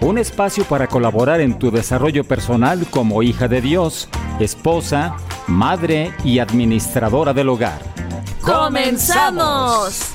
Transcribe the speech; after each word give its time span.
un 0.00 0.18
espacio 0.18 0.64
para 0.64 0.86
colaborar 0.86 1.40
en 1.40 1.58
tu 1.58 1.70
desarrollo 1.70 2.24
personal 2.24 2.86
como 2.90 3.22
hija 3.22 3.48
de 3.48 3.60
Dios, 3.60 4.08
esposa, 4.40 5.16
madre 5.46 6.12
y 6.24 6.38
administradora 6.38 7.32
del 7.32 7.48
hogar. 7.48 7.80
¡Comenzamos! 8.42 10.12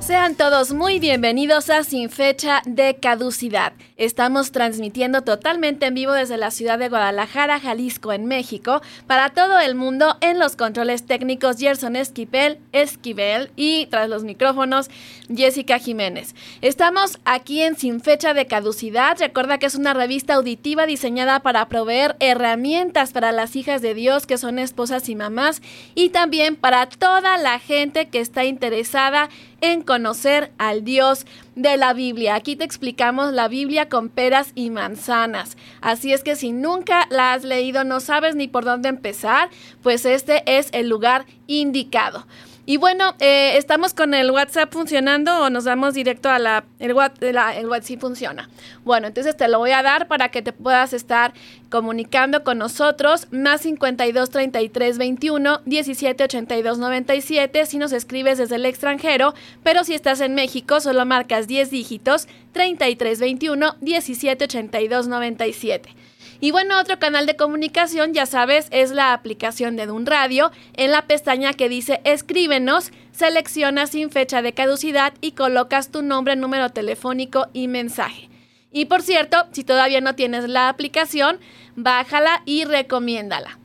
Sean 0.00 0.34
todos 0.34 0.72
muy 0.72 0.98
bienvenidos 0.98 1.70
a 1.70 1.84
Sin 1.84 2.10
Fecha 2.10 2.60
de 2.66 2.96
Caducidad. 2.96 3.72
Estamos 4.02 4.50
transmitiendo 4.50 5.22
totalmente 5.22 5.86
en 5.86 5.94
vivo 5.94 6.10
desde 6.10 6.36
la 6.36 6.50
ciudad 6.50 6.76
de 6.76 6.88
Guadalajara, 6.88 7.60
Jalisco, 7.60 8.12
en 8.12 8.26
México, 8.26 8.82
para 9.06 9.30
todo 9.30 9.60
el 9.60 9.76
mundo 9.76 10.16
en 10.20 10.40
los 10.40 10.56
controles 10.56 11.06
técnicos 11.06 11.56
Gerson 11.56 11.94
Esquivel, 11.94 12.58
Esquivel 12.72 13.52
y 13.54 13.86
tras 13.86 14.08
los 14.08 14.24
micrófonos 14.24 14.90
Jessica 15.32 15.78
Jiménez. 15.78 16.34
Estamos 16.62 17.20
aquí 17.24 17.60
en 17.60 17.76
Sin 17.76 18.00
Fecha 18.00 18.34
de 18.34 18.48
Caducidad. 18.48 19.18
Recuerda 19.20 19.58
que 19.58 19.66
es 19.66 19.76
una 19.76 19.94
revista 19.94 20.34
auditiva 20.34 20.84
diseñada 20.84 21.38
para 21.38 21.68
proveer 21.68 22.16
herramientas 22.18 23.12
para 23.12 23.30
las 23.30 23.54
hijas 23.54 23.82
de 23.82 23.94
Dios 23.94 24.26
que 24.26 24.36
son 24.36 24.58
esposas 24.58 25.08
y 25.08 25.14
mamás 25.14 25.62
y 25.94 26.08
también 26.08 26.56
para 26.56 26.88
toda 26.88 27.38
la 27.38 27.60
gente 27.60 28.08
que 28.08 28.18
está 28.18 28.44
interesada 28.46 29.28
en 29.60 29.82
conocer 29.82 30.50
al 30.58 30.82
Dios 30.82 31.24
de 31.54 31.76
la 31.76 31.92
Biblia. 31.92 32.34
Aquí 32.34 32.56
te 32.56 32.64
explicamos 32.64 33.32
la 33.32 33.48
Biblia 33.48 33.88
con 33.88 34.08
peras 34.08 34.52
y 34.54 34.70
manzanas. 34.70 35.56
Así 35.80 36.12
es 36.12 36.22
que 36.22 36.36
si 36.36 36.52
nunca 36.52 37.06
la 37.10 37.32
has 37.32 37.44
leído, 37.44 37.84
no 37.84 38.00
sabes 38.00 38.34
ni 38.34 38.48
por 38.48 38.64
dónde 38.64 38.88
empezar, 38.88 39.50
pues 39.82 40.04
este 40.06 40.42
es 40.46 40.68
el 40.72 40.88
lugar 40.88 41.26
indicado. 41.46 42.26
Y 42.64 42.76
bueno, 42.76 43.16
eh, 43.18 43.56
estamos 43.56 43.92
con 43.92 44.14
el 44.14 44.30
WhatsApp 44.30 44.72
funcionando 44.72 45.42
o 45.42 45.50
nos 45.50 45.64
damos 45.64 45.94
directo 45.94 46.28
a 46.28 46.38
la 46.38 46.64
el, 46.78 46.92
WhatsApp, 46.92 47.22
el 47.24 47.68
WhatsApp 47.68 47.86
sí 47.88 47.96
funciona. 47.96 48.48
Bueno, 48.84 49.08
entonces 49.08 49.36
te 49.36 49.48
lo 49.48 49.58
voy 49.58 49.72
a 49.72 49.82
dar 49.82 50.06
para 50.06 50.28
que 50.28 50.42
te 50.42 50.52
puedas 50.52 50.92
estar 50.92 51.32
comunicando 51.70 52.44
con 52.44 52.58
nosotros. 52.58 53.26
Más 53.32 53.62
52 53.62 54.30
33 54.30 54.96
21 54.96 55.60
17 55.64 56.24
82 56.24 56.78
97 56.78 57.66
si 57.66 57.78
nos 57.78 57.92
escribes 57.92 58.38
desde 58.38 58.54
el 58.54 58.66
extranjero, 58.66 59.34
pero 59.64 59.82
si 59.82 59.94
estás 59.94 60.20
en 60.20 60.36
México 60.36 60.78
solo 60.78 61.04
marcas 61.04 61.48
10 61.48 61.68
dígitos 61.68 62.28
33 62.52 63.18
21 63.18 63.74
17 63.80 64.44
82 64.44 65.08
97. 65.08 65.96
Y 66.44 66.50
bueno, 66.50 66.80
otro 66.80 66.98
canal 66.98 67.24
de 67.26 67.36
comunicación, 67.36 68.14
ya 68.14 68.26
sabes, 68.26 68.66
es 68.72 68.90
la 68.90 69.12
aplicación 69.12 69.76
de 69.76 69.86
Dun 69.86 70.06
Radio. 70.06 70.50
En 70.74 70.90
la 70.90 71.06
pestaña 71.06 71.52
que 71.52 71.68
dice 71.68 72.00
Escríbenos, 72.02 72.90
seleccionas 73.12 73.90
sin 73.90 74.10
fecha 74.10 74.42
de 74.42 74.52
caducidad 74.52 75.14
y 75.20 75.32
colocas 75.32 75.92
tu 75.92 76.02
nombre, 76.02 76.34
número 76.34 76.70
telefónico 76.70 77.46
y 77.52 77.68
mensaje. 77.68 78.28
Y 78.72 78.86
por 78.86 79.02
cierto, 79.02 79.46
si 79.52 79.62
todavía 79.62 80.00
no 80.00 80.16
tienes 80.16 80.48
la 80.48 80.68
aplicación, 80.68 81.38
bájala 81.76 82.42
y 82.44 82.64
recomiéndala. 82.64 83.60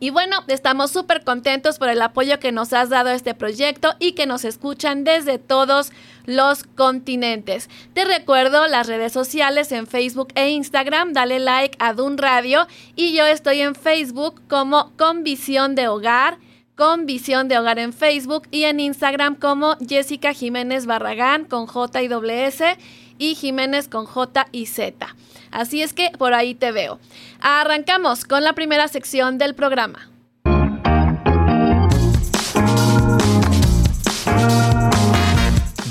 Y 0.00 0.08
bueno, 0.08 0.44
estamos 0.46 0.92
súper 0.92 1.24
contentos 1.24 1.78
por 1.78 1.90
el 1.90 2.00
apoyo 2.00 2.38
que 2.38 2.52
nos 2.52 2.72
has 2.72 2.88
dado 2.88 3.10
a 3.10 3.14
este 3.14 3.34
proyecto 3.34 3.96
y 3.98 4.12
que 4.12 4.24
nos 4.24 4.46
escuchan 4.46 5.04
desde 5.04 5.38
todos 5.38 5.90
los 6.28 6.62
continentes. 6.62 7.70
Te 7.94 8.04
recuerdo 8.04 8.68
las 8.68 8.86
redes 8.86 9.14
sociales 9.14 9.72
en 9.72 9.86
Facebook 9.86 10.28
e 10.34 10.50
Instagram, 10.50 11.14
dale 11.14 11.38
like 11.38 11.76
a 11.80 11.94
Dun 11.94 12.18
Radio 12.18 12.66
y 12.94 13.14
yo 13.14 13.24
estoy 13.24 13.62
en 13.62 13.74
Facebook 13.74 14.42
como 14.46 14.92
Con 14.98 15.24
Visión 15.24 15.74
de 15.74 15.88
Hogar 15.88 16.36
con 16.76 17.06
Visión 17.06 17.48
de 17.48 17.58
Hogar 17.58 17.78
en 17.78 17.94
Facebook 17.94 18.46
y 18.50 18.64
en 18.64 18.78
Instagram 18.78 19.36
como 19.36 19.76
Jessica 19.78 20.34
Jiménez 20.34 20.84
Barragán 20.84 21.46
con 21.46 21.66
J 21.66 22.02
y 22.02 22.08
S 22.30 22.76
y 23.16 23.34
Jiménez 23.34 23.88
con 23.88 24.04
J 24.04 24.46
y 24.52 24.66
Z. 24.66 25.16
Así 25.50 25.82
es 25.82 25.94
que 25.94 26.10
por 26.18 26.34
ahí 26.34 26.54
te 26.54 26.70
veo. 26.72 27.00
Arrancamos 27.40 28.26
con 28.26 28.44
la 28.44 28.52
primera 28.52 28.86
sección 28.86 29.38
del 29.38 29.54
programa. 29.54 30.10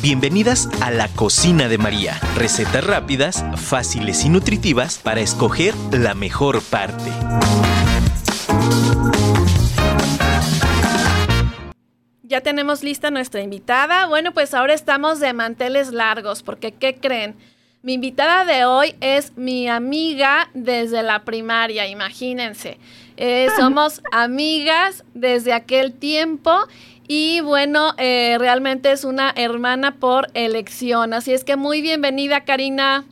Bienvenidas 0.08 0.70
a 0.82 0.90
la 0.90 1.10
cocina 1.10 1.68
de 1.68 1.78
María. 1.78 2.18
Recetas 2.38 2.88
rápidas, 2.88 3.44
fáciles 3.58 4.24
y 4.24 4.30
nutritivas 4.30 5.00
para 5.00 5.20
escoger 5.20 5.76
la 5.92 6.14
mejor 6.14 6.62
parte. 6.62 7.12
Ya 12.24 12.40
tenemos 12.40 12.84
lista 12.84 13.12
nuestra 13.12 13.42
invitada. 13.42 14.06
Bueno, 14.06 14.34
pues 14.34 14.54
ahora 14.54 14.74
estamos 14.74 15.20
de 15.20 15.34
manteles 15.34 15.92
largos, 15.92 16.42
porque 16.42 16.72
¿qué 16.72 16.96
creen? 16.96 17.36
Mi 17.82 17.96
invitada 17.96 18.46
de 18.46 18.64
hoy 18.64 18.96
es 19.02 19.36
mi 19.36 19.68
amiga 19.68 20.50
desde 20.54 21.04
la 21.04 21.26
primaria, 21.26 21.86
imagínense. 21.86 22.78
Eh, 23.18 23.48
somos 23.58 24.02
amigas 24.12 25.04
desde 25.16 25.54
aquel 25.54 25.94
tiempo 25.94 26.52
y 27.08 27.42
bueno, 27.42 27.94
eh, 27.98 28.38
realmente 28.40 28.92
es 28.92 29.04
una 29.04 29.32
hermana 29.36 29.96
por 29.96 30.28
elección. 30.34 31.14
Así 31.14 31.34
es 31.34 31.44
que 31.44 31.56
muy 31.56 31.82
bienvenida, 31.82 32.46
Karina. 32.46 33.06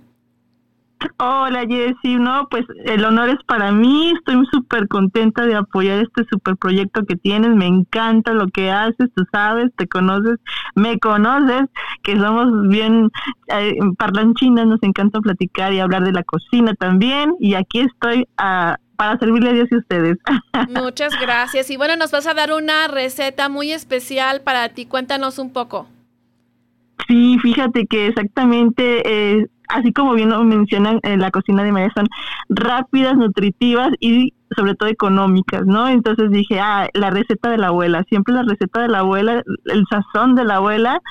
Hola 1.18 1.66
Jessy, 1.68 2.16
no, 2.16 2.48
pues 2.50 2.66
el 2.86 3.04
honor 3.06 3.30
es 3.30 3.44
para 3.46 3.72
mí, 3.72 4.14
estoy 4.18 4.44
súper 4.52 4.88
contenta 4.88 5.46
de 5.46 5.56
apoyar 5.56 6.00
este 6.00 6.26
super 6.30 6.56
proyecto 6.56 7.04
que 7.06 7.16
tienes, 7.16 7.52
me 7.52 7.68
encanta 7.68 8.34
lo 8.34 8.48
que 8.48 8.72
haces, 8.72 9.10
tú 9.16 9.24
sabes, 9.32 9.72
te 9.78 9.88
conoces, 9.88 10.40
me 10.74 10.98
conoces, 11.00 11.64
que 12.02 12.18
somos 12.18 12.48
bien 12.70 13.12
eh, 13.48 13.78
parlanchinas, 13.98 14.68
nos 14.68 14.82
encanta 14.84 15.20
platicar 15.20 15.74
y 15.74 15.80
hablar 15.80 16.04
de 16.04 16.14
la 16.14 16.24
cocina 16.24 16.74
también, 16.74 17.36
y 17.40 17.54
aquí 17.54 17.82
estoy 17.82 18.28
a, 18.38 18.78
para 18.96 19.18
servirle 19.18 19.50
a 19.50 19.54
Dios 19.54 19.68
y 19.72 19.76
a 19.76 19.78
ustedes. 19.80 20.18
Muchas 20.70 21.14
gracias, 21.20 21.70
y 21.70 21.78
bueno, 21.78 21.96
nos 21.96 22.12
vas 22.12 22.28
a 22.28 22.34
dar 22.34 22.52
una 22.54 22.88
receta 22.88 23.50
muy 23.50 23.72
especial 23.72 24.42
para 24.42 24.70
ti, 24.70 24.86
cuéntanos 24.86 25.40
un 25.40 25.52
poco. 25.52 25.88
Sí, 27.08 27.38
fíjate 27.42 27.86
que 27.88 28.08
exactamente 28.08 29.04
eh, 29.06 29.48
así 29.70 29.92
como 29.94 30.14
bien 30.14 30.30
lo 30.30 30.44
mencionan, 30.44 31.00
en 31.04 31.20
la 31.20 31.32
cocina 31.32 31.64
de 31.64 31.72
María 31.72 31.92
son 31.96 32.08
rápidas, 32.50 33.16
nutritivas 33.16 33.90
y 34.00 34.34
sobre 34.56 34.76
todo 34.76 34.90
económicas, 34.90 35.66
¿no? 35.66 35.88
Entonces 35.88 36.32
dije, 36.32 36.60
ah, 36.60 36.90
la 36.94 37.10
receta 37.10 37.50
de 37.50 37.58
la 37.58 37.68
abuela, 37.68 38.04
siempre 38.10 38.34
la 38.34 38.44
receta 38.44 38.82
de 38.82 38.88
la 38.88 39.00
abuela, 39.00 39.44
el 39.66 39.86
sazón 39.90 40.36
de 40.36 40.46
la 40.46 40.56
abuela, 40.56 41.02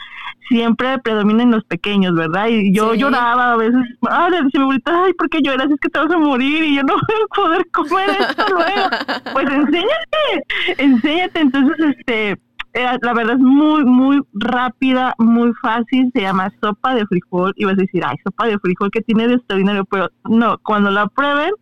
siempre 0.48 0.98
predomina 0.98 1.42
en 1.42 1.50
los 1.50 1.64
pequeños, 1.64 2.14
¿verdad? 2.14 2.48
Y 2.48 2.72
yo 2.72 2.94
lloraba 2.94 3.52
a 3.52 3.56
veces, 3.56 3.82
ah, 4.10 4.28
le 4.30 4.42
decía 4.42 4.60
mi 4.60 4.62
abuelita, 4.62 5.04
ay, 5.04 5.12
¿por 5.14 5.28
qué 5.28 5.40
lloras? 5.42 5.70
Es 5.70 5.80
que 5.80 5.88
te 5.88 5.98
vas 5.98 6.10
a 6.10 6.18
morir 6.18 6.62
y 6.64 6.76
yo 6.76 6.82
no 6.82 6.94
voy 7.08 7.16
a 7.22 7.34
poder 7.34 7.70
comer 7.70 8.10
esto 8.20 8.44
luego. 8.50 8.88
Pues 9.32 9.46
enséñate, 9.46 10.78
enséñate. 10.78 11.40
Entonces, 11.40 11.76
este, 11.80 12.38
la 12.74 13.14
verdad 13.14 13.34
es 13.34 13.40
muy, 13.40 13.84
muy 13.84 14.20
rápida, 14.32 15.14
muy 15.18 15.52
fácil, 15.62 16.10
se 16.14 16.22
llama 16.22 16.52
sopa 16.60 16.94
de 16.94 17.06
frijol 17.06 17.52
y 17.56 17.64
vas 17.64 17.74
a 17.74 17.82
decir, 17.82 18.02
ay, 18.04 18.16
sopa 18.24 18.46
de 18.46 18.58
frijol 18.58 18.90
que 18.90 19.00
tiene 19.02 19.28
de 19.28 19.34
extraordinario, 19.34 19.84
pero 19.84 20.08
no, 20.24 20.58
cuando 20.58 20.90
la 20.90 21.06
prueben, 21.06 21.52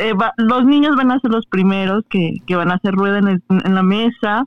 eh, 0.00 0.14
los 0.38 0.64
niños 0.64 0.96
van 0.96 1.10
a 1.10 1.20
ser 1.20 1.30
los 1.30 1.46
primeros 1.46 2.04
que, 2.08 2.38
que 2.46 2.56
van 2.56 2.70
a 2.70 2.74
hacer 2.74 2.94
rueda 2.94 3.18
en, 3.18 3.74
la 3.74 3.82
mesa, 3.82 4.44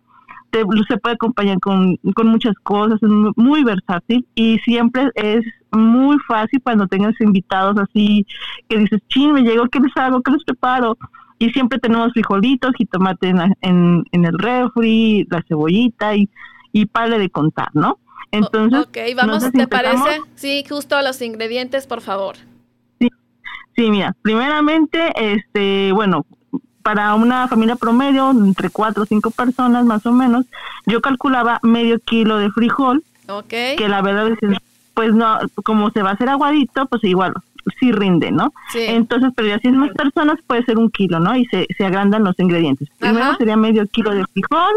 se 0.51 0.97
puede 0.97 1.15
acompañar 1.15 1.59
con, 1.59 1.97
con 2.15 2.27
muchas 2.27 2.55
cosas, 2.63 3.01
es 3.01 3.09
muy, 3.35 3.63
versátil 3.63 4.25
y 4.35 4.59
siempre 4.59 5.09
es 5.15 5.44
muy 5.71 6.17
fácil 6.27 6.61
cuando 6.61 6.88
tengas 6.88 7.19
invitados 7.21 7.77
así 7.77 8.25
que 8.69 8.77
dices, 8.77 9.01
chin, 9.07 9.33
me 9.33 9.41
llegó, 9.41 9.67
¿qué 9.69 9.79
les 9.79 9.95
hago? 9.97 10.21
¿Qué 10.21 10.31
les 10.31 10.44
preparo? 10.44 10.97
y 11.39 11.50
siempre 11.50 11.77
tenemos 11.79 12.13
frijolitos, 12.13 12.71
y 12.77 12.88
en, 13.21 13.56
en, 13.61 14.03
en 14.11 14.25
el 14.25 14.38
refri, 14.38 15.27
la 15.29 15.44
cebollita 15.47 16.15
y, 16.15 16.29
y 16.71 16.85
de 16.85 17.29
contar, 17.29 17.69
¿no? 17.73 17.99
Entonces, 18.31 18.79
ok, 18.79 18.97
vamos, 19.15 19.51
¿te 19.51 19.67
parece? 19.67 20.21
Sí, 20.35 20.63
justo 20.67 20.99
los 21.01 21.21
ingredientes, 21.21 21.85
por 21.85 22.01
favor. 22.01 22.38
Sí, 23.75 23.83
sí, 23.83 23.91
mira, 23.91 24.15
primeramente, 24.21 25.11
este, 25.15 25.91
bueno, 25.91 26.25
para 26.83 27.15
una 27.15 27.47
familia 27.47 27.75
promedio, 27.75 28.31
entre 28.31 28.69
cuatro 28.69 29.03
o 29.03 29.05
cinco 29.05 29.31
personas 29.31 29.85
más 29.85 30.05
o 30.05 30.11
menos, 30.11 30.45
yo 30.85 31.01
calculaba 31.01 31.59
medio 31.63 31.99
kilo 31.99 32.37
de 32.37 32.51
frijol, 32.51 33.03
okay. 33.27 33.75
que 33.75 33.87
la 33.87 34.01
verdad 34.01 34.29
es 34.29 34.57
pues 34.93 35.13
no, 35.13 35.39
como 35.63 35.89
se 35.89 36.03
va 36.03 36.11
a 36.11 36.13
hacer 36.13 36.29
aguadito, 36.29 36.85
pues 36.85 37.03
igual 37.03 37.33
sí 37.79 37.91
rinde, 37.91 38.31
¿no? 38.31 38.53
Entonces, 38.75 39.31
pero 39.35 39.47
ya 39.47 39.59
si 39.59 39.69
es 39.69 39.73
más 39.73 39.91
personas 39.91 40.37
puede 40.45 40.63
ser 40.65 40.77
un 40.77 40.89
kilo, 40.89 41.19
¿no? 41.19 41.35
Y 41.35 41.45
se, 41.45 41.65
se 41.77 41.85
agrandan 41.85 42.23
los 42.23 42.37
ingredientes. 42.39 42.89
Primero 42.99 43.35
sería 43.37 43.57
medio 43.57 43.87
kilo 43.87 44.11
de 44.11 44.25
frijol, 44.25 44.73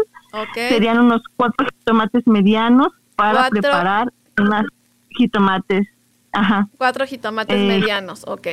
serían 0.53 0.99
unos 0.99 1.21
cuatro 1.35 1.67
tomates 1.83 2.25
medianos 2.25 2.93
para 3.15 3.49
preparar 3.49 4.11
unas 4.39 4.65
jitomates. 5.09 5.87
Ajá. 6.31 6.67
Cuatro 6.77 7.05
jitomates 7.05 7.57
eh, 7.57 7.67
medianos, 7.67 8.23
ok. 8.27 8.47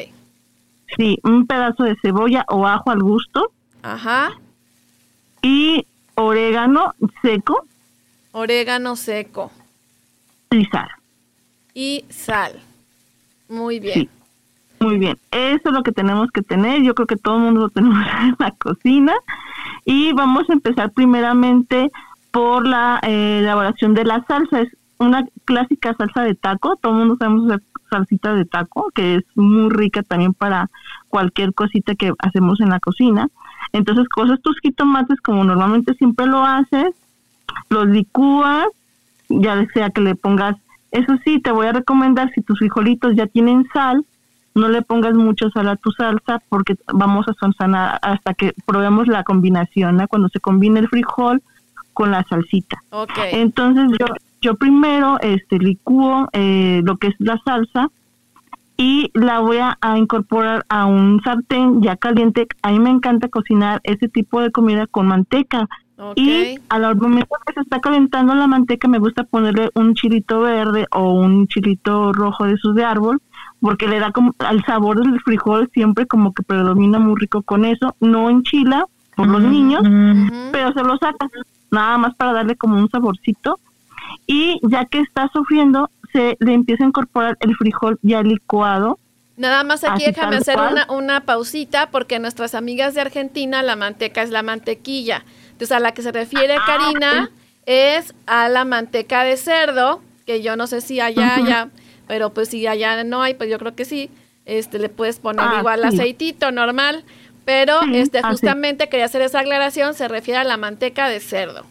Sí, 0.96 1.19
un 1.23 1.46
pedazo 1.46 1.85
de 1.85 1.96
cebolla 2.02 2.44
o 2.49 2.67
ajo 2.67 2.91
al 2.91 3.02
gusto. 3.02 3.52
Ajá. 3.82 4.32
Y 5.43 5.87
orégano 6.14 6.94
seco. 7.23 7.67
Orégano 8.32 8.96
seco. 8.96 9.50
Y 10.50 10.64
sal. 10.67 10.88
Y 11.75 12.05
sal. 12.08 12.61
Muy 13.49 13.81
bien. 13.81 14.08
Muy 14.81 14.99
bien, 14.99 15.17
eso 15.31 15.62
es 15.64 15.73
lo 15.73 15.82
que 15.82 15.93
tenemos 15.93 16.31
que 16.31 16.43
tener. 16.43 16.82
Yo 16.82 16.94
creo 16.94 17.06
que 17.06 17.17
todo 17.17 17.37
el 17.37 17.43
mundo 17.43 17.61
lo 17.61 17.69
tenemos 17.70 17.99
en 18.23 18.37
la 18.38 18.50
cocina. 18.52 19.14
Y 19.85 20.12
vamos 20.12 20.49
a 20.49 20.52
empezar 20.52 20.93
primeramente 20.93 21.91
por 22.31 22.67
la 22.67 23.00
eh, 23.02 23.38
elaboración 23.41 23.94
de 23.94 24.05
la 24.05 24.25
salsa. 24.26 24.61
Es 24.61 24.76
una 24.99 25.25
clásica 25.44 25.94
salsa 25.94 26.23
de 26.23 26.35
taco. 26.35 26.76
Todo 26.76 26.93
el 26.93 26.99
mundo 26.99 27.17
sabemos 27.19 27.46
hacer 27.46 27.62
salsita 27.91 28.35
de 28.35 28.44
taco, 28.44 28.91
que 28.94 29.17
es 29.17 29.25
muy 29.35 29.70
rica 29.70 30.02
también 30.02 30.35
para 30.35 30.70
cualquier 31.08 31.55
cosita 31.55 31.94
que 31.94 32.12
hacemos 32.19 32.61
en 32.61 32.70
la 32.70 32.81
cocina. 32.81 33.29
Entonces, 33.73 34.08
coges 34.08 34.41
tus 34.43 34.58
jitomates 34.61 35.20
como 35.20 35.44
normalmente 35.44 35.94
siempre 35.94 36.26
lo 36.26 36.44
haces, 36.44 36.94
los 37.70 37.87
licúas, 37.87 38.67
ya 39.29 39.67
sea 39.73 39.91
que 39.91 40.00
le 40.00 40.14
pongas, 40.14 40.56
eso 40.91 41.17
sí, 41.25 41.41
te 41.41 41.50
voy 41.50 41.67
a 41.67 41.73
recomendar 41.73 42.31
si 42.35 42.43
tus 42.43 42.58
frijolitos 42.58 43.14
ya 43.17 43.26
tienen 43.26 43.67
sal, 43.73 44.05
no 44.55 44.69
le 44.69 44.82
pongas 44.82 45.14
mucho 45.14 45.50
sal 45.50 45.69
a 45.69 45.76
tu 45.76 45.91
salsa 45.91 46.41
porque 46.49 46.76
vamos 46.93 47.26
a 47.29 47.35
sonsanar 47.35 47.99
hasta 48.02 48.35
que 48.35 48.55
probemos 48.67 49.08
la 49.08 49.25
combinación, 49.25 50.05
cuando 50.08 50.29
se 50.29 50.41
combine 50.41 50.81
el 50.81 50.88
frijol 50.88 51.43
con 51.93 52.11
la 52.11 52.25
salsita. 52.25 52.82
Entonces 53.32 53.91
yo 53.99 54.06
yo 54.44 54.56
primero 54.56 55.19
este 55.20 55.58
licúo 55.58 56.29
eh, 56.32 56.82
lo 56.85 56.99
que 56.99 57.06
es 57.08 57.14
la 57.19 57.41
salsa 57.46 57.91
y 58.76 59.11
la 59.14 59.38
voy 59.38 59.56
a, 59.58 59.79
incorporar 59.96 60.67
a 60.69 60.85
un 60.85 61.23
sartén 61.23 61.81
ya 61.81 61.96
caliente. 61.96 62.46
A 62.62 62.73
mí 62.73 62.79
me 62.79 62.91
encanta 62.91 63.29
cocinar 63.29 63.81
ese 63.85 64.08
tipo 64.08 64.41
de 64.41 64.50
comida 64.50 64.87
con 64.87 65.06
manteca. 65.06 65.67
Y 66.17 66.58
al 66.69 66.96
momento 66.96 67.37
que 67.46 67.55
se 67.55 67.61
está 67.61 67.81
calentando 67.81 68.35
la 68.35 68.49
manteca 68.49 68.88
me 68.88 68.99
gusta 68.99 69.25
ponerle 69.25 69.70
un 69.75 69.94
chilito 69.94 70.41
verde 70.41 70.87
o 70.91 71.12
un 71.12 71.46
chilito 71.46 72.12
rojo 72.12 72.44
de 72.44 72.55
esos 72.55 72.75
de 72.75 72.85
árbol 72.85 73.23
porque 73.61 73.87
le 73.87 74.00
da 74.00 74.11
como 74.11 74.35
al 74.41 74.62
sabor 74.64 75.00
del 75.00 75.20
frijol 75.20 75.70
siempre 75.73 76.06
como 76.06 76.35
que 76.35 76.43
predomina 76.43 76.99
muy 76.99 77.14
rico 77.19 77.43
con 77.43 77.64
eso, 77.64 77.94
no 78.00 78.29
enchila 78.29 78.87
por 79.14 79.29
los 79.29 79.41
niños, 79.41 79.82
pero 80.50 80.73
se 80.73 80.82
lo 80.82 80.99
saca 80.99 81.29
nada 81.70 81.96
más 81.96 82.14
para 82.17 82.32
darle 82.32 82.56
como 82.56 82.76
un 82.76 82.91
saborcito 82.91 83.61
y 84.27 84.61
ya 84.63 84.85
que 84.85 85.01
está 85.01 85.31
sufriendo 85.33 85.91
se 86.13 86.37
le 86.41 86.55
empieza 86.55 86.85
a 86.85 86.89
incorporar 86.89 87.37
el 87.41 87.55
frijol 87.57 87.99
ya 88.03 88.23
licuado. 88.23 88.99
Nada 89.37 89.65
más 89.65 89.83
aquí 89.83 90.05
déjame 90.07 90.37
hacer 90.37 90.57
una, 90.57 90.87
una 90.91 91.21
pausita 91.23 91.91
porque 91.91 92.21
nuestras 92.21 92.55
amigas 92.55 92.95
de 92.95 93.01
Argentina 93.01 93.63
la 93.63 93.75
manteca 93.75 94.23
es 94.23 94.31
la 94.31 94.43
mantequilla. 94.43 95.25
Entonces 95.51 95.73
a 95.73 95.81
la 95.81 95.93
que 95.93 96.03
se 96.03 96.13
refiere 96.13 96.55
ah, 96.55 96.63
Karina 96.65 97.31
es 97.67 98.15
a 98.27 98.49
la 98.49 98.65
manteca 98.65 99.25
de 99.25 99.37
cerdo, 99.37 100.03
que 100.25 100.41
yo 100.43 100.57
no 100.57 100.67
sé 100.67 100.81
si 100.81 101.01
allá, 101.01 101.37
allá, 101.37 101.69
pero 102.07 102.33
pues 102.33 102.49
si 102.49 102.67
allá 102.67 103.03
no 103.03 103.23
hay, 103.23 103.35
pues 103.35 103.51
yo 103.51 103.59
creo 103.59 103.75
que 103.75 103.85
sí. 103.85 104.11
Este 104.47 104.79
le 104.79 104.89
puedes 104.89 105.19
poner 105.19 105.45
ah, 105.49 105.57
igual 105.61 105.85
aceitito 105.85 106.53
normal, 106.53 107.05
pero 107.45 107.81
este 107.93 108.23
justamente 108.23 108.89
quería 108.89 109.07
hacer 109.07 109.23
esa 109.23 109.41
aclaración, 109.41 109.95
se 109.95 110.07
refiere 110.07 110.39
a 110.39 110.45
la 110.45 110.59
manteca 110.59 111.09
de 111.09 111.21
cerdo. 111.21 111.65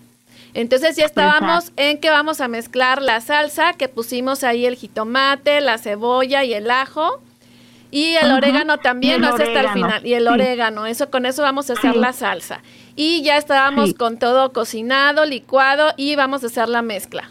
Entonces 0.54 0.96
ya 0.96 1.06
estábamos 1.06 1.72
en 1.78 2.00
que 2.00 2.10
vamos 2.10 2.42
a 2.42 2.48
mezclar 2.48 3.02
la 3.02 3.22
salsa, 3.22 3.74
que 3.74 3.90
pusimos 3.90 4.44
ahí 4.44 4.66
el 4.66 4.76
jitomate, 4.76 5.62
la 5.62 5.78
cebolla 5.78 6.44
y 6.44 6.54
el 6.54 6.70
ajo. 6.70 7.22
Y 7.90 8.16
el 8.16 8.32
orégano 8.32 8.80
también, 8.80 9.22
no 9.22 9.28
hasta 9.28 9.44
el 9.44 9.70
final. 9.70 10.06
Y 10.06 10.16
el 10.16 10.28
orégano, 10.28 10.88
eso 10.88 11.12
con 11.12 11.28
eso 11.28 11.44
vamos 11.44 11.70
a 11.70 11.74
hacer 11.74 11.96
la 11.96 12.12
salsa. 12.12 12.62
Y 12.96 13.22
ya 13.24 13.38
estábamos 13.38 13.94
con 13.94 14.18
todo 14.18 14.52
cocinado, 14.52 15.26
licuado 15.26 15.94
y 15.96 16.16
vamos 16.16 16.44
a 16.44 16.48
hacer 16.48 16.70
la 16.70 16.82
mezcla. 16.82 17.30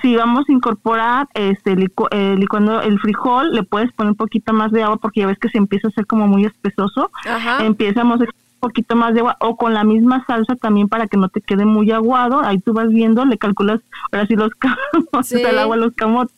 Sí, 0.00 0.14
vamos 0.14 0.44
a 0.48 0.52
incorporar 0.52 1.26
este 1.34 1.72
eh, 1.72 2.34
licuando 2.38 2.80
el 2.82 3.00
frijol, 3.00 3.52
le 3.52 3.64
puedes 3.64 3.90
poner 3.92 4.12
un 4.12 4.16
poquito 4.16 4.52
más 4.52 4.70
de 4.70 4.84
agua 4.84 4.98
porque 4.98 5.20
ya 5.20 5.26
ves 5.26 5.38
que 5.38 5.48
se 5.48 5.58
empieza 5.58 5.88
a 5.88 5.90
hacer 5.90 6.06
como 6.06 6.28
muy 6.28 6.44
espesoso. 6.44 7.10
Ajá. 7.26 7.64
Empezamos 7.64 8.20
a 8.20 8.26
poquito 8.58 8.96
más 8.96 9.14
de 9.14 9.20
agua 9.20 9.36
o 9.40 9.56
con 9.56 9.74
la 9.74 9.84
misma 9.84 10.24
salsa 10.26 10.56
también 10.56 10.88
para 10.88 11.06
que 11.06 11.16
no 11.16 11.28
te 11.28 11.40
quede 11.40 11.64
muy 11.64 11.90
aguado. 11.90 12.40
Ahí 12.40 12.58
tú 12.58 12.72
vas 12.72 12.88
viendo, 12.88 13.24
le 13.24 13.38
calculas 13.38 13.80
ahora 14.12 14.26
sí 14.26 14.36
los 14.36 14.50
camotes, 14.54 15.32
el 15.32 15.58
agua, 15.58 15.76
los 15.76 15.94
camotes, 15.94 16.34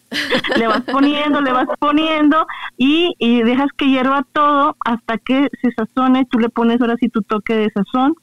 le 0.56 0.66
vas 0.66 0.82
poniendo, 0.82 1.40
le 1.40 1.52
vas 1.52 1.68
poniendo 1.78 2.46
y, 2.76 3.14
y 3.18 3.42
dejas 3.42 3.68
que 3.76 3.88
hierva 3.88 4.24
todo 4.32 4.76
hasta 4.84 5.18
que 5.18 5.48
se 5.60 5.72
sazone. 5.72 6.26
Tú 6.26 6.38
le 6.38 6.48
pones 6.48 6.80
ahora 6.80 6.96
sí 6.98 7.08
tu 7.08 7.22
toque 7.22 7.54
de 7.54 7.70
sazón, 7.70 8.14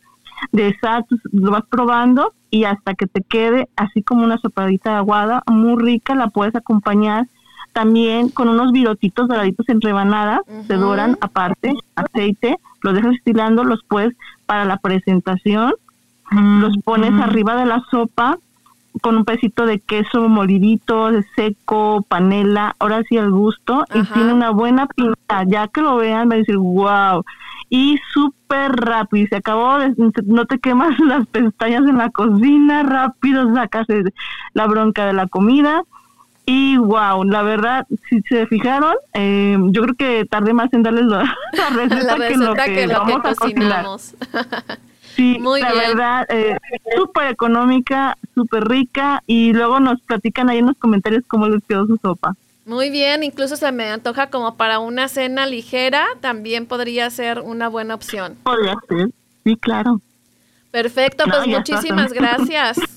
de 0.51 0.75
sal, 0.79 1.05
lo 1.31 1.51
vas 1.51 1.65
probando 1.69 2.33
y 2.49 2.63
hasta 2.63 2.93
que 2.95 3.07
te 3.07 3.21
quede 3.21 3.67
así 3.75 4.03
como 4.03 4.23
una 4.23 4.37
sopadita 4.37 4.97
aguada, 4.97 5.43
muy 5.47 5.81
rica, 5.81 6.15
la 6.15 6.27
puedes 6.29 6.55
acompañar 6.55 7.27
también 7.77 8.29
con 8.29 8.49
unos 8.49 8.71
virotitos 8.71 9.27
doraditos 9.27 9.69
en 9.69 9.81
rebanadas, 9.81 10.41
se 10.65 10.77
doran 10.77 11.15
aparte, 11.21 11.75
aceite, 11.95 12.57
los 12.81 12.95
dejas 12.95 13.13
estilando, 13.13 13.63
los 13.63 13.83
puedes 13.87 14.15
para 14.47 14.65
la 14.65 14.77
presentación, 14.77 15.75
los 16.31 16.75
pones 16.83 17.13
arriba 17.21 17.55
de 17.55 17.67
la 17.67 17.83
sopa 17.91 18.39
con 19.03 19.17
un 19.17 19.25
pedacito 19.25 19.67
de 19.67 19.77
queso 19.77 20.27
molidito, 20.27 21.11
de 21.11 21.23
seco, 21.35 22.03
panela, 22.09 22.75
ahora 22.79 23.03
sí 23.07 23.15
al 23.15 23.29
gusto, 23.29 23.85
y 23.93 24.01
tiene 24.05 24.33
una 24.33 24.49
buena 24.49 24.87
pinta, 24.87 25.43
ya 25.45 25.67
que 25.67 25.81
lo 25.81 25.97
vean, 25.97 26.31
va 26.31 26.33
a 26.33 26.37
decir, 26.39 26.57
wow, 26.57 27.23
y 27.69 27.99
súper 28.11 28.71
rápido, 28.71 29.25
y 29.25 29.27
se 29.27 29.35
acabó, 29.35 29.77
no 30.25 30.45
te 30.45 30.57
quemas 30.57 30.97
las 31.05 31.27
pestañas 31.27 31.87
en 31.87 31.99
la 31.99 32.09
cocina, 32.09 32.81
rápido 32.81 33.53
sacas 33.53 33.85
la 34.55 34.65
bronca 34.65 35.05
de 35.05 35.13
la 35.13 35.27
comida, 35.27 35.83
y 36.49 36.77
wow, 36.77 37.25
la 37.25 37.43
verdad, 37.43 37.85
si 38.09 38.21
se 38.21 38.47
fijaron, 38.47 38.95
eh, 39.13 39.57
yo 39.71 39.81
creo 39.81 39.95
que 39.95 40.25
tardé 40.25 40.53
más 40.53 40.71
en 40.73 40.81
darles 40.81 41.05
la, 41.05 41.23
receta, 41.75 42.15
que 42.63 42.87
lo 42.87 43.03
que, 43.03 43.67
vamos 43.67 44.15
a. 44.33 44.77
Sí, 45.17 45.39
Muy 45.41 45.61
la 45.61 45.73
verdad, 45.73 46.25
eh, 46.29 46.57
súper 46.95 47.31
económica, 47.31 48.17
súper 48.35 48.65
rica 48.65 49.23
y 49.25 49.51
luego 49.51 49.79
nos 49.79 49.99
platican 50.01 50.47
ahí 50.49 50.59
en 50.59 50.67
los 50.67 50.77
comentarios 50.77 51.23
cómo 51.27 51.49
les 51.49 51.63
quedó 51.63 51.87
su 51.87 51.97
sopa. 51.97 52.35
Muy 52.65 52.91
bien, 52.91 53.23
incluso 53.23 53.57
se 53.57 53.71
me 53.71 53.89
antoja 53.89 54.29
como 54.29 54.55
para 54.55 54.77
una 54.77 55.07
cena 55.07 55.47
ligera, 55.47 56.05
también 56.21 56.67
podría 56.67 57.09
ser 57.09 57.41
una 57.41 57.67
buena 57.67 57.95
opción. 57.95 58.37
Podría 58.43 58.75
ser, 58.87 59.09
sí, 59.43 59.57
claro. 59.57 59.99
Perfecto, 60.71 61.25
pues 61.25 61.47
muchísimas 61.47 62.13
gracias. 62.13 62.77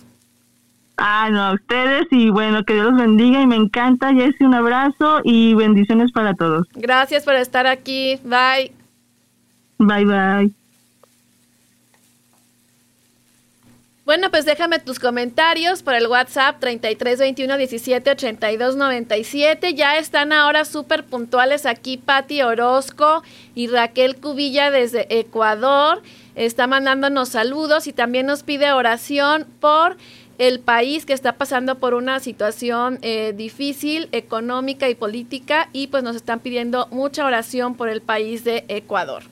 Ah, 1.02 1.30
no, 1.30 1.42
a 1.42 1.52
ustedes 1.54 2.06
y 2.10 2.28
bueno, 2.28 2.62
que 2.64 2.74
Dios 2.74 2.92
los 2.92 3.00
bendiga 3.00 3.40
y 3.40 3.46
me 3.46 3.56
encanta, 3.56 4.12
Jessy, 4.12 4.44
un 4.44 4.54
abrazo 4.54 5.20
y 5.24 5.54
bendiciones 5.54 6.12
para 6.12 6.34
todos. 6.34 6.66
Gracias 6.74 7.24
por 7.24 7.34
estar 7.36 7.66
aquí, 7.66 8.20
bye. 8.22 8.70
Bye, 9.78 10.04
bye. 10.04 10.50
Bueno, 14.04 14.30
pues 14.30 14.44
déjame 14.44 14.78
tus 14.78 14.98
comentarios 14.98 15.82
por 15.82 15.94
el 15.94 16.06
WhatsApp 16.06 16.58
3321 16.60 17.56
17 17.56 18.10
82 18.10 18.76
97. 18.76 19.72
Ya 19.74 19.96
están 19.96 20.32
ahora 20.32 20.66
súper 20.66 21.04
puntuales 21.04 21.64
aquí 21.64 21.96
Patti 21.96 22.42
Orozco 22.42 23.22
y 23.54 23.68
Raquel 23.68 24.16
Cubilla 24.16 24.70
desde 24.70 25.06
Ecuador. 25.18 26.02
Está 26.34 26.66
mandándonos 26.66 27.30
saludos 27.30 27.86
y 27.86 27.92
también 27.92 28.26
nos 28.26 28.42
pide 28.42 28.72
oración 28.72 29.46
por 29.60 29.96
el 30.40 30.58
país 30.58 31.04
que 31.04 31.12
está 31.12 31.34
pasando 31.34 31.78
por 31.78 31.92
una 31.92 32.18
situación 32.18 32.98
eh, 33.02 33.34
difícil 33.36 34.08
económica 34.10 34.88
y 34.88 34.94
política 34.94 35.68
y 35.74 35.88
pues 35.88 36.02
nos 36.02 36.16
están 36.16 36.40
pidiendo 36.40 36.88
mucha 36.90 37.26
oración 37.26 37.74
por 37.74 37.90
el 37.90 38.00
país 38.00 38.42
de 38.42 38.64
Ecuador. 38.68 39.22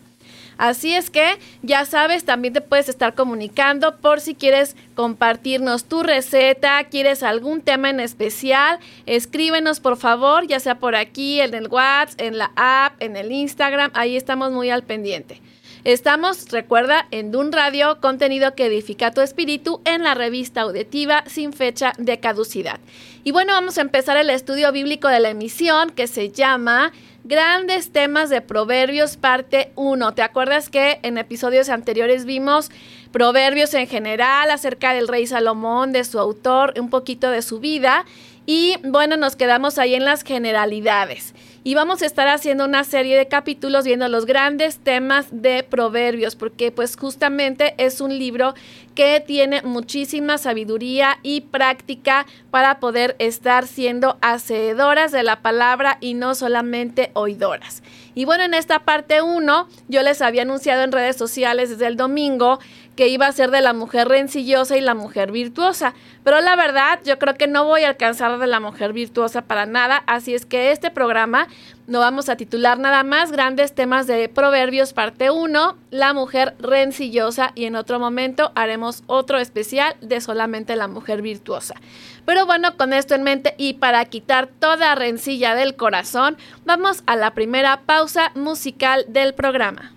Así 0.59 0.93
es 0.93 1.09
que 1.09 1.38
ya 1.62 1.87
sabes, 1.87 2.25
también 2.25 2.53
te 2.53 2.61
puedes 2.61 2.91
estar 2.91 3.15
comunicando 3.15 3.97
por 3.97 4.21
si 4.21 4.35
quieres 4.35 4.77
compartirnos 4.95 5.85
tu 5.85 6.03
receta, 6.03 6.85
quieres 6.85 7.23
algún 7.23 7.62
tema 7.62 7.88
en 7.88 8.00
especial, 8.00 8.79
escríbenos 9.07 9.81
por 9.81 9.97
favor, 9.97 10.47
ya 10.47 10.61
sea 10.61 10.79
por 10.79 10.95
aquí, 10.95 11.41
en 11.41 11.55
el 11.55 11.69
WhatsApp, 11.69 12.21
en 12.21 12.37
la 12.37 12.50
app, 12.55 13.00
en 13.00 13.17
el 13.17 13.33
Instagram, 13.33 13.93
ahí 13.95 14.15
estamos 14.15 14.53
muy 14.53 14.69
al 14.69 14.83
pendiente. 14.83 15.41
Estamos, 15.88 16.50
recuerda, 16.50 17.09
en 17.12 17.33
Dun 17.33 17.50
Radio, 17.50 17.99
contenido 18.02 18.54
que 18.54 18.66
edifica 18.66 19.11
tu 19.11 19.23
espíritu 19.23 19.80
en 19.87 20.02
la 20.02 20.12
revista 20.12 20.61
auditiva 20.61 21.25
sin 21.26 21.54
fecha 21.54 21.95
de 21.97 22.21
caducidad. 22.21 22.78
Y 23.25 23.30
bueno, 23.30 23.54
vamos 23.54 23.78
a 23.78 23.80
empezar 23.80 24.18
el 24.18 24.28
estudio 24.28 24.71
bíblico 24.71 25.09
de 25.09 25.18
la 25.18 25.30
emisión 25.30 25.88
que 25.88 26.07
se 26.07 26.28
llama 26.28 26.92
Grandes 27.25 27.90
temas 27.90 28.28
de 28.28 28.42
Proverbios, 28.42 29.16
parte 29.16 29.73
1. 29.76 30.12
¿Te 30.12 30.21
acuerdas 30.21 30.68
que 30.68 31.00
en 31.02 31.16
episodios 31.16 31.71
anteriores 31.71 32.26
vimos 32.26 32.68
Proverbios 33.11 33.73
en 33.73 33.87
general 33.87 34.50
acerca 34.50 34.92
del 34.92 35.09
rey 35.09 35.26
Salomón, 35.26 35.92
de 35.92 36.04
su 36.04 36.18
autor, 36.18 36.75
un 36.78 36.90
poquito 36.90 37.30
de 37.30 37.40
su 37.40 37.61
vida? 37.61 38.04
Y 38.45 38.75
bueno, 38.83 39.16
nos 39.16 39.37
quedamos 39.37 39.78
ahí 39.78 39.95
en 39.95 40.04
las 40.04 40.23
generalidades 40.23 41.33
y 41.65 41.75
vamos 41.75 42.03
a 42.03 42.07
estar 42.07 42.29
haciendo 42.29 42.65
una 42.65 42.85
serie 42.85 43.17
de 43.17 43.29
capítulos 43.29 43.85
viendo 43.85 44.09
los 44.09 44.27
grandes 44.27 44.79
temas 44.79 45.27
de 45.31 45.62
proverbios, 45.62 46.37
porque 46.37 46.71
pues 46.73 46.97
justamente 46.97 47.75
es 47.79 48.00
un 48.00 48.19
libro 48.19 48.55
que 48.95 49.23
tiene 49.25 49.62
muchísima 49.62 50.38
sabiduría 50.38 51.19
y 51.23 51.43
práctica 51.43 52.27
para 52.50 52.81
poder 52.81 53.17
estar 53.19 53.67
siendo 53.67 54.19
hacedoras 54.21 55.12
de 55.12 55.23
la 55.23 55.41
palabra 55.41 55.99
y 56.00 56.15
no 56.15 56.35
solamente 56.35 57.11
oidoras. 57.15 57.83
Y 58.15 58.25
bueno, 58.25 58.45
en 58.45 58.55
esta 58.55 58.81
parte 58.81 59.23
1 59.23 59.69
yo 59.88 60.03
les 60.03 60.23
había 60.23 60.43
anunciado 60.43 60.83
en 60.83 60.93
redes 60.93 61.17
sociales 61.17 61.71
desde 61.71 61.87
el 61.87 61.97
domingo 61.97 62.59
que 62.99 63.07
iba 63.07 63.28
a 63.28 63.33
ser 63.33 63.52
de 63.52 63.61
la 63.61 63.75
mujer 63.75 64.09
rencillosa 64.09 64.76
y 64.76 64.81
la 64.81 64.97
mujer 64.97 65.31
virtuosa. 65.31 65.95
Pero 66.25 66.40
la 66.40 66.57
verdad, 66.57 66.99
yo 67.05 67.17
creo 67.21 67.37
que 67.37 67.47
no 67.47 67.64
voy 67.64 67.85
a 67.85 67.90
alcanzar 67.90 68.40
de 68.40 68.47
la 68.49 68.59
mujer 68.59 68.93
virtuosa 68.93 69.43
para 69.43 69.67
nada, 69.67 70.02
así 70.09 70.35
es 70.35 70.45
que 70.45 70.73
este 70.73 70.90
programa 70.90 71.47
no 71.87 72.00
vamos 72.00 72.28
a 72.28 72.35
titular 72.35 72.76
nada 72.76 73.05
más 73.05 73.31
grandes 73.31 73.73
temas 73.73 74.09
de 74.09 74.28
Proverbios 74.28 74.95
parte 74.95 75.31
1, 75.31 75.76
la 75.93 76.12
mujer 76.12 76.57
rencillosa 76.59 77.52
y 77.55 77.67
en 77.67 77.76
otro 77.76 78.00
momento 78.00 78.50
haremos 78.57 79.05
otro 79.07 79.38
especial 79.38 79.95
de 80.00 80.21
solamente 80.21 80.75
la 80.75 80.88
mujer 80.88 81.23
virtuosa. 81.23 81.76
Pero 82.25 82.47
bueno, 82.47 82.76
con 82.76 82.93
esto 82.93 83.14
en 83.14 83.23
mente 83.23 83.55
y 83.59 83.75
para 83.75 84.05
quitar 84.07 84.49
toda 84.49 84.97
rencilla 84.97 85.55
del 85.55 85.76
corazón, 85.76 86.37
vamos 86.64 87.05
a 87.07 87.14
la 87.14 87.33
primera 87.33 87.83
pausa 87.83 88.33
musical 88.35 89.05
del 89.07 89.35
programa. 89.35 89.93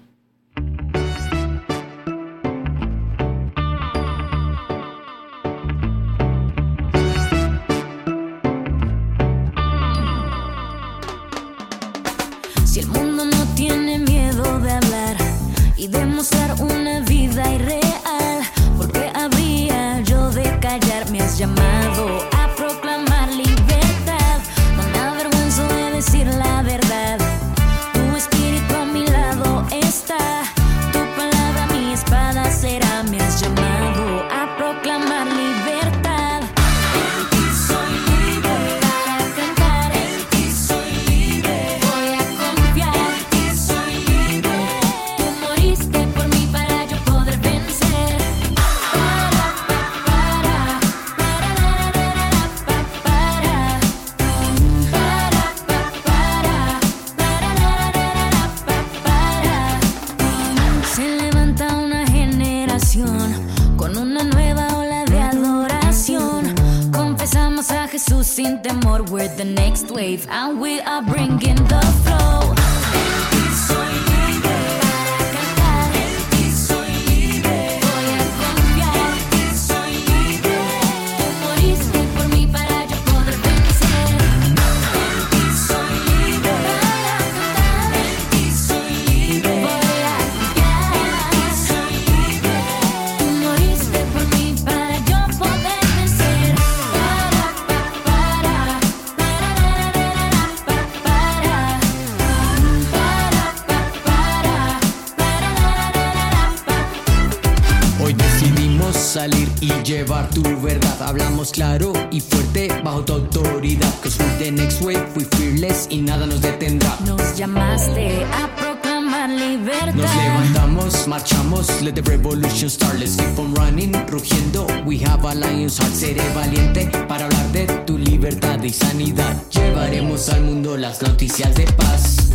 Llevar 109.92 110.30
tu 110.30 110.42
verdad. 110.62 111.02
Hablamos 111.02 111.52
claro 111.52 111.92
y 112.12 112.22
fuerte 112.22 112.70
bajo 112.84 113.04
tu 113.04 113.14
autoridad. 113.14 113.94
Cause 114.02 114.18
we 114.24 114.46
the 114.46 114.52
next 114.52 114.82
wave, 114.82 115.06
we 115.16 115.26
fearless 115.26 115.88
y 115.90 116.02
nada 116.02 116.26
nos 116.26 116.42
detendrá. 116.42 116.98
Nos 117.06 117.38
llamaste 117.38 118.24
a 118.26 118.56
proclamar 118.56 119.30
libertad. 119.30 119.94
Nos 119.94 120.16
levantamos, 120.16 121.08
marchamos, 121.08 121.82
let 121.82 121.94
the 121.94 122.02
revolution 122.04 122.70
start. 122.70 123.00
Let's 123.00 123.18
keep 123.18 123.38
on 123.38 123.54
running, 123.54 123.92
rugiendo. 124.08 124.66
We 124.86 125.00
have 125.00 125.26
a 125.26 125.36
lion's 125.36 125.78
heart. 125.78 125.94
Seré 125.94 126.24
valiente 126.34 126.90
para 127.08 127.26
hablar 127.26 127.52
de 127.52 127.66
tu 127.86 127.98
libertad 127.98 128.64
y 128.64 128.72
sanidad. 128.72 129.36
Llevaremos 129.50 130.30
al 130.30 130.42
mundo 130.42 130.78
las 130.78 131.02
noticias 131.02 131.54
de 131.56 131.66
paz. 131.74 132.32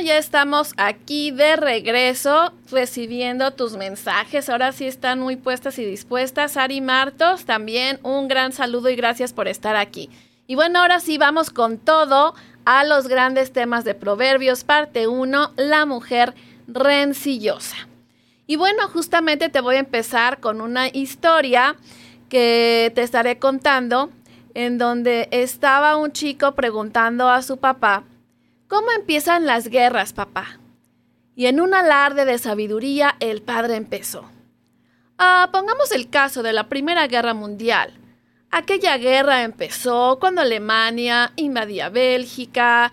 Ya 0.00 0.18
estamos 0.18 0.72
aquí 0.76 1.30
de 1.30 1.56
regreso 1.56 2.52
recibiendo 2.70 3.52
tus 3.52 3.76
mensajes. 3.76 4.48
Ahora 4.48 4.72
sí 4.72 4.86
están 4.86 5.20
muy 5.20 5.36
puestas 5.36 5.78
y 5.78 5.84
dispuestas. 5.84 6.56
Ari 6.56 6.80
Martos, 6.80 7.44
también 7.44 7.98
un 8.02 8.28
gran 8.28 8.52
saludo 8.52 8.90
y 8.90 8.96
gracias 8.96 9.32
por 9.32 9.48
estar 9.48 9.76
aquí. 9.76 10.10
Y 10.46 10.54
bueno, 10.54 10.80
ahora 10.80 11.00
sí 11.00 11.18
vamos 11.18 11.50
con 11.50 11.78
todo 11.78 12.34
a 12.64 12.84
los 12.84 13.08
grandes 13.08 13.52
temas 13.52 13.84
de 13.84 13.94
Proverbios, 13.94 14.64
parte 14.64 15.06
1, 15.06 15.52
la 15.56 15.86
mujer 15.86 16.34
rencillosa. 16.66 17.76
Y 18.46 18.56
bueno, 18.56 18.88
justamente 18.88 19.48
te 19.48 19.60
voy 19.60 19.76
a 19.76 19.80
empezar 19.80 20.40
con 20.40 20.60
una 20.60 20.88
historia 20.88 21.76
que 22.28 22.92
te 22.94 23.02
estaré 23.02 23.38
contando 23.38 24.10
en 24.54 24.78
donde 24.78 25.28
estaba 25.30 25.96
un 25.96 26.12
chico 26.12 26.54
preguntando 26.54 27.28
a 27.28 27.42
su 27.42 27.56
papá 27.56 28.04
¿Cómo 28.68 28.90
empiezan 28.90 29.46
las 29.46 29.68
guerras, 29.68 30.12
papá? 30.12 30.58
Y 31.36 31.46
en 31.46 31.60
un 31.60 31.72
alarde 31.72 32.24
de 32.24 32.38
sabiduría 32.38 33.14
el 33.20 33.40
padre 33.40 33.76
empezó. 33.76 34.28
Ah, 35.18 35.50
pongamos 35.52 35.92
el 35.92 36.10
caso 36.10 36.42
de 36.42 36.52
la 36.52 36.68
Primera 36.68 37.06
Guerra 37.06 37.32
Mundial. 37.32 37.94
Aquella 38.50 38.96
guerra 38.98 39.44
empezó 39.44 40.18
cuando 40.18 40.40
Alemania 40.40 41.32
invadía 41.36 41.90
Bélgica 41.90 42.90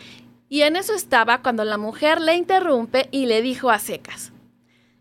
y 0.48 0.62
en 0.62 0.76
eso 0.76 0.94
estaba 0.94 1.42
cuando 1.42 1.64
la 1.64 1.78
mujer 1.78 2.22
le 2.22 2.36
interrumpe 2.36 3.08
y 3.10 3.26
le 3.26 3.42
dijo 3.42 3.72
a 3.72 3.80
secas. 3.80 4.32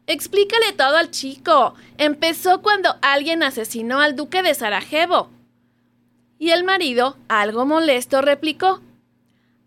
Explícale 0.06 0.72
todo 0.72 0.96
al 0.96 1.10
chico. 1.10 1.74
Empezó 1.98 2.62
cuando 2.62 2.96
alguien 3.02 3.42
asesinó 3.42 4.00
al 4.00 4.16
duque 4.16 4.42
de 4.42 4.54
Sarajevo. 4.54 5.30
Y 6.38 6.50
el 6.50 6.64
marido, 6.64 7.18
algo 7.28 7.66
molesto, 7.66 8.22
replicó, 8.22 8.80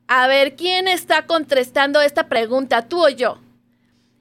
A 0.08 0.28
ver, 0.28 0.56
¿quién 0.56 0.88
está 0.88 1.26
contestando 1.26 2.00
esta 2.00 2.28
pregunta, 2.28 2.88
tú 2.88 3.06
o 3.06 3.10
yo? 3.10 3.40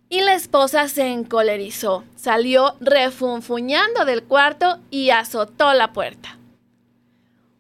Y 0.08 0.22
la 0.22 0.34
esposa 0.34 0.88
se 0.88 1.08
encolerizó, 1.08 2.04
salió 2.16 2.76
refunfuñando 2.80 4.04
del 4.04 4.22
cuarto 4.22 4.78
y 4.90 5.10
azotó 5.10 5.74
la 5.74 5.92
puerta. 5.92 6.38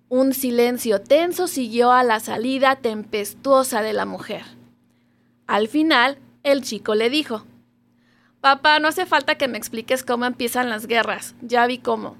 Un 0.08 0.32
silencio 0.32 1.02
tenso 1.02 1.48
siguió 1.48 1.92
a 1.92 2.02
la 2.02 2.20
salida 2.20 2.76
tempestuosa 2.76 3.82
de 3.82 3.92
la 3.92 4.06
mujer. 4.06 4.44
Al 5.46 5.68
final, 5.68 6.18
el 6.44 6.62
chico 6.62 6.94
le 6.94 7.10
dijo, 7.10 7.44
Papá, 8.40 8.78
no 8.78 8.88
hace 8.88 9.04
falta 9.04 9.34
que 9.36 9.48
me 9.48 9.58
expliques 9.58 10.02
cómo 10.02 10.24
empiezan 10.24 10.70
las 10.70 10.86
guerras, 10.86 11.34
ya 11.42 11.66
vi 11.66 11.78
cómo. 11.78 12.16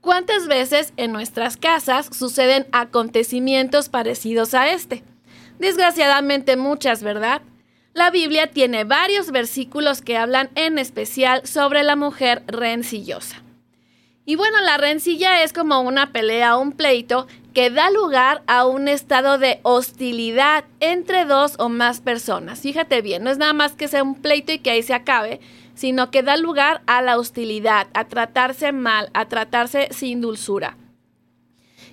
¿Cuántas 0.00 0.46
veces 0.46 0.94
en 0.96 1.12
nuestras 1.12 1.58
casas 1.58 2.08
suceden 2.10 2.66
acontecimientos 2.72 3.90
parecidos 3.90 4.54
a 4.54 4.70
este? 4.70 5.04
Desgraciadamente 5.58 6.56
muchas, 6.56 7.02
¿verdad? 7.02 7.42
La 7.92 8.10
Biblia 8.10 8.46
tiene 8.46 8.84
varios 8.84 9.30
versículos 9.30 10.00
que 10.00 10.16
hablan 10.16 10.48
en 10.54 10.78
especial 10.78 11.46
sobre 11.46 11.82
la 11.82 11.96
mujer 11.96 12.44
rencillosa. 12.46 13.42
Y 14.24 14.36
bueno, 14.36 14.60
la 14.62 14.78
rencilla 14.78 15.42
es 15.42 15.52
como 15.52 15.80
una 15.80 16.12
pelea 16.12 16.56
un 16.56 16.72
pleito 16.72 17.26
que 17.52 17.68
da 17.68 17.90
lugar 17.90 18.42
a 18.46 18.64
un 18.64 18.88
estado 18.88 19.38
de 19.38 19.60
hostilidad 19.64 20.64
entre 20.78 21.24
dos 21.24 21.56
o 21.58 21.68
más 21.68 22.00
personas. 22.00 22.60
Fíjate 22.60 23.02
bien, 23.02 23.24
no 23.24 23.30
es 23.30 23.38
nada 23.38 23.52
más 23.52 23.72
que 23.72 23.88
sea 23.88 24.02
un 24.02 24.14
pleito 24.14 24.52
y 24.52 24.60
que 24.60 24.70
ahí 24.70 24.82
se 24.82 24.94
acabe, 24.94 25.40
sino 25.80 26.10
que 26.10 26.22
da 26.22 26.36
lugar 26.36 26.82
a 26.86 27.00
la 27.00 27.16
hostilidad, 27.16 27.86
a 27.94 28.04
tratarse 28.04 28.70
mal, 28.70 29.08
a 29.14 29.28
tratarse 29.28 29.88
sin 29.92 30.20
dulzura. 30.20 30.76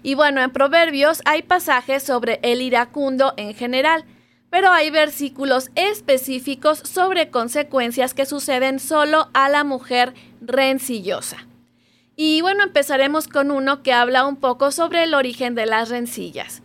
Y 0.04 0.14
bueno, 0.14 0.42
en 0.42 0.52
Proverbios 0.52 1.22
hay 1.24 1.44
pasajes 1.44 2.04
sobre 2.04 2.42
el 2.44 2.62
iracundo 2.62 3.34
en 3.38 3.54
general, 3.54 4.04
pero 4.50 4.72
hay 4.72 4.90
versículos 4.90 5.72
específicos 5.76 6.80
sobre 6.80 7.30
consecuencias 7.30 8.14
que 8.14 8.26
suceden 8.26 8.82
solo 8.82 9.30
a 9.34 9.48
la 9.48 9.64
mujer 9.64 10.14
rencillosa. 10.42 11.48
Y 12.18 12.42
bueno, 12.42 12.64
empezaremos 12.64 13.30
con 13.30 13.52
uno 13.52 13.84
que 13.84 13.94
habla 13.94 14.26
un 14.26 14.36
poco 14.36 14.72
sobre 14.72 15.04
el 15.04 15.14
origen 15.14 15.56
de 15.56 15.66
las 15.66 15.88
rencillas. 15.88 16.62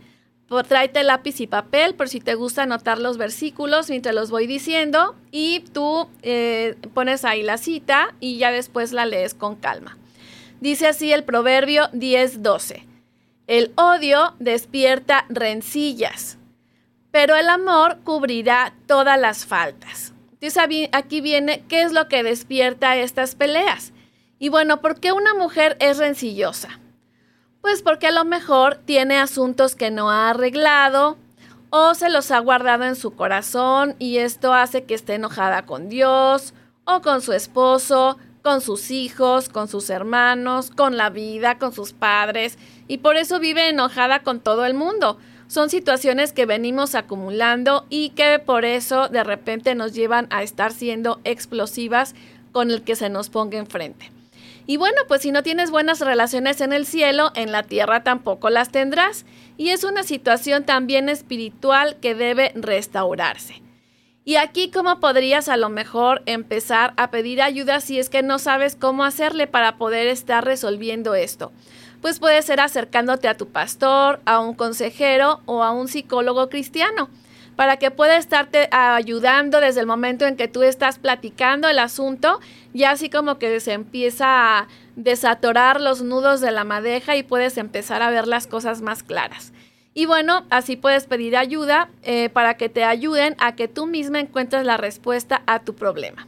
Por, 0.47 0.65
tráete 0.67 1.03
lápiz 1.03 1.39
y 1.39 1.47
papel 1.47 1.95
por 1.95 2.09
si 2.09 2.19
te 2.19 2.35
gusta 2.35 2.63
anotar 2.63 2.99
los 2.99 3.17
versículos 3.17 3.89
mientras 3.89 4.13
los 4.13 4.29
voy 4.29 4.45
diciendo 4.45 5.15
y 5.31 5.61
tú 5.71 6.09
eh, 6.21 6.75
pones 6.93 7.25
ahí 7.25 7.43
la 7.43 7.57
cita 7.57 8.13
y 8.19 8.37
ya 8.37 8.51
después 8.51 8.91
la 8.91 9.05
lees 9.05 9.33
con 9.33 9.55
calma. 9.55 9.97
Dice 10.59 10.87
así 10.87 11.11
el 11.11 11.23
proverbio 11.23 11.89
10:12. 11.91 12.85
El 13.47 13.73
odio 13.75 14.35
despierta 14.39 15.25
rencillas, 15.27 16.37
pero 17.11 17.35
el 17.35 17.49
amor 17.49 17.99
cubrirá 18.03 18.73
todas 18.87 19.19
las 19.19 19.45
faltas. 19.45 20.13
Entonces 20.39 20.89
aquí 20.91 21.21
viene 21.21 21.63
qué 21.67 21.81
es 21.81 21.91
lo 21.91 22.07
que 22.07 22.23
despierta 22.23 22.95
estas 22.97 23.35
peleas. 23.35 23.93
Y 24.39 24.49
bueno, 24.49 24.81
¿por 24.81 24.99
qué 24.99 25.11
una 25.11 25.33
mujer 25.33 25.77
es 25.79 25.97
rencillosa? 25.97 26.79
Pues 27.63 27.81
porque 27.81 28.07
a 28.07 28.11
lo 28.11 28.25
mejor 28.25 28.75
tiene 28.75 29.17
asuntos 29.17 29.77
que 29.77 29.89
no 29.89 30.11
ha 30.11 30.31
arreglado 30.31 31.17
o 31.69 31.93
se 31.93 32.09
los 32.09 32.29
ha 32.29 32.39
guardado 32.39 32.83
en 32.83 32.97
su 32.97 33.15
corazón 33.15 33.95
y 33.99 34.17
esto 34.17 34.53
hace 34.53 34.83
que 34.83 34.93
esté 34.93 35.13
enojada 35.13 35.65
con 35.65 35.87
Dios 35.87 36.53
o 36.83 37.01
con 37.01 37.21
su 37.21 37.31
esposo, 37.31 38.17
con 38.41 38.59
sus 38.59 38.91
hijos, 38.91 39.47
con 39.47 39.69
sus 39.69 39.89
hermanos, 39.89 40.71
con 40.71 40.97
la 40.97 41.09
vida, 41.09 41.57
con 41.57 41.71
sus 41.71 41.93
padres 41.93 42.57
y 42.89 42.97
por 42.97 43.15
eso 43.15 43.39
vive 43.39 43.69
enojada 43.69 44.23
con 44.23 44.41
todo 44.41 44.65
el 44.65 44.73
mundo. 44.73 45.17
Son 45.47 45.69
situaciones 45.69 46.33
que 46.33 46.45
venimos 46.45 46.95
acumulando 46.95 47.85
y 47.89 48.09
que 48.09 48.39
por 48.39 48.65
eso 48.65 49.07
de 49.07 49.23
repente 49.23 49.73
nos 49.73 49.93
llevan 49.93 50.27
a 50.31 50.43
estar 50.43 50.73
siendo 50.73 51.21
explosivas 51.23 52.13
con 52.51 52.71
el 52.71 52.81
que 52.81 52.97
se 52.97 53.07
nos 53.07 53.29
ponga 53.29 53.57
enfrente. 53.57 54.12
Y 54.65 54.77
bueno, 54.77 54.97
pues 55.07 55.21
si 55.21 55.31
no 55.31 55.43
tienes 55.43 55.71
buenas 55.71 55.99
relaciones 55.99 56.61
en 56.61 56.71
el 56.71 56.85
cielo, 56.85 57.31
en 57.35 57.51
la 57.51 57.63
tierra 57.63 58.03
tampoco 58.03 58.49
las 58.49 58.71
tendrás. 58.71 59.25
Y 59.57 59.69
es 59.69 59.83
una 59.83 60.03
situación 60.03 60.63
también 60.63 61.09
espiritual 61.09 61.97
que 62.01 62.15
debe 62.15 62.51
restaurarse. 62.55 63.61
Y 64.25 64.37
aquí, 64.37 64.71
¿cómo 64.71 65.01
podrías 65.01 65.49
a 65.49 65.57
lo 65.57 65.67
mejor 65.67 66.23
empezar 66.25 66.93
a 66.95 67.11
pedir 67.11 67.41
ayuda 67.41 67.81
si 67.81 67.99
es 67.99 68.09
que 68.09 68.23
no 68.23 68.39
sabes 68.39 68.77
cómo 68.77 69.03
hacerle 69.03 69.47
para 69.47 69.75
poder 69.75 70.07
estar 70.07 70.45
resolviendo 70.45 71.13
esto? 71.13 71.51
Pues 72.01 72.19
puede 72.19 72.41
ser 72.41 72.61
acercándote 72.61 73.27
a 73.27 73.35
tu 73.35 73.49
pastor, 73.49 74.21
a 74.25 74.39
un 74.39 74.53
consejero 74.53 75.41
o 75.45 75.61
a 75.61 75.71
un 75.71 75.89
psicólogo 75.89 76.47
cristiano 76.47 77.09
para 77.55 77.77
que 77.77 77.91
pueda 77.91 78.17
estarte 78.17 78.67
ayudando 78.71 79.59
desde 79.59 79.81
el 79.81 79.85
momento 79.85 80.25
en 80.25 80.35
que 80.35 80.47
tú 80.47 80.63
estás 80.63 80.99
platicando 80.99 81.67
el 81.69 81.79
asunto, 81.79 82.39
ya 82.73 82.91
así 82.91 83.09
como 83.09 83.37
que 83.37 83.59
se 83.59 83.73
empieza 83.73 84.59
a 84.59 84.67
desatorar 84.95 85.79
los 85.79 86.01
nudos 86.01 86.41
de 86.41 86.51
la 86.51 86.63
madeja 86.63 87.15
y 87.15 87.23
puedes 87.23 87.57
empezar 87.57 88.01
a 88.01 88.09
ver 88.09 88.27
las 88.27 88.47
cosas 88.47 88.81
más 88.81 89.03
claras. 89.03 89.53
Y 89.93 90.07
bueno, 90.07 90.45
así 90.49 90.75
puedes 90.75 91.05
pedir 91.05 91.37
ayuda 91.37 91.89
eh, 92.01 92.29
para 92.29 92.55
que 92.55 92.69
te 92.69 92.83
ayuden 92.83 93.35
a 93.37 93.55
que 93.55 93.67
tú 93.67 93.85
misma 93.85 94.19
encuentres 94.19 94.65
la 94.65 94.77
respuesta 94.77 95.43
a 95.45 95.59
tu 95.59 95.75
problema. 95.75 96.27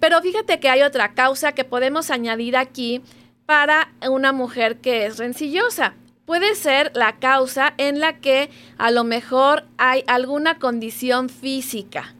Pero 0.00 0.20
fíjate 0.22 0.60
que 0.60 0.70
hay 0.70 0.82
otra 0.82 1.12
causa 1.12 1.52
que 1.52 1.64
podemos 1.64 2.10
añadir 2.10 2.56
aquí 2.56 3.02
para 3.44 3.92
una 4.08 4.32
mujer 4.32 4.78
que 4.78 5.06
es 5.06 5.18
rencillosa 5.18 5.94
puede 6.26 6.54
ser 6.54 6.90
la 6.94 7.16
causa 7.16 7.72
en 7.78 8.00
la 8.00 8.18
que 8.18 8.50
a 8.76 8.90
lo 8.90 9.04
mejor 9.04 9.64
hay 9.78 10.04
alguna 10.06 10.58
condición 10.58 11.30
física. 11.30 12.14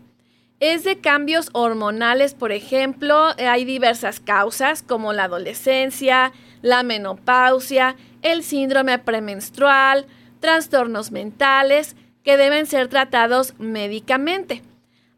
Es 0.59 0.85
de 0.85 1.01
cambios 1.01 1.51
hormonales, 1.53 2.33
por 2.33 2.51
ejemplo, 2.51 3.35
hay 3.37 3.67
diversas 3.67 4.21
causas 4.21 4.83
como 4.83 5.13
la 5.13 5.25
adolescencia, 5.25 6.33
la 6.63 6.83
menopausia, 6.83 7.97
el 8.23 8.43
síndrome 8.43 8.99
premenstrual, 8.99 10.07
trastornos 10.41 11.11
mentales 11.11 11.95
que 12.25 12.39
deben 12.39 12.67
ser 12.67 12.89
tratados 12.89 13.53
médicamente. 13.59 14.63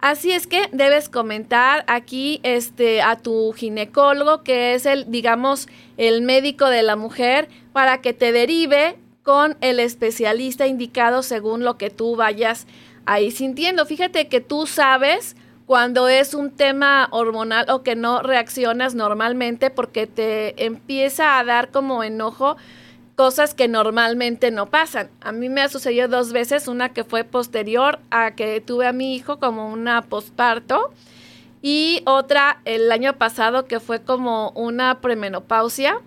Así 0.00 0.30
es 0.30 0.46
que 0.46 0.68
debes 0.72 1.08
comentar 1.08 1.84
aquí 1.88 2.38
este, 2.44 3.02
a 3.02 3.16
tu 3.16 3.52
ginecólogo, 3.52 4.44
que 4.44 4.74
es 4.74 4.86
el, 4.86 5.10
digamos, 5.10 5.68
el 5.96 6.22
médico 6.22 6.68
de 6.68 6.82
la 6.82 6.94
mujer, 6.94 7.48
para 7.78 8.00
que 8.00 8.12
te 8.12 8.32
derive 8.32 8.96
con 9.22 9.56
el 9.60 9.78
especialista 9.78 10.66
indicado 10.66 11.22
según 11.22 11.62
lo 11.62 11.78
que 11.78 11.90
tú 11.90 12.16
vayas 12.16 12.66
ahí 13.06 13.30
sintiendo. 13.30 13.86
Fíjate 13.86 14.26
que 14.26 14.40
tú 14.40 14.66
sabes 14.66 15.36
cuando 15.64 16.08
es 16.08 16.34
un 16.34 16.50
tema 16.50 17.06
hormonal 17.12 17.70
o 17.70 17.84
que 17.84 17.94
no 17.94 18.20
reaccionas 18.20 18.96
normalmente 18.96 19.70
porque 19.70 20.08
te 20.08 20.64
empieza 20.64 21.38
a 21.38 21.44
dar 21.44 21.70
como 21.70 22.02
enojo 22.02 22.56
cosas 23.14 23.54
que 23.54 23.68
normalmente 23.68 24.50
no 24.50 24.66
pasan. 24.66 25.08
A 25.20 25.30
mí 25.30 25.48
me 25.48 25.60
ha 25.60 25.68
sucedido 25.68 26.08
dos 26.08 26.32
veces, 26.32 26.66
una 26.66 26.88
que 26.88 27.04
fue 27.04 27.22
posterior 27.22 28.00
a 28.10 28.32
que 28.32 28.60
tuve 28.60 28.88
a 28.88 28.92
mi 28.92 29.14
hijo 29.14 29.38
como 29.38 29.72
una 29.72 30.02
posparto 30.02 30.92
y 31.62 32.02
otra 32.06 32.60
el 32.64 32.90
año 32.90 33.18
pasado 33.18 33.66
que 33.66 33.78
fue 33.78 34.02
como 34.02 34.50
una 34.56 35.00
premenopausia. 35.00 36.00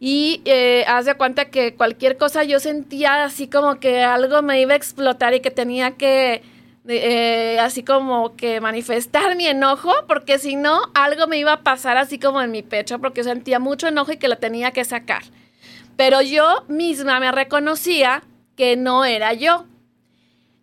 Y 0.00 0.42
eh, 0.44 0.84
haz 0.86 1.06
de 1.06 1.14
cuenta 1.14 1.46
que 1.46 1.74
cualquier 1.74 2.16
cosa 2.16 2.44
yo 2.44 2.60
sentía 2.60 3.24
así 3.24 3.48
como 3.48 3.80
que 3.80 4.02
algo 4.02 4.42
me 4.42 4.60
iba 4.60 4.74
a 4.74 4.76
explotar 4.76 5.34
y 5.34 5.40
que 5.40 5.50
tenía 5.50 5.92
que 5.92 6.42
eh, 6.90 7.58
así 7.60 7.82
como 7.82 8.34
que 8.34 8.60
manifestar 8.60 9.36
mi 9.36 9.46
enojo, 9.46 9.92
porque 10.06 10.38
si 10.38 10.56
no, 10.56 10.80
algo 10.94 11.26
me 11.26 11.36
iba 11.36 11.52
a 11.52 11.62
pasar 11.62 11.98
así 11.98 12.18
como 12.18 12.40
en 12.40 12.50
mi 12.50 12.62
pecho, 12.62 12.98
porque 12.98 13.24
sentía 13.24 13.58
mucho 13.58 13.88
enojo 13.88 14.12
y 14.12 14.16
que 14.16 14.28
lo 14.28 14.38
tenía 14.38 14.70
que 14.70 14.84
sacar. 14.84 15.22
Pero 15.96 16.22
yo 16.22 16.64
misma 16.68 17.20
me 17.20 17.30
reconocía 17.30 18.22
que 18.56 18.76
no 18.76 19.04
era 19.04 19.34
yo. 19.34 19.66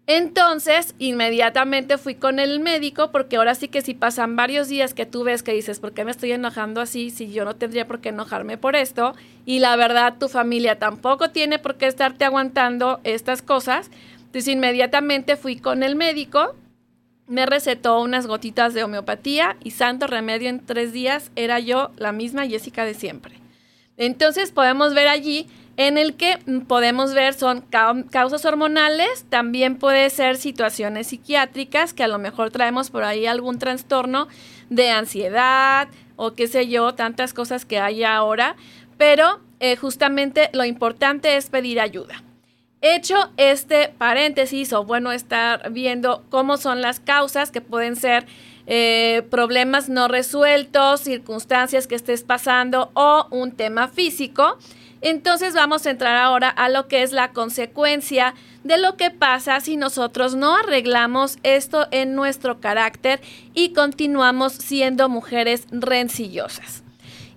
Entonces, 0.07 0.93
inmediatamente 0.99 1.97
fui 1.97 2.13
con 2.13 2.39
el 2.39 2.59
médico 2.59 3.11
porque 3.11 3.37
ahora 3.37 3.55
sí 3.55 3.69
que 3.69 3.81
si 3.81 3.95
pasan 3.95 4.35
varios 4.35 4.67
días 4.67 4.93
que 4.93 5.07
tú 5.07 5.23
ves 5.23 5.41
que 5.41 5.53
dices, 5.53 5.79
¿por 5.79 5.93
qué 5.93 6.05
me 6.05 6.11
estoy 6.11 6.31
enojando 6.31 6.79
así 6.79 7.09
si 7.09 7.31
yo 7.31 7.43
no 7.43 7.55
tendría 7.55 7.87
por 7.87 8.01
qué 8.01 8.09
enojarme 8.09 8.57
por 8.57 8.75
esto? 8.75 9.15
Y 9.45 9.59
la 9.59 9.75
verdad, 9.75 10.15
tu 10.19 10.27
familia 10.29 10.77
tampoco 10.77 11.31
tiene 11.31 11.57
por 11.57 11.77
qué 11.77 11.87
estarte 11.87 12.23
aguantando 12.23 12.99
estas 13.03 13.41
cosas. 13.41 13.89
Entonces, 14.17 14.47
inmediatamente 14.47 15.37
fui 15.37 15.57
con 15.57 15.81
el 15.81 15.95
médico, 15.95 16.55
me 17.25 17.47
recetó 17.47 17.99
unas 17.99 18.27
gotitas 18.27 18.75
de 18.75 18.83
homeopatía 18.83 19.57
y 19.63 19.71
santo 19.71 20.05
remedio 20.05 20.49
en 20.49 20.63
tres 20.63 20.93
días 20.93 21.31
era 21.35 21.59
yo 21.59 21.89
la 21.97 22.11
misma 22.11 22.45
Jessica 22.45 22.85
de 22.85 22.93
siempre. 22.93 23.39
Entonces 23.97 24.51
podemos 24.51 24.93
ver 24.93 25.07
allí 25.07 25.47
en 25.77 25.97
el 25.97 26.15
que 26.15 26.39
podemos 26.67 27.13
ver 27.13 27.33
son 27.33 27.61
causas 28.11 28.45
hormonales, 28.45 29.25
también 29.29 29.77
puede 29.77 30.09
ser 30.09 30.37
situaciones 30.37 31.07
psiquiátricas, 31.07 31.93
que 31.93 32.03
a 32.03 32.07
lo 32.07 32.17
mejor 32.17 32.51
traemos 32.51 32.89
por 32.89 33.03
ahí 33.03 33.25
algún 33.25 33.59
trastorno 33.59 34.27
de 34.69 34.89
ansiedad 34.89 35.89
o 36.15 36.33
qué 36.33 36.47
sé 36.47 36.67
yo, 36.67 36.95
tantas 36.95 37.33
cosas 37.33 37.65
que 37.65 37.79
hay 37.79 38.03
ahora, 38.03 38.55
pero 38.97 39.41
eh, 39.59 39.75
justamente 39.75 40.49
lo 40.53 40.63
importante 40.63 41.35
es 41.35 41.49
pedir 41.49 41.79
ayuda. 41.79 42.23
Hecho 42.81 43.15
este 43.37 43.89
paréntesis, 43.97 44.71
o 44.71 44.85
bueno, 44.85 45.11
estar 45.11 45.71
viendo 45.71 46.23
cómo 46.29 46.57
son 46.57 46.81
las 46.81 46.99
causas 46.99 47.51
que 47.51 47.61
pueden 47.61 47.95
ser 47.95 48.27
eh, 48.67 49.23
problemas 49.29 49.89
no 49.89 50.07
resueltos, 50.07 51.01
circunstancias 51.01 51.87
que 51.87 51.95
estés 51.95 52.23
pasando 52.23 52.91
o 52.93 53.27
un 53.31 53.51
tema 53.51 53.87
físico. 53.87 54.57
Entonces 55.05 55.53
vamos 55.53 55.85
a 55.85 55.91
entrar 55.91 56.17
ahora 56.17 56.49
a 56.49 56.67
lo 56.67 56.87
que 56.87 57.03
es 57.03 57.11
la 57.11 57.31
consecuencia 57.31 58.33
de 58.63 58.79
lo 58.79 58.97
que 58.97 59.11
pasa 59.11 59.59
si 59.59 59.77
nosotros 59.77 60.33
no 60.33 60.55
arreglamos 60.55 61.37
esto 61.43 61.87
en 61.91 62.15
nuestro 62.15 62.59
carácter 62.59 63.21
y 63.53 63.73
continuamos 63.73 64.53
siendo 64.53 65.07
mujeres 65.07 65.67
rencillosas. 65.69 66.83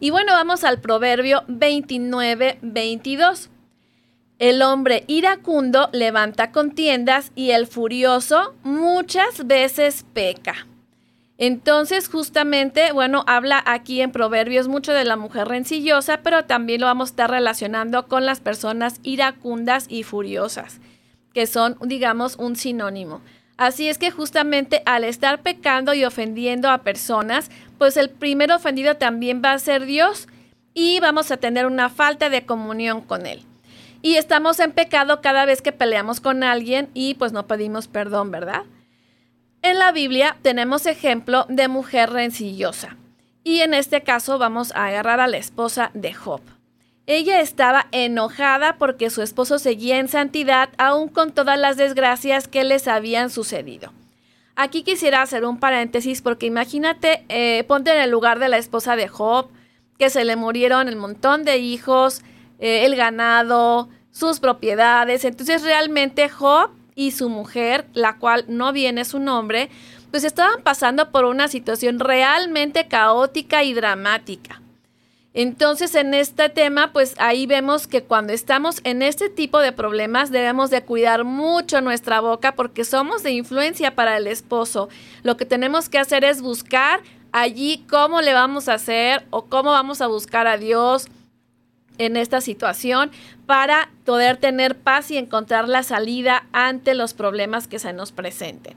Y 0.01 0.09
bueno, 0.09 0.33
vamos 0.33 0.65
al 0.65 0.81
proverbio 0.81 1.45
29, 1.47 2.59
22. 2.63 3.51
El 4.39 4.63
hombre 4.63 5.05
iracundo 5.07 5.91
levanta 5.93 6.53
contiendas 6.53 7.33
y 7.35 7.51
el 7.51 7.67
furioso 7.67 8.55
muchas 8.63 9.47
veces 9.47 10.07
peca. 10.15 10.67
Entonces, 11.41 12.09
justamente, 12.09 12.91
bueno, 12.91 13.23
habla 13.29 13.63
aquí 13.65 14.01
en 14.01 14.11
Proverbios 14.11 14.67
mucho 14.67 14.93
de 14.93 15.05
la 15.05 15.17
mujer 15.17 15.47
rencillosa, 15.47 16.21
pero 16.25 16.45
también 16.47 16.81
lo 16.81 16.89
vamos 16.89 17.11
a 17.11 17.13
estar 17.13 17.31
relacionando 17.31 18.09
con 18.09 18.27
las 18.27 18.41
personas 18.41 18.99
iracundas 19.05 19.87
y 19.89 20.03
furiosas, 20.03 20.81
que 21.33 21.47
son, 21.47 21.77
digamos, 21.81 22.35
un 22.37 22.57
sinónimo. 22.57 23.21
Así 23.57 23.89
es 23.89 23.99
que 23.99 24.11
justamente 24.11 24.83
al 24.85 25.05
estar 25.05 25.43
pecando 25.43 25.95
y 25.95 26.05
ofendiendo 26.05 26.71
a 26.71 26.79
personas, 26.79 27.53
pues 27.79 27.97
el 27.97 28.11
primer 28.11 28.51
ofendido 28.51 28.97
también 28.97 29.41
va 29.45 29.53
a 29.53 29.59
ser 29.61 29.85
Dios 29.87 30.27
y 30.75 30.99
vamos 30.99 31.31
a 31.31 31.37
tener 31.37 31.67
una 31.67 31.89
falta 31.89 32.31
de 32.31 32.47
comunión 32.47 33.01
con 33.01 33.27
Él. 33.27 33.45
Y 34.03 34.17
estamos 34.17 34.59
en 34.59 34.73
pecado 34.73 35.21
cada 35.21 35.45
vez 35.45 35.63
que 35.63 35.73
peleamos 35.73 36.21
con 36.21 36.43
alguien 36.43 36.89
y 36.95 37.15
pues 37.15 37.33
no 37.33 37.47
pedimos 37.47 37.87
perdón, 37.87 38.33
¿verdad? 38.33 38.63
En 39.61 39.79
la 39.79 39.91
Biblia 39.91 40.37
tenemos 40.43 40.87
ejemplo 40.87 41.45
de 41.49 41.67
mujer 41.67 42.11
rencillosa 42.11 42.97
y 43.43 43.61
en 43.61 43.75
este 43.75 44.03
caso 44.03 44.39
vamos 44.39 44.73
a 44.73 44.87
agarrar 44.87 45.19
a 45.21 45.27
la 45.27 45.37
esposa 45.37 45.91
de 45.95 46.15
Job. 46.15 46.41
Ella 47.07 47.41
estaba 47.41 47.87
enojada 47.91 48.77
porque 48.77 49.11
su 49.11 49.21
esposo 49.21 49.59
seguía 49.59 49.99
en 49.99 50.09
santidad 50.09 50.69
aún 50.79 51.09
con 51.09 51.33
todas 51.33 51.59
las 51.59 51.77
desgracias 51.77 52.47
que 52.47 52.63
les 52.63 52.87
habían 52.87 53.31
sucedido. 53.31 53.93
Aquí 54.55 54.83
quisiera 54.83 55.23
hacer 55.23 55.45
un 55.45 55.59
paréntesis 55.59 56.23
porque 56.23 56.47
imagínate, 56.47 57.25
eh, 57.29 57.65
ponte 57.67 57.91
en 57.91 58.01
el 58.01 58.11
lugar 58.11 58.39
de 58.39 58.49
la 58.49 58.59
esposa 58.59 58.95
de 58.95 59.09
Job, 59.09 59.49
que 59.99 60.11
se 60.11 60.25
le 60.25 60.37
murieron 60.37 60.87
el 60.87 60.97
montón 60.97 61.45
de 61.45 61.59
hijos, 61.59 62.23
eh, 62.61 62.85
el 62.85 62.95
ganado, 62.95 63.89
sus 64.13 64.39
propiedades. 64.39 65.25
Entonces 65.25 65.63
realmente 65.63 66.29
Job 66.29 66.71
y 66.99 67.13
su 67.13 67.29
mujer, 67.29 67.87
la 67.95 68.19
cual 68.19 68.45
no 68.49 68.73
viene 68.73 69.05
su 69.05 69.21
nombre, 69.21 69.71
pues 70.11 70.25
estaban 70.25 70.65
pasando 70.65 71.13
por 71.13 71.27
una 71.27 71.47
situación 71.47 72.01
realmente 72.01 72.89
caótica 72.89 73.63
y 73.63 73.73
dramática. 73.73 74.61
Entonces, 75.33 75.95
en 75.95 76.13
este 76.13 76.49
tema, 76.49 76.93
pues 76.93 77.15
ahí 77.19 77.47
vemos 77.47 77.87
que 77.87 78.03
cuando 78.03 78.33
estamos 78.33 78.81
en 78.83 79.03
este 79.03 79.29
tipo 79.29 79.61
de 79.61 79.71
problemas 79.71 80.33
debemos 80.33 80.71
de 80.71 80.83
cuidar 80.83 81.23
mucho 81.23 81.81
nuestra 81.81 82.19
boca 82.19 82.57
porque 82.57 82.85
somos 82.85 83.23
de 83.23 83.31
influencia 83.31 83.95
para 83.95 84.17
el 84.17 84.27
esposo. 84.27 84.89
Lo 85.23 85.37
que 85.37 85.45
tenemos 85.45 85.89
que 85.89 86.01
hacer 86.01 86.25
es 86.25 86.43
buscar 86.43 86.99
allí 87.31 87.85
cómo 87.89 88.23
le 88.23 88.33
vamos 88.33 88.69
a 88.69 88.75
hacer 88.75 89.25
o 89.31 89.45
cómo 89.45 89.71
vamos 89.71 90.01
a 90.01 90.09
buscar 90.09 90.49
a 90.49 90.57
Dios 90.57 91.07
en 91.99 92.17
esta 92.17 92.41
situación 92.41 93.11
para 93.47 93.91
poder 94.05 94.37
tener 94.37 94.77
paz 94.77 95.11
y 95.11 95.17
encontrar 95.17 95.69
la 95.69 95.83
salida 95.83 96.47
ante 96.53 96.95
los 96.95 97.15
problemas 97.15 97.69
que 97.69 97.79
se 97.79 97.93
nos 97.93 98.13
presenten. 98.13 98.77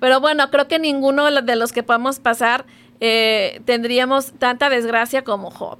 Pero 0.00 0.20
bueno, 0.20 0.50
creo 0.50 0.66
que 0.66 0.78
ninguno 0.78 1.30
de 1.30 1.56
los 1.56 1.72
que 1.72 1.82
podemos 1.82 2.20
pasar 2.20 2.64
eh, 3.00 3.60
tendríamos 3.64 4.32
tanta 4.32 4.70
desgracia 4.70 5.22
como 5.22 5.50
Job. 5.50 5.78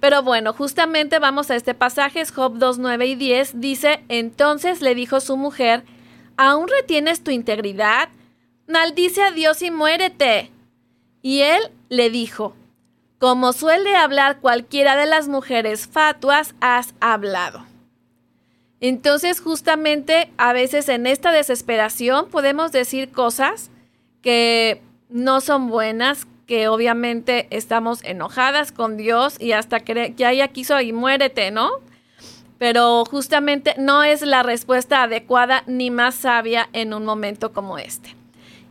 Pero 0.00 0.22
bueno, 0.22 0.52
justamente 0.52 1.18
vamos 1.18 1.50
a 1.50 1.56
este 1.56 1.74
pasaje, 1.74 2.24
Job 2.26 2.58
2, 2.58 2.78
9 2.78 3.06
y 3.06 3.14
10, 3.14 3.60
dice, 3.60 4.04
entonces 4.08 4.82
le 4.82 4.94
dijo 4.94 5.20
su 5.20 5.36
mujer, 5.36 5.84
¿aún 6.36 6.68
retienes 6.68 7.24
tu 7.24 7.30
integridad? 7.30 8.10
Maldice 8.68 9.22
a 9.22 9.30
Dios 9.30 9.62
y 9.62 9.70
muérete. 9.70 10.50
Y 11.22 11.40
él 11.40 11.60
le 11.88 12.10
dijo, 12.10 12.54
como 13.18 13.52
suele 13.52 13.96
hablar 13.96 14.40
cualquiera 14.40 14.96
de 14.96 15.06
las 15.06 15.28
mujeres 15.28 15.86
fatuas, 15.86 16.54
has 16.60 16.94
hablado. 17.00 17.64
Entonces, 18.80 19.40
justamente 19.40 20.30
a 20.36 20.52
veces 20.52 20.88
en 20.88 21.06
esta 21.06 21.32
desesperación 21.32 22.28
podemos 22.28 22.72
decir 22.72 23.10
cosas 23.10 23.70
que 24.20 24.82
no 25.08 25.40
son 25.40 25.68
buenas, 25.68 26.26
que 26.46 26.68
obviamente 26.68 27.48
estamos 27.50 28.04
enojadas 28.04 28.72
con 28.72 28.96
Dios 28.96 29.40
y 29.40 29.52
hasta 29.52 29.80
que 29.80 30.14
ya 30.16 30.30
ella 30.30 30.48
quiso 30.48 30.80
y 30.80 30.92
muérete, 30.92 31.50
¿no? 31.50 31.70
Pero 32.58 33.04
justamente 33.04 33.74
no 33.78 34.04
es 34.04 34.22
la 34.22 34.42
respuesta 34.42 35.02
adecuada 35.02 35.62
ni 35.66 35.90
más 35.90 36.14
sabia 36.14 36.68
en 36.72 36.94
un 36.94 37.04
momento 37.04 37.52
como 37.52 37.78
este. 37.78 38.14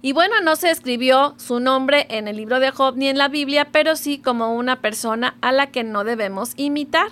Y 0.05 0.13
bueno, 0.13 0.39
no 0.39 0.55
se 0.55 0.69
escribió 0.69 1.33
su 1.39 1.59
nombre 1.59 2.05
en 2.11 2.27
el 2.27 2.37
libro 2.37 2.59
de 2.59 2.69
Job 2.69 2.95
ni 2.95 3.07
en 3.07 3.17
la 3.17 3.27
Biblia, 3.27 3.69
pero 3.71 3.95
sí 3.95 4.19
como 4.19 4.53
una 4.53 4.79
persona 4.79 5.35
a 5.41 5.51
la 5.51 5.71
que 5.71 5.83
no 5.83 6.03
debemos 6.03 6.53
imitar. 6.57 7.07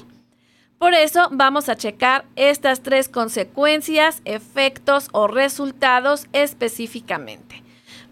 Por 0.77 0.93
eso 0.93 1.27
vamos 1.31 1.69
a 1.69 1.75
checar 1.75 2.25
estas 2.35 2.83
tres 2.83 3.09
consecuencias, 3.09 4.21
efectos 4.25 5.07
o 5.11 5.25
resultados 5.25 6.27
específicamente. 6.33 7.63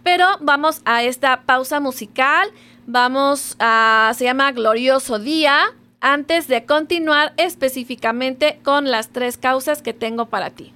Pero 0.02 0.26
vamos 0.40 0.82
a 0.84 1.04
esta 1.04 1.44
pausa 1.44 1.80
musical. 1.80 2.50
Vamos 2.88 3.58
a, 3.60 4.12
se 4.16 4.24
llama 4.24 4.52
Glorioso 4.52 5.20
Día, 5.20 5.60
antes 6.00 6.48
de 6.48 6.66
continuar 6.66 7.34
específicamente 7.38 8.60
con 8.64 8.90
las 8.90 9.10
tres 9.10 9.38
causas 9.38 9.84
que 9.84 9.94
tengo 9.94 10.26
para 10.26 10.50
ti. 10.50 10.74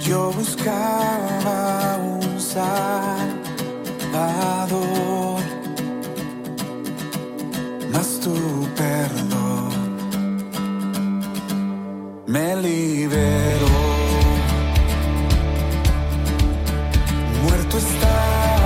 Yo 0.00 0.32
buscaba 0.32 1.98
un 1.98 2.40
salvador, 2.40 3.28
mas 7.92 8.20
tu 8.20 8.34
perdón 8.74 9.68
me 12.26 12.56
liberó. 12.56 13.68
Muerto 17.42 17.76
estaba 17.76 18.57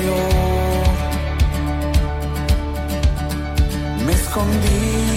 interior. 0.00 0.40
Me 4.06 4.12
escondía 4.12 5.09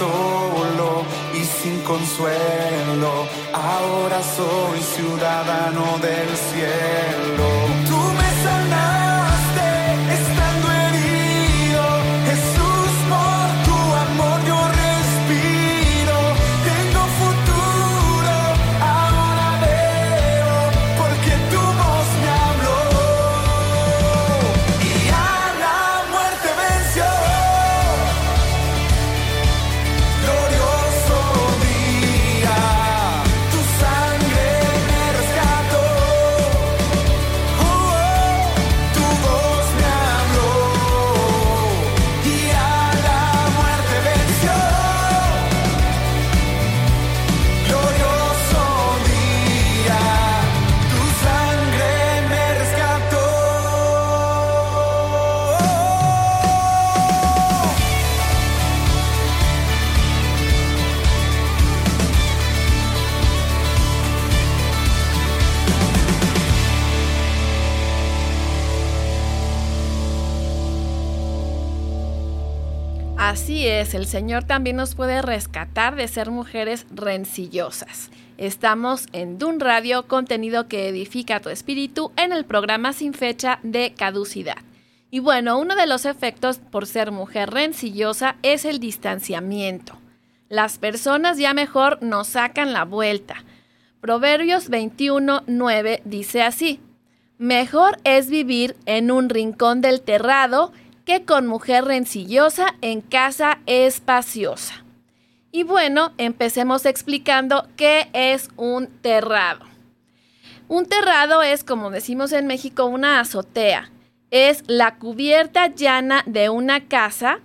solo 0.00 1.04
y 1.34 1.44
sin 1.44 1.82
consuelo, 1.82 3.12
ahora 3.52 4.22
soy 4.22 4.80
ciudadano 4.80 5.98
del 5.98 6.30
cielo. 6.48 7.19
Así 73.30 73.64
es, 73.64 73.94
el 73.94 74.06
Señor 74.06 74.42
también 74.42 74.74
nos 74.74 74.96
puede 74.96 75.22
rescatar 75.22 75.94
de 75.94 76.08
ser 76.08 76.32
mujeres 76.32 76.84
rencillosas. 76.90 78.10
Estamos 78.38 79.06
en 79.12 79.38
Dun 79.38 79.60
Radio, 79.60 80.08
contenido 80.08 80.66
que 80.66 80.88
edifica 80.88 81.38
tu 81.38 81.48
espíritu, 81.48 82.10
en 82.16 82.32
el 82.32 82.44
programa 82.44 82.92
sin 82.92 83.14
fecha 83.14 83.60
de 83.62 83.94
caducidad. 83.96 84.56
Y 85.12 85.20
bueno, 85.20 85.60
uno 85.60 85.76
de 85.76 85.86
los 85.86 86.06
efectos 86.06 86.58
por 86.58 86.88
ser 86.88 87.12
mujer 87.12 87.50
rencillosa 87.50 88.34
es 88.42 88.64
el 88.64 88.80
distanciamiento. 88.80 89.96
Las 90.48 90.78
personas 90.78 91.38
ya 91.38 91.54
mejor 91.54 92.02
nos 92.02 92.26
sacan 92.26 92.72
la 92.72 92.84
vuelta. 92.84 93.44
Proverbios 94.00 94.68
21:9 94.68 96.00
dice 96.04 96.42
así: 96.42 96.80
Mejor 97.38 97.96
es 98.02 98.28
vivir 98.28 98.74
en 98.86 99.12
un 99.12 99.28
rincón 99.28 99.82
del 99.82 100.00
terrado 100.00 100.72
con 101.18 101.46
mujer 101.46 101.84
rencillosa 101.84 102.74
en 102.80 103.00
casa 103.00 103.58
espaciosa. 103.66 104.84
Y 105.52 105.64
bueno, 105.64 106.12
empecemos 106.16 106.86
explicando 106.86 107.66
qué 107.76 108.08
es 108.12 108.48
un 108.56 108.86
terrado. 108.86 109.66
Un 110.68 110.86
terrado 110.86 111.42
es, 111.42 111.64
como 111.64 111.90
decimos 111.90 112.32
en 112.32 112.46
México, 112.46 112.84
una 112.84 113.18
azotea. 113.18 113.90
Es 114.30 114.62
la 114.68 114.96
cubierta 114.96 115.66
llana 115.66 116.22
de 116.26 116.48
una 116.48 116.86
casa 116.86 117.40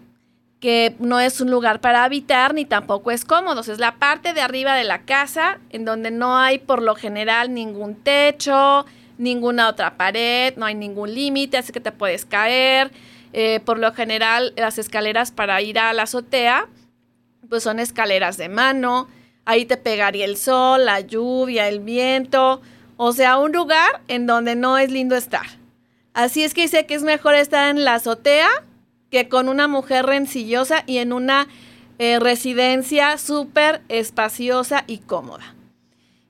que 0.60 0.96
no 1.00 1.20
es 1.20 1.42
un 1.42 1.50
lugar 1.50 1.82
para 1.82 2.04
habitar 2.04 2.54
ni 2.54 2.66
tampoco 2.66 3.10
es 3.10 3.26
cómodo. 3.26 3.62
Es 3.62 3.80
la 3.80 3.96
parte 3.96 4.34
de 4.34 4.42
arriba 4.42 4.76
de 4.76 4.84
la 4.84 5.02
casa 5.02 5.60
en 5.72 5.86
donde 5.86 6.12
no 6.12 6.38
hay 6.38 6.60
por 6.60 6.84
lo 6.84 6.94
general 6.94 7.54
ningún 7.54 7.96
techo, 7.96 8.86
ninguna 9.18 9.70
otra 9.70 9.98
pared, 9.98 10.54
no 10.58 10.66
hay 10.66 10.76
ningún 10.76 11.14
límite, 11.14 11.58
así 11.58 11.74
que 11.74 11.80
te 11.80 11.92
puedes 11.92 12.26
caer. 12.26 12.92
Eh, 13.38 13.60
por 13.66 13.80
lo 13.80 13.94
general, 13.94 14.54
las 14.56 14.78
escaleras 14.78 15.32
para 15.32 15.62
ir 15.62 15.78
a 15.78 15.92
la 15.92 16.04
azotea, 16.04 16.70
pues 17.50 17.64
son 17.64 17.82
escaleras 17.82 18.38
de 18.38 18.48
mano. 18.48 19.10
Ahí 19.44 19.66
te 19.66 19.76
pegaría 19.76 20.24
el 20.24 20.38
sol, 20.38 20.86
la 20.86 21.02
lluvia, 21.02 21.68
el 21.68 21.82
viento. 21.82 22.62
O 22.96 23.12
sea, 23.12 23.38
un 23.38 23.52
lugar 23.52 24.02
en 24.08 24.26
donde 24.26 24.56
no 24.56 24.78
es 24.78 24.90
lindo 24.90 25.18
estar. 25.18 25.46
Así 26.14 26.46
es 26.46 26.54
que 26.54 26.62
dice 26.62 26.86
que 26.86 26.94
es 26.94 27.04
mejor 27.04 27.36
estar 27.36 27.70
en 27.70 27.84
la 27.84 27.96
azotea 27.96 28.48
que 29.12 29.28
con 29.28 29.50
una 29.50 29.68
mujer 29.68 30.06
rencillosa 30.06 30.86
y 30.86 31.00
en 31.00 31.12
una 31.12 31.50
eh, 32.00 32.20
residencia 32.20 33.18
súper 33.18 33.82
espaciosa 33.90 34.86
y 34.88 35.00
cómoda. 35.00 35.56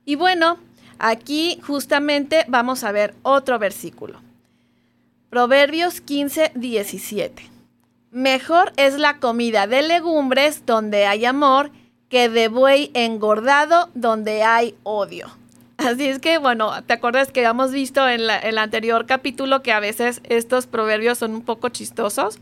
Y 0.05 0.15
bueno, 0.15 0.57
aquí 0.97 1.59
justamente 1.61 2.45
vamos 2.47 2.83
a 2.83 2.91
ver 2.91 3.13
otro 3.21 3.59
versículo. 3.59 4.24
Proverbios 5.35 5.99
15, 5.99 6.53
17. 6.55 7.43
Mejor 8.11 8.71
es 8.77 8.97
la 8.97 9.17
comida 9.17 9.67
de 9.67 9.81
legumbres 9.81 10.65
donde 10.65 11.07
hay 11.07 11.25
amor 11.25 11.71
que 12.07 12.29
de 12.29 12.47
buey 12.47 12.89
engordado 12.93 13.89
donde 13.95 14.43
hay 14.43 14.75
odio. 14.83 15.27
Así 15.75 16.07
es 16.07 16.19
que, 16.19 16.37
bueno, 16.37 16.71
¿te 16.85 16.93
acuerdas 16.93 17.33
que 17.33 17.41
habíamos 17.41 17.73
visto 17.73 18.07
en 18.07 18.21
el 18.21 18.57
anterior 18.57 19.05
capítulo 19.07 19.61
que 19.61 19.73
a 19.73 19.81
veces 19.81 20.21
estos 20.23 20.67
proverbios 20.67 21.17
son 21.17 21.33
un 21.33 21.41
poco 21.41 21.67
chistosos? 21.67 22.39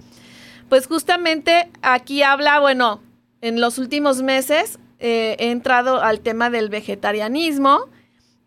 Pues 0.69 0.85
justamente 0.85 1.71
aquí 1.81 2.21
habla, 2.21 2.59
bueno, 2.59 3.01
en 3.41 3.59
los 3.59 3.79
últimos 3.79 4.21
meses 4.21 4.77
eh, 4.99 5.35
he 5.39 5.49
entrado 5.49 5.99
al 5.99 6.19
tema 6.19 6.51
del 6.51 6.69
vegetarianismo 6.69 7.89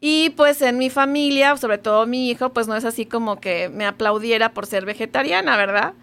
y 0.01 0.31
pues 0.31 0.61
en 0.63 0.79
mi 0.79 0.91
familia, 0.91 1.57
sobre 1.57 1.79
todo 1.79 2.07
mi 2.07 2.31
hijo, 2.31 2.51
pues 2.51 2.69
no 2.69 2.77
es 2.77 2.85
así 2.85 3.07
como 3.07 3.41
que 3.41 3.69
me 3.69 3.87
aplaudiera 3.87 4.53
por 4.53 4.67
ser 4.67 4.85
vegetariana, 4.85 5.57
¿verdad? 5.57 5.95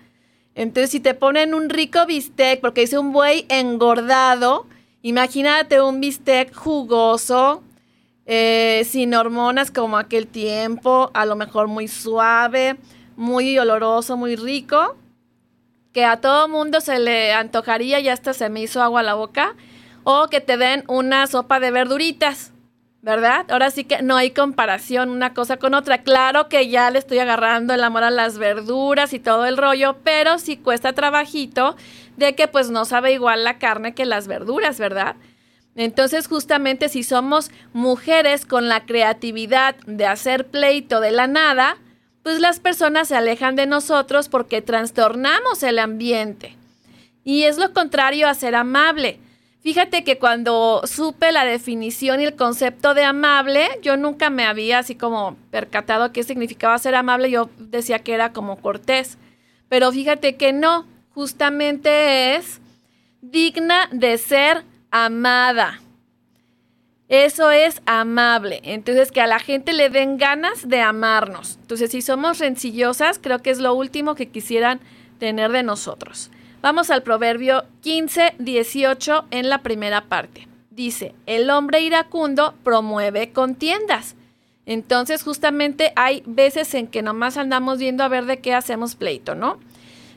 Entonces, 0.55 0.91
si 0.91 0.99
te 0.99 1.13
ponen 1.13 1.53
un 1.53 1.69
rico 1.69 2.05
bistec, 2.05 2.59
porque 2.61 2.81
dice 2.81 2.97
un 2.97 3.11
buey 3.11 3.45
engordado, 3.49 4.67
imagínate 5.01 5.81
un 5.81 5.99
bistec 5.99 6.53
jugoso, 6.53 7.63
eh, 8.25 8.83
sin 8.85 9.13
hormonas 9.13 9.69
como 9.69 9.97
aquel 9.97 10.27
tiempo, 10.27 11.11
a 11.13 11.25
lo 11.25 11.35
mejor 11.35 11.67
muy 11.67 11.87
suave, 11.87 12.77
muy 13.15 13.57
oloroso, 13.59 14.15
muy 14.15 14.35
rico, 14.35 14.95
que 15.91 16.05
a 16.05 16.21
todo 16.21 16.47
mundo 16.47 16.81
se 16.81 16.99
le 16.99 17.33
antojaría 17.33 17.99
y 17.99 18.09
hasta 18.09 18.33
se 18.33 18.49
me 18.49 18.61
hizo 18.61 18.81
agua 18.81 19.01
a 19.01 19.03
la 19.03 19.13
boca, 19.15 19.55
o 20.03 20.27
que 20.29 20.41
te 20.41 20.57
den 20.57 20.83
una 20.87 21.27
sopa 21.27 21.59
de 21.59 21.71
verduritas. 21.71 22.52
¿Verdad? 23.03 23.45
Ahora 23.51 23.69
sí 23.69 23.83
que 23.83 24.01
no 24.01 24.15
hay 24.15 24.31
comparación 24.31 25.09
una 25.09 25.33
cosa 25.33 25.57
con 25.57 25.73
otra. 25.73 26.03
Claro 26.03 26.47
que 26.47 26.69
ya 26.69 26.89
le 26.89 26.99
estoy 26.99 27.19
agarrando 27.19 27.73
el 27.73 27.83
amor 27.83 28.05
a 28.05 28.09
las 28.09 28.37
verduras 28.37 29.13
y 29.13 29.19
todo 29.19 29.45
el 29.45 29.57
rollo, 29.57 29.97
pero 30.05 30.39
sí 30.39 30.55
cuesta 30.55 30.93
trabajito 30.93 31.75
de 32.15 32.33
que 32.33 32.47
pues 32.47 32.69
no 32.69 32.85
sabe 32.85 33.11
igual 33.11 33.43
la 33.43 33.59
carne 33.59 33.93
que 33.93 34.05
las 34.05 34.27
verduras, 34.27 34.79
¿verdad? 34.79 35.17
Entonces, 35.75 36.27
justamente 36.27 36.87
si 36.87 37.03
somos 37.03 37.51
mujeres 37.73 38.45
con 38.45 38.69
la 38.69 38.85
creatividad 38.85 39.75
de 39.85 40.05
hacer 40.05 40.47
pleito 40.47 41.01
de 41.01 41.11
la 41.11 41.27
nada, 41.27 41.77
pues 42.21 42.39
las 42.39 42.61
personas 42.61 43.09
se 43.09 43.17
alejan 43.17 43.57
de 43.57 43.65
nosotros 43.65 44.29
porque 44.29 44.61
trastornamos 44.61 45.61
el 45.63 45.79
ambiente. 45.79 46.55
Y 47.25 47.43
es 47.43 47.57
lo 47.57 47.73
contrario 47.73 48.29
a 48.29 48.33
ser 48.33 48.55
amable. 48.55 49.19
Fíjate 49.63 50.03
que 50.03 50.19
cuando 50.19 50.81
supe 50.83 51.31
la 51.31 51.45
definición 51.45 52.19
y 52.19 52.25
el 52.25 52.35
concepto 52.35 52.93
de 52.93 53.05
amable, 53.05 53.69
yo 53.81 53.95
nunca 53.95 54.29
me 54.29 54.43
había 54.43 54.79
así 54.79 54.95
como 54.95 55.37
percatado 55.51 56.11
qué 56.11 56.23
significaba 56.23 56.77
ser 56.77 56.95
amable. 56.95 57.31
Yo 57.31 57.49
decía 57.57 57.99
que 57.99 58.13
era 58.13 58.33
como 58.33 58.57
cortés. 58.57 59.17
Pero 59.69 59.89
fíjate 59.93 60.35
que 60.35 60.51
no, 60.51 60.85
justamente 61.13 62.35
es 62.35 62.59
digna 63.21 63.87
de 63.93 64.17
ser 64.17 64.65
amada. 64.91 65.79
Eso 67.07 67.49
es 67.49 67.81
amable. 67.85 68.59
Entonces, 68.63 69.13
que 69.13 69.21
a 69.21 69.27
la 69.27 69.39
gente 69.39 69.71
le 69.71 69.89
den 69.89 70.17
ganas 70.17 70.67
de 70.67 70.81
amarnos. 70.81 71.57
Entonces, 71.61 71.91
si 71.91 72.01
somos 72.01 72.39
rencillosas, 72.39 73.17
creo 73.17 73.39
que 73.39 73.51
es 73.51 73.59
lo 73.59 73.73
último 73.73 74.15
que 74.15 74.27
quisieran 74.27 74.81
tener 75.19 75.51
de 75.53 75.63
nosotros. 75.63 76.31
Vamos 76.63 76.89
al 76.91 77.03
proverbio 77.03 77.65
15, 77.81 78.35
18 78.39 79.25
en 79.31 79.49
la 79.49 79.63
primera 79.63 80.05
parte. 80.05 80.47
Dice, 80.71 81.13
el 81.25 81.49
hombre 81.49 81.81
iracundo 81.81 82.53
promueve 82.63 83.33
contiendas. 83.33 84.15
Entonces, 84.65 85.23
justamente 85.23 85.91
hay 85.97 86.23
veces 86.25 86.73
en 86.73 86.87
que 86.87 87.01
nomás 87.01 87.35
andamos 87.35 87.79
viendo 87.79 88.01
a 88.05 88.07
ver 88.07 88.23
de 88.23 88.39
qué 88.39 88.53
hacemos 88.53 88.95
pleito, 88.95 89.35
¿no? 89.35 89.59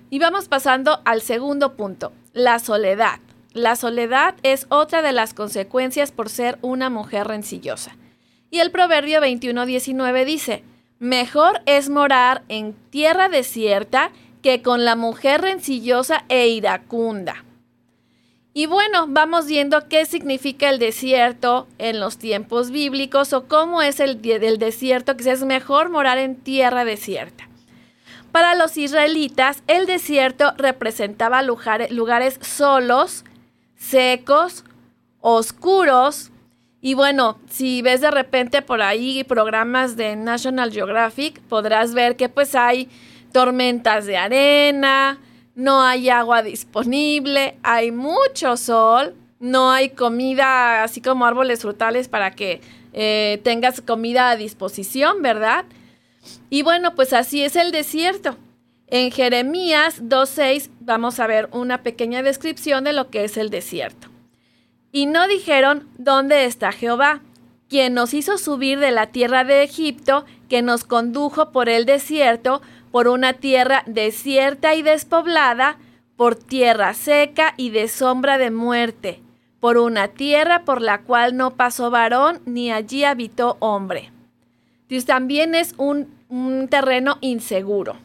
Y 0.09 0.21
vamos 0.21 0.47
pasando 0.47 1.01
al 1.05 1.21
segundo 1.21 1.75
punto, 1.75 2.13
la 2.33 2.61
soledad. 2.61 3.19
La 3.53 3.75
soledad 3.75 4.37
es 4.45 4.67
otra 4.69 5.03
de 5.03 5.11
las 5.11 5.35
consecuencias 5.35 6.13
por 6.13 6.29
ser 6.29 6.61
una 6.63 6.91
mujer 6.91 7.27
rencillosa. 7.27 7.97
Y 8.53 8.61
el 8.61 8.71
proverbio 8.71 9.21
21.19 9.21 10.25
dice, 10.25 10.63
mejor 11.01 11.61
es 11.67 11.91
morar 11.91 12.45
en 12.49 12.75
tierra 12.91 13.29
desierta 13.29 14.13
que 14.47 14.63
con 14.63 14.85
la 14.85 14.95
mujer 14.95 15.41
rencillosa 15.41 16.25
e 16.29 16.47
iracunda. 16.47 17.43
Y 18.55 18.67
bueno, 18.67 19.07
vamos 19.09 19.47
viendo 19.47 19.89
qué 19.89 20.07
significa 20.07 20.71
el 20.71 20.79
desierto 20.79 21.67
en 21.79 21.99
los 21.99 22.17
tiempos 22.17 22.71
bíblicos 22.71 23.33
o 23.33 23.49
cómo 23.49 23.83
es 23.83 23.99
el, 23.99 24.21
el 24.25 24.59
desierto, 24.59 25.17
que 25.17 25.29
es 25.29 25.43
mejor 25.43 25.91
morar 25.91 26.19
en 26.19 26.37
tierra 26.37 26.85
desierta. 26.85 27.49
Para 28.31 28.55
los 28.55 28.77
israelitas, 28.77 29.65
el 29.67 29.87
desierto 29.87 30.53
representaba 30.59 31.43
lugares, 31.43 31.91
lugares 31.91 32.39
solos, 32.41 33.25
secos, 33.75 34.65
oscuros. 35.19 36.31
Y 36.81 36.95
bueno, 36.95 37.41
si 37.51 37.83
ves 37.83 38.01
de 38.01 38.13
repente 38.13 38.63
por 38.63 38.81
ahí 38.81 39.25
programas 39.25 39.97
de 39.97 40.15
National 40.15 40.71
Geographic, 40.71 41.41
podrás 41.49 41.95
ver 41.95 42.15
que 42.15 42.29
pues 42.29 42.55
hay 42.55 42.89
tormentas 43.37 44.07
de 44.07 44.17
arena, 44.17 45.19
no 45.55 45.83
hay 45.83 46.09
agua 46.09 46.43
disponible, 46.43 47.59
hay 47.63 47.93
mucho 47.93 48.57
sol, 48.57 49.15
no 49.41 49.71
hay 49.71 49.91
comida, 49.91 50.83
así 50.83 51.03
como 51.03 51.27
árboles 51.27 51.61
frutales 51.61 52.09
para 52.09 52.31
que 52.31 52.63
eh, 52.95 53.39
tengas 53.45 53.83
comida 53.83 54.31
a 54.31 54.37
disposición, 54.37 55.21
¿verdad? 55.21 55.67
Y 56.49 56.63
bueno, 56.63 56.95
pues 56.95 57.13
así 57.13 57.43
es 57.43 57.57
el 57.57 57.73
desierto. 57.73 58.39
En 58.87 59.11
Jeremías 59.11 60.03
2.6 60.03 60.71
vamos 60.81 61.21
a 61.21 61.27
ver 61.27 61.51
una 61.53 61.83
pequeña 61.83 62.23
descripción 62.23 62.85
de 62.85 62.95
lo 62.95 63.11
que 63.11 63.25
es 63.25 63.37
el 63.37 63.51
desierto. 63.51 64.09
Y 64.93 65.05
no 65.05 65.29
dijeron, 65.29 65.87
¿dónde 65.99 66.47
está 66.47 66.73
Jehová? 66.73 67.21
Quien 67.69 67.93
nos 67.93 68.15
hizo 68.15 68.39
subir 68.39 68.79
de 68.79 68.93
la 68.93 69.09
tierra 69.09 69.45
de 69.45 69.63
Egipto, 69.63 70.25
que 70.49 70.63
nos 70.63 70.85
condujo 70.85 71.51
por 71.51 71.69
el 71.69 71.87
desierto, 71.87 72.63
por 72.91 73.09
una 73.09 73.35
tierra 73.35 73.83
desierta 73.87 74.75
y 74.75 74.83
despoblada, 74.83 75.79
por 76.17 76.35
tierra 76.35 76.95
seca 76.95 77.55
y 77.57 77.71
de 77.71 77.89
sombra 77.89 78.39
de 78.39 78.51
muerte, 78.51 79.21
por 79.61 79.77
una 79.77 80.09
tierra 80.09 80.65
por 80.65 80.81
la 80.81 81.03
cual 81.03 81.37
no 81.37 81.53
pasó 81.53 81.91
varón 81.91 82.41
ni 82.47 82.73
allí 82.73 83.05
habitó 83.05 83.57
hombre. 83.61 84.11
Dios 84.89 85.05
también 85.05 85.55
es 85.55 85.75
un, 85.77 86.09
un 86.29 86.69
terreno 86.69 87.19
inseguro. 87.21 87.97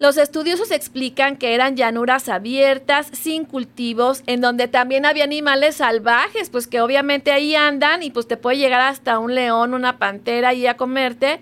Los 0.00 0.16
estudiosos 0.16 0.72
explican 0.72 1.36
que 1.36 1.54
eran 1.54 1.76
llanuras 1.76 2.28
abiertas, 2.28 3.06
sin 3.12 3.44
cultivos, 3.44 4.24
en 4.26 4.40
donde 4.40 4.66
también 4.66 5.06
había 5.06 5.22
animales 5.22 5.76
salvajes, 5.76 6.50
pues 6.50 6.66
que 6.66 6.80
obviamente 6.80 7.30
ahí 7.30 7.54
andan 7.54 8.02
y 8.02 8.10
pues 8.10 8.26
te 8.26 8.36
puede 8.36 8.58
llegar 8.58 8.80
hasta 8.80 9.20
un 9.20 9.36
león, 9.36 9.72
una 9.72 9.98
pantera 9.98 10.52
y 10.52 10.66
a 10.66 10.76
comerte. 10.76 11.38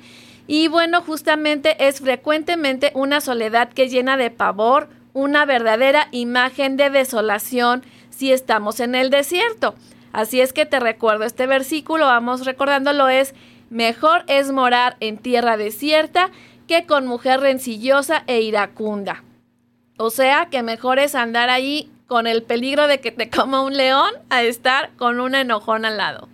Y 0.46 0.68
bueno, 0.68 1.00
justamente 1.00 1.76
es 1.88 2.00
frecuentemente 2.00 2.92
una 2.94 3.22
soledad 3.22 3.70
que 3.70 3.88
llena 3.88 4.18
de 4.18 4.30
pavor, 4.30 4.90
una 5.14 5.46
verdadera 5.46 6.08
imagen 6.10 6.76
de 6.76 6.90
desolación 6.90 7.82
si 8.10 8.32
estamos 8.32 8.80
en 8.80 8.94
el 8.94 9.08
desierto. 9.08 9.74
Así 10.12 10.42
es 10.42 10.52
que 10.52 10.66
te 10.66 10.78
recuerdo 10.78 11.24
este 11.24 11.46
versículo, 11.46 12.04
vamos 12.04 12.44
recordándolo, 12.44 13.08
es 13.08 13.34
mejor 13.70 14.24
es 14.26 14.52
morar 14.52 14.96
en 15.00 15.16
tierra 15.16 15.56
desierta 15.56 16.30
con 16.86 17.06
mujer 17.06 17.40
rencillosa 17.40 18.24
e 18.26 18.40
iracunda. 18.40 19.22
O 19.96 20.10
sea 20.10 20.48
que 20.50 20.62
mejor 20.62 20.98
es 20.98 21.14
andar 21.14 21.50
ahí 21.50 21.90
con 22.06 22.26
el 22.26 22.42
peligro 22.42 22.88
de 22.88 23.00
que 23.00 23.10
te 23.10 23.30
coma 23.30 23.62
un 23.62 23.76
león 23.76 24.10
a 24.28 24.42
estar 24.42 24.90
con 24.96 25.20
una 25.20 25.40
enojón 25.40 25.84
al 25.84 25.96
lado. 25.96 26.28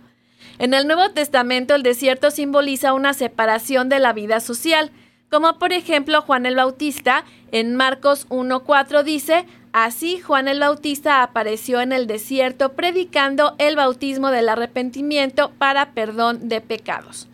En 0.57 0.73
el 0.73 0.87
Nuevo 0.87 1.09
Testamento 1.11 1.73
el 1.73 1.83
desierto 1.83 2.31
simboliza 2.31 2.93
una 2.93 3.13
separación 3.13 3.87
de 3.87 3.99
la 3.99 4.11
vida 4.11 4.41
social, 4.41 4.91
como 5.31 5.57
por 5.57 5.71
ejemplo 5.71 6.21
Juan 6.21 6.45
el 6.45 6.57
Bautista 6.57 7.23
en 7.53 7.77
Marcos 7.77 8.27
1.4 8.27 9.03
dice, 9.03 9.45
así 9.71 10.19
Juan 10.19 10.49
el 10.49 10.59
Bautista 10.59 11.23
apareció 11.23 11.79
en 11.79 11.93
el 11.93 12.07
desierto 12.07 12.73
predicando 12.73 13.55
el 13.57 13.77
bautismo 13.77 14.31
del 14.31 14.49
arrepentimiento 14.49 15.51
para 15.57 15.93
perdón 15.93 16.49
de 16.49 16.59
pecados. 16.59 17.28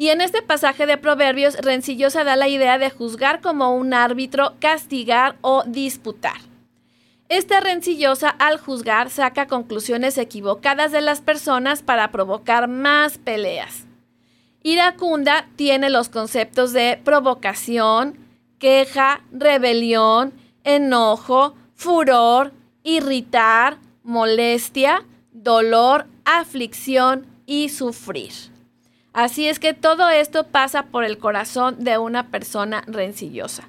Y 0.00 0.08
en 0.08 0.22
este 0.22 0.40
pasaje 0.40 0.86
de 0.86 0.96
Proverbios, 0.96 1.56
Rencillosa 1.58 2.24
da 2.24 2.34
la 2.34 2.48
idea 2.48 2.78
de 2.78 2.88
juzgar 2.88 3.42
como 3.42 3.76
un 3.76 3.92
árbitro, 3.92 4.54
castigar 4.58 5.36
o 5.42 5.62
disputar. 5.66 6.38
Esta 7.28 7.60
rencillosa 7.60 8.30
al 8.30 8.58
juzgar 8.58 9.10
saca 9.10 9.46
conclusiones 9.46 10.16
equivocadas 10.16 10.90
de 10.90 11.02
las 11.02 11.20
personas 11.20 11.82
para 11.82 12.10
provocar 12.12 12.66
más 12.66 13.18
peleas. 13.18 13.84
Iracunda 14.62 15.50
tiene 15.56 15.90
los 15.90 16.08
conceptos 16.08 16.72
de 16.72 16.98
provocación, 17.04 18.16
queja, 18.58 19.20
rebelión, 19.30 20.32
enojo, 20.64 21.56
furor, 21.74 22.54
irritar, 22.84 23.76
molestia, 24.02 25.04
dolor, 25.30 26.06
aflicción 26.24 27.26
y 27.44 27.68
sufrir. 27.68 28.49
Así 29.12 29.48
es 29.48 29.58
que 29.58 29.74
todo 29.74 30.08
esto 30.08 30.44
pasa 30.44 30.84
por 30.84 31.04
el 31.04 31.18
corazón 31.18 31.82
de 31.82 31.98
una 31.98 32.28
persona 32.28 32.84
rencillosa. 32.86 33.68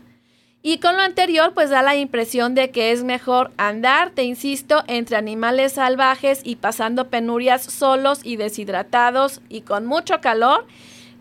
Y 0.63 0.77
con 0.77 0.95
lo 0.95 1.01
anterior, 1.01 1.54
pues 1.56 1.71
da 1.71 1.82
la 1.82 1.95
impresión 1.95 2.54
de 2.54 2.69
que 2.69 2.91
es 2.91 3.04
mejor 3.04 3.51
andar, 3.58 4.12
te 4.12 4.23
insisto, 4.23 4.84
entre 4.86 5.17
animales 5.17 5.73
salvajes 5.73 6.41
y 6.43 6.58
pasando 6.58 7.08
penurias 7.08 7.63
solos 7.63 8.19
y 8.23 8.36
deshidratados 8.36 9.41
y 9.49 9.62
con 9.62 9.88
mucho 9.88 10.21
calor, 10.21 10.67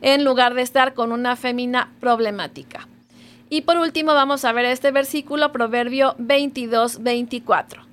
en 0.02 0.24
lugar 0.24 0.52
de 0.52 0.62
estar 0.62 0.92
con 0.92 1.12
una 1.12 1.36
fémina 1.36 1.90
problemática. 2.00 2.86
Y 3.48 3.62
por 3.62 3.78
último, 3.78 4.12
vamos 4.12 4.44
a 4.44 4.52
ver 4.52 4.66
este 4.66 4.92
versículo, 4.92 5.52
Proverbio 5.52 6.14
22, 6.18 7.02
24. 7.02 7.89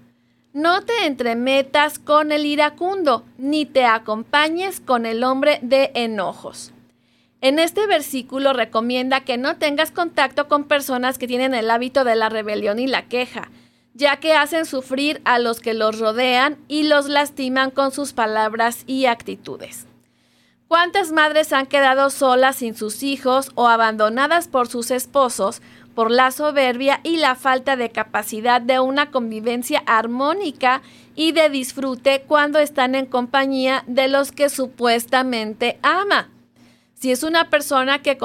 No 0.58 0.82
te 0.82 1.06
entremetas 1.06 2.00
con 2.00 2.32
el 2.32 2.44
iracundo, 2.44 3.24
ni 3.38 3.68
te 3.68 3.86
acompañes 3.86 4.80
con 4.80 5.06
el 5.06 5.24
hombre 5.24 5.60
de 5.62 5.92
enojos. 5.94 6.74
En 7.42 7.60
este 7.60 7.86
versículo 7.86 8.54
recomienda 8.54 9.20
que 9.20 9.38
no 9.38 9.58
tengas 9.58 9.92
contacto 9.92 10.48
con 10.48 10.64
personas 10.64 11.20
que 11.20 11.28
tienen 11.28 11.54
el 11.54 11.70
hábito 11.70 12.04
de 12.04 12.16
la 12.16 12.30
rebelión 12.30 12.80
y 12.80 12.88
la 12.88 13.04
queja, 13.04 13.52
ya 13.94 14.18
que 14.18 14.34
hacen 14.34 14.66
sufrir 14.66 15.22
a 15.26 15.38
los 15.38 15.60
que 15.60 15.76
los 15.76 16.00
rodean 16.00 16.58
y 16.68 16.88
los 16.88 17.08
lastiman 17.08 17.70
con 17.70 17.92
sus 17.92 18.14
palabras 18.14 18.84
y 18.88 19.06
actitudes. 19.06 19.86
¿Cuántas 20.68 21.12
madres 21.12 21.54
han 21.54 21.68
quedado 21.68 22.10
solas 22.10 22.56
sin 22.56 22.74
sus 22.74 23.04
hijos 23.04 23.52
o 23.54 23.68
abandonadas 23.68 24.48
por 24.48 24.68
sus 24.68 24.90
esposos 24.90 25.62
por 25.98 26.12
la 26.12 26.30
soberbia 26.30 27.00
y 27.02 27.18
la 27.18 27.34
falta 27.34 27.76
de 27.76 27.90
capacidad 27.90 28.62
de 28.62 28.80
una 28.80 29.10
convivencia 29.10 29.82
armónica 29.88 30.84
y 31.16 31.32
de 31.32 31.50
disfrute 31.50 32.22
cuando 32.28 32.60
están 32.60 32.94
en 32.94 33.08
compañía 33.08 33.84
de 33.88 34.08
los 34.08 34.32
que 34.32 34.50
supuestamente 34.50 35.80
ama? 35.82 36.30
Si 36.94 37.12
es 37.12 37.24
una 37.24 37.50
persona 37.50 38.04
que, 38.04 38.16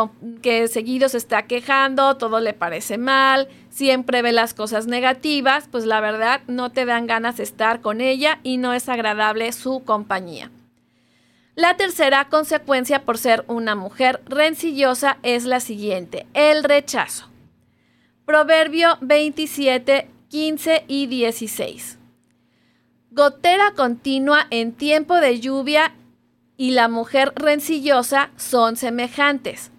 que 0.42 0.68
seguido 0.68 1.08
se 1.08 1.16
está 1.16 1.44
quejando, 1.44 2.18
todo 2.18 2.40
le 2.40 2.52
parece 2.52 2.98
mal, 2.98 3.48
siempre 3.70 4.20
ve 4.20 4.32
las 4.32 4.52
cosas 4.52 4.86
negativas, 4.86 5.66
pues 5.72 5.86
la 5.86 6.02
verdad 6.02 6.42
no 6.48 6.72
te 6.72 6.84
dan 6.84 7.06
ganas 7.06 7.38
de 7.38 7.44
estar 7.44 7.80
con 7.80 8.02
ella 8.02 8.38
y 8.42 8.58
no 8.58 8.74
es 8.74 8.90
agradable 8.90 9.50
su 9.52 9.82
compañía. 9.82 10.50
La 11.54 11.78
tercera 11.78 12.28
consecuencia 12.28 13.06
por 13.06 13.16
ser 13.16 13.46
una 13.48 13.74
mujer 13.74 14.20
rencillosa 14.26 15.16
es 15.22 15.44
la 15.44 15.60
siguiente, 15.60 16.26
el 16.34 16.64
rechazo. 16.64 17.31
Proverbio 18.32 18.96
27, 19.02 20.08
15 20.30 20.84
y 20.88 21.06
16. 21.06 21.98
Gotera 23.10 23.72
continua 23.76 24.46
en 24.48 24.72
tiempo 24.72 25.16
de 25.16 25.38
lluvia 25.38 25.92
y 26.56 26.70
la 26.70 26.88
mujer 26.88 27.34
rencillosa 27.36 28.30
son 28.38 28.76
semejantes. 28.76 29.70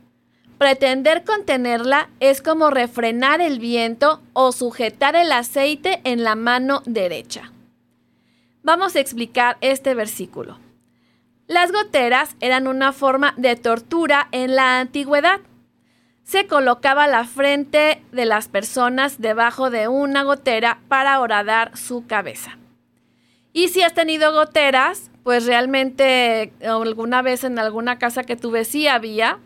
Pretender 0.60 1.24
contenerla 1.24 2.12
es 2.20 2.44
como 2.44 2.70
refrenar 2.70 3.42
el 3.42 3.58
viento 3.58 4.22
o 4.34 4.52
sujetar 4.52 5.16
el 5.16 5.32
aceite 5.32 6.02
en 6.04 6.24
la 6.24 6.36
mano 6.36 6.84
derecha. 6.86 7.52
Vamos 8.62 8.96
a 8.96 9.00
explicar 9.00 9.58
este 9.62 9.96
versículo. 9.96 10.60
Las 11.48 11.72
goteras 11.72 12.36
eran 12.40 12.68
una 12.68 12.94
forma 12.94 13.34
de 13.36 13.56
tortura 13.56 14.28
en 14.32 14.54
la 14.54 14.80
antigüedad. 14.80 15.40
Se 16.24 16.48
colocaba 16.48 17.08
la 17.08 17.26
frente 17.26 18.02
de 18.12 18.26
las 18.26 18.48
personas 18.48 19.20
debajo 19.20 19.70
de 19.70 19.88
una 19.88 20.24
gotera 20.24 20.80
para 20.88 21.20
horadar 21.20 21.78
su 21.78 22.08
cabeza. 22.08 22.58
Y 23.52 23.68
si 23.68 23.84
has 23.84 23.94
tenido 23.94 24.34
goteras, 24.34 25.12
pues 25.24 25.46
realmente 25.46 26.52
alguna 26.66 27.22
vez 27.22 27.44
en 27.44 27.60
alguna 27.60 28.00
casa 28.00 28.24
que 28.24 28.36
tuve 28.36 28.66
sí 28.66 28.88
había. 28.88 29.40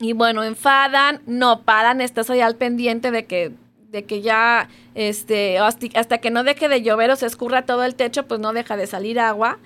Y 0.00 0.12
bueno, 0.12 0.44
enfadan, 0.44 1.22
no 1.26 1.62
paran, 1.62 2.00
estás 2.00 2.30
ahí 2.30 2.40
al 2.40 2.56
pendiente 2.56 3.10
de 3.10 3.26
que, 3.26 3.52
de 3.90 4.04
que 4.04 4.22
ya, 4.22 4.68
este, 4.94 5.58
hasta 5.58 6.18
que 6.18 6.30
no 6.30 6.44
deje 6.44 6.68
de 6.68 6.82
llover 6.82 7.10
o 7.10 7.16
se 7.16 7.26
escurra 7.26 7.62
todo 7.62 7.84
el 7.84 7.94
techo, 7.94 8.26
pues 8.26 8.40
no 8.40 8.52
deja 8.52 8.76
de 8.76 8.86
salir 8.86 9.18
agua. 9.18 9.58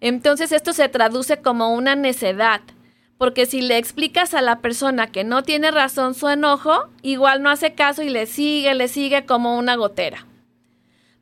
Entonces 0.00 0.52
esto 0.52 0.72
se 0.72 0.88
traduce 0.88 1.38
como 1.38 1.72
una 1.72 1.96
necedad, 1.96 2.60
porque 3.18 3.46
si 3.46 3.62
le 3.62 3.78
explicas 3.78 4.34
a 4.34 4.42
la 4.42 4.60
persona 4.60 5.06
que 5.06 5.24
no 5.24 5.42
tiene 5.42 5.70
razón 5.70 6.14
su 6.14 6.28
enojo, 6.28 6.88
igual 7.02 7.42
no 7.42 7.50
hace 7.50 7.74
caso 7.74 8.02
y 8.02 8.08
le 8.08 8.26
sigue, 8.26 8.74
le 8.74 8.88
sigue 8.88 9.24
como 9.24 9.58
una 9.58 9.76
gotera. 9.76 10.26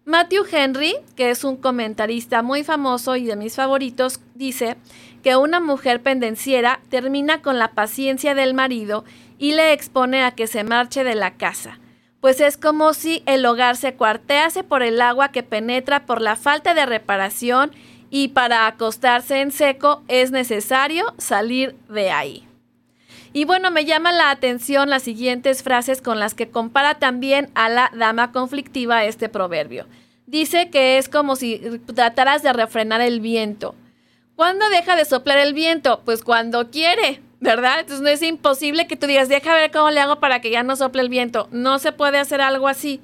Matthew 0.06 0.44
Henry, 0.52 0.96
que 1.16 1.30
es 1.30 1.44
un 1.44 1.56
comentarista 1.56 2.42
muy 2.42 2.62
famoso 2.62 3.16
y 3.16 3.24
de 3.24 3.36
mis 3.36 3.56
favoritos, 3.56 4.20
dice 4.34 4.76
que 5.22 5.36
una 5.36 5.60
mujer 5.60 6.02
pendenciera 6.02 6.80
termina 6.90 7.40
con 7.40 7.58
la 7.58 7.68
paciencia 7.68 8.34
del 8.34 8.52
marido 8.52 9.04
y 9.38 9.52
le 9.52 9.72
expone 9.72 10.22
a 10.22 10.32
que 10.32 10.46
se 10.46 10.62
marche 10.62 11.04
de 11.04 11.14
la 11.14 11.34
casa, 11.36 11.78
pues 12.20 12.40
es 12.40 12.58
como 12.58 12.92
si 12.92 13.22
el 13.24 13.46
hogar 13.46 13.76
se 13.76 13.94
cuartease 13.94 14.62
por 14.62 14.82
el 14.82 15.00
agua 15.00 15.30
que 15.30 15.42
penetra 15.42 16.04
por 16.04 16.20
la 16.20 16.36
falta 16.36 16.74
de 16.74 16.84
reparación 16.84 17.70
y 18.14 18.28
para 18.28 18.68
acostarse 18.68 19.40
en 19.40 19.50
seco 19.50 20.04
es 20.06 20.30
necesario 20.30 21.12
salir 21.18 21.74
de 21.88 22.12
ahí. 22.12 22.46
Y 23.32 23.44
bueno, 23.44 23.72
me 23.72 23.86
llama 23.86 24.12
la 24.12 24.30
atención 24.30 24.88
las 24.88 25.02
siguientes 25.02 25.64
frases 25.64 26.00
con 26.00 26.20
las 26.20 26.34
que 26.34 26.48
compara 26.48 27.00
también 27.00 27.50
a 27.56 27.68
la 27.68 27.90
dama 27.92 28.30
conflictiva 28.30 29.04
este 29.04 29.28
proverbio. 29.28 29.88
Dice 30.26 30.70
que 30.70 30.96
es 30.96 31.08
como 31.08 31.34
si 31.34 31.60
trataras 31.92 32.44
de 32.44 32.52
refrenar 32.52 33.00
el 33.00 33.18
viento. 33.18 33.74
¿Cuándo 34.36 34.68
deja 34.68 34.94
de 34.94 35.06
soplar 35.06 35.38
el 35.38 35.52
viento? 35.52 36.02
Pues 36.04 36.22
cuando 36.22 36.70
quiere, 36.70 37.20
¿verdad? 37.40 37.80
Entonces 37.80 38.00
no 38.00 38.10
es 38.10 38.22
imposible 38.22 38.86
que 38.86 38.94
tú 38.94 39.08
digas, 39.08 39.28
deja 39.28 39.54
ver 39.54 39.72
cómo 39.72 39.90
le 39.90 39.98
hago 39.98 40.20
para 40.20 40.40
que 40.40 40.52
ya 40.52 40.62
no 40.62 40.76
sople 40.76 41.02
el 41.02 41.08
viento. 41.08 41.48
No 41.50 41.80
se 41.80 41.90
puede 41.90 42.18
hacer 42.18 42.40
algo 42.40 42.68
así. 42.68 43.00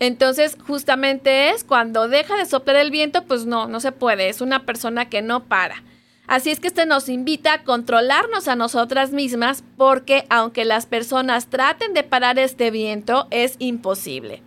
Entonces, 0.00 0.56
justamente 0.66 1.50
es 1.50 1.64
cuando 1.64 2.08
deja 2.08 2.36
de 2.36 2.46
soplar 2.46 2.76
el 2.76 2.90
viento, 2.90 3.24
pues 3.24 3.46
no, 3.46 3.66
no 3.66 3.80
se 3.80 3.92
puede. 3.92 4.28
Es 4.28 4.40
una 4.40 4.64
persona 4.64 5.08
que 5.08 5.22
no 5.22 5.44
para. 5.44 5.82
Así 6.28 6.50
es 6.50 6.60
que 6.60 6.68
este 6.68 6.84
nos 6.84 7.08
invita 7.08 7.54
a 7.54 7.64
controlarnos 7.64 8.48
a 8.48 8.54
nosotras 8.54 9.12
mismas 9.12 9.64
porque 9.78 10.26
aunque 10.28 10.66
las 10.66 10.84
personas 10.84 11.48
traten 11.48 11.94
de 11.94 12.02
parar 12.02 12.38
este 12.38 12.70
viento, 12.70 13.26
es 13.30 13.56
imposible. 13.58 14.42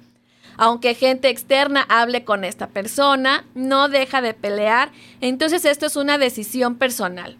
Aunque 0.58 0.94
gente 0.94 1.30
externa 1.30 1.84
hable 1.90 2.24
con 2.24 2.44
esta 2.44 2.68
persona, 2.68 3.46
no 3.56 3.90
deja 3.90 4.22
de 4.22 4.36
pelear, 4.36 4.92
entonces 5.22 5.66
esto 5.66 5.88
es 5.88 5.96
una 5.96 6.20
decisión 6.20 6.76
personal. 6.76 7.38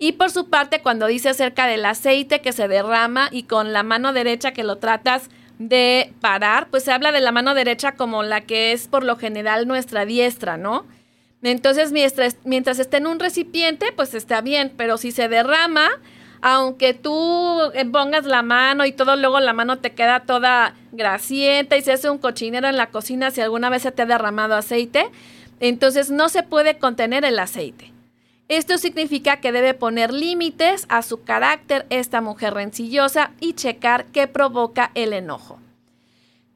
Y 0.00 0.12
por 0.12 0.32
su 0.32 0.48
parte, 0.48 0.82
cuando 0.82 1.06
dice 1.06 1.28
acerca 1.28 1.68
del 1.68 1.84
aceite 1.84 2.40
que 2.40 2.52
se 2.52 2.66
derrama 2.66 3.28
y 3.30 3.44
con 3.44 3.72
la 3.72 3.84
mano 3.84 4.12
derecha 4.12 4.52
que 4.52 4.64
lo 4.64 4.78
tratas 4.78 5.30
de 5.58 6.12
parar, 6.20 6.68
pues 6.70 6.84
se 6.84 6.92
habla 6.92 7.12
de 7.12 7.20
la 7.20 7.32
mano 7.32 7.54
derecha 7.54 7.92
como 7.92 8.22
la 8.22 8.42
que 8.42 8.72
es 8.72 8.88
por 8.88 9.04
lo 9.04 9.16
general 9.16 9.66
nuestra 9.66 10.04
diestra, 10.04 10.56
¿no? 10.56 10.86
Entonces, 11.42 11.92
mientras, 11.92 12.36
mientras 12.44 12.78
esté 12.78 12.96
en 12.96 13.06
un 13.06 13.20
recipiente, 13.20 13.92
pues 13.94 14.14
está 14.14 14.40
bien, 14.40 14.72
pero 14.76 14.98
si 14.98 15.12
se 15.12 15.28
derrama, 15.28 15.88
aunque 16.40 16.94
tú 16.94 17.60
eh, 17.74 17.84
pongas 17.84 18.24
la 18.24 18.42
mano 18.42 18.84
y 18.84 18.92
todo, 18.92 19.16
luego 19.16 19.40
la 19.40 19.52
mano 19.52 19.78
te 19.78 19.92
queda 19.92 20.20
toda 20.20 20.74
grasienta 20.92 21.76
y 21.76 21.82
se 21.82 21.92
hace 21.92 22.10
un 22.10 22.18
cochinero 22.18 22.68
en 22.68 22.76
la 22.76 22.88
cocina 22.88 23.30
si 23.30 23.40
alguna 23.40 23.70
vez 23.70 23.82
se 23.82 23.92
te 23.92 24.02
ha 24.02 24.06
derramado 24.06 24.54
aceite, 24.54 25.10
entonces 25.60 26.10
no 26.10 26.28
se 26.28 26.42
puede 26.42 26.78
contener 26.78 27.24
el 27.24 27.38
aceite. 27.38 27.92
Esto 28.48 28.78
significa 28.78 29.40
que 29.40 29.52
debe 29.52 29.74
poner 29.74 30.12
límites 30.12 30.86
a 30.88 31.02
su 31.02 31.22
carácter 31.22 31.86
esta 31.90 32.20
mujer 32.20 32.54
rencillosa 32.54 33.30
y 33.40 33.52
checar 33.52 34.06
qué 34.06 34.26
provoca 34.26 34.90
el 34.94 35.12
enojo. 35.12 35.60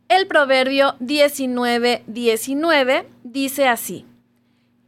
El 0.09 0.27
proverbio 0.27 0.97
19:19 0.99 3.05
dice 3.25 3.69
así: 3.69 4.07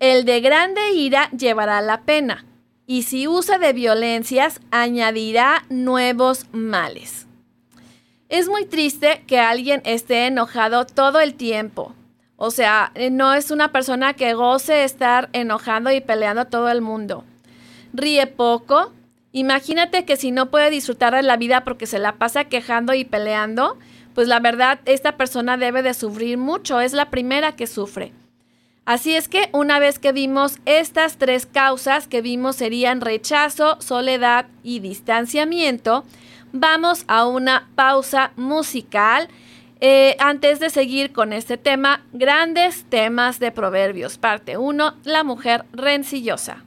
el 0.00 0.26
de 0.26 0.40
grande 0.40 0.92
ira 0.92 1.30
llevará 1.30 1.80
la 1.80 2.02
pena, 2.02 2.44
y 2.86 3.05
si 3.05 3.26
usa 3.26 3.59
de 3.59 3.72
violencias, 3.72 4.61
añadirá 4.70 5.64
nuevos 5.70 6.44
males. 6.52 7.26
Es 8.28 8.48
muy 8.48 8.66
triste 8.66 9.22
que 9.26 9.38
alguien 9.38 9.80
esté 9.86 10.26
enojado 10.26 10.84
todo 10.84 11.20
el 11.20 11.36
tiempo. 11.36 11.94
O 12.45 12.51
sea, 12.51 12.92
eh, 12.95 13.09
no 13.09 13.32
es 13.32 13.51
una 13.51 13.72
persona 13.72 14.12
que 14.12 14.34
goce 14.34 14.84
estar 14.84 15.30
enojando 15.32 15.90
y 15.90 16.03
peleando 16.03 16.45
todo 16.45 16.68
el 16.68 16.82
mundo. 16.82 17.24
Ríe 17.95 18.26
poco. 18.26 18.92
Imagínate 19.32 20.05
que 20.05 20.18
si 20.18 20.30
no 20.30 20.51
puede 20.51 20.68
disfrutar 20.68 21.14
de 21.14 21.22
la 21.22 21.38
vida 21.38 21.64
porque 21.64 21.86
se 21.86 21.99
la 21.99 22.16
pasa 22.16 22.45
quejando 22.45 22.92
y 22.92 23.07
peleando, 23.07 23.78
pues 24.14 24.28
la 24.28 24.40
verdad, 24.40 24.80
esta 24.84 25.16
persona 25.16 25.57
debe 25.57 25.82
de 25.82 25.95
sufrir 25.95 26.36
mucho. 26.36 26.82
Es 26.82 26.92
la 26.92 27.09
primera 27.09 27.57
que 27.57 27.66
sufre. 27.66 28.12
Así 28.84 29.14
es 29.14 29.26
que 29.26 29.49
una 29.53 29.78
vez 29.78 29.99
que 29.99 30.12
vimos 30.12 30.59
estas 30.66 31.16
tres 31.16 31.47
causas 31.47 32.09
que 32.09 32.20
vimos 32.20 32.57
serían 32.57 33.01
rechazo, 33.01 33.80
soledad 33.80 34.49
y 34.62 34.80
distanciamiento, 34.80 36.05
vamos 36.53 37.05
a 37.09 37.26
una 37.26 37.70
pausa 37.74 38.32
musical. 38.36 39.30
Eh, 39.81 40.16
antes 40.18 40.61
de 40.61 40.70
seguir 40.70 41.12
con 41.12 41.33
este 41.33 41.57
tema, 41.57 42.07
grandes 42.12 42.85
temas 42.89 43.39
de 43.39 43.53
proverbios. 43.53 44.18
Parte 44.18 44.57
1, 44.57 44.95
la 45.05 45.25
mujer 45.25 45.64
rencillosa. 45.72 46.64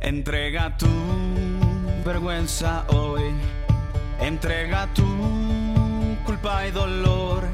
Entrega 0.00 0.76
tu 0.76 0.86
vergüenza 2.04 2.84
hoy. 2.88 3.32
Entrega 4.20 4.86
tu 4.94 5.04
culpa 6.24 6.66
y 6.66 6.70
dolor. 6.70 7.44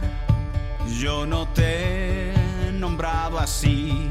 Yo 0.99 1.27
no 1.27 1.47
te 1.49 2.31
he 2.31 2.73
nombrado 2.73 3.39
así. 3.39 4.11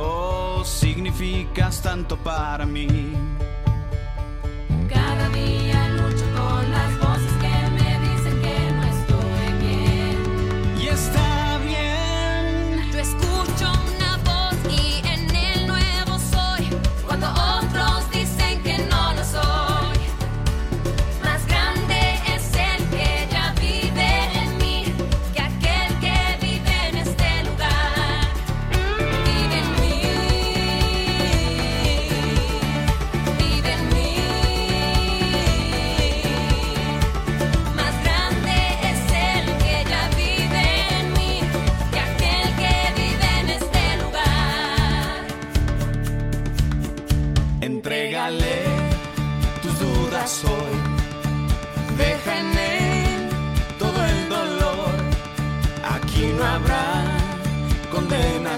Oh, 0.00 0.62
significas 0.64 1.82
tanto 1.82 2.16
para 2.16 2.64
mí. 2.64 2.86
Cada 4.88 5.28
día 5.30 5.88
lucho 5.88 6.24
con 6.36 6.70
las 6.70 6.98
voces 7.00 7.37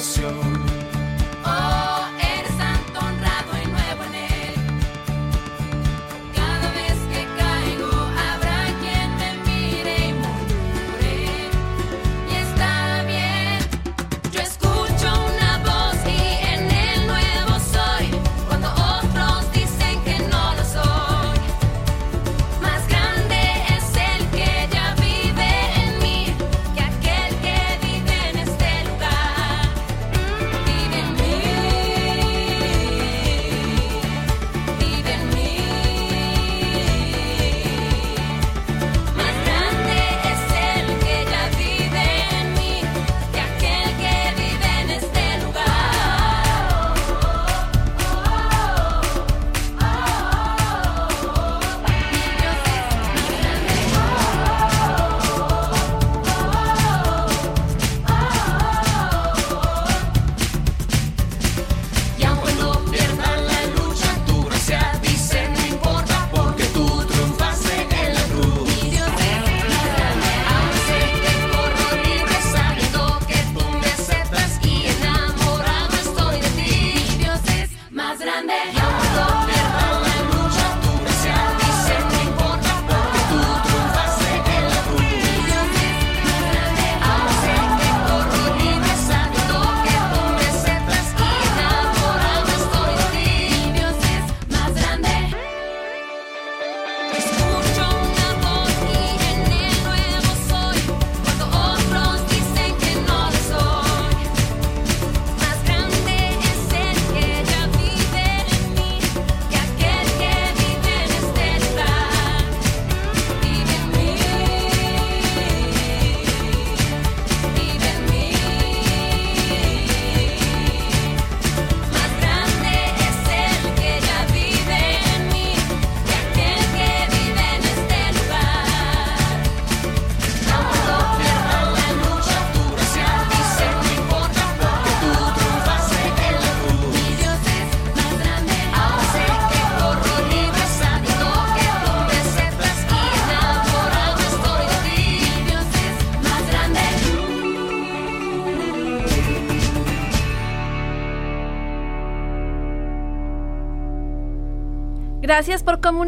canción. 0.01 0.60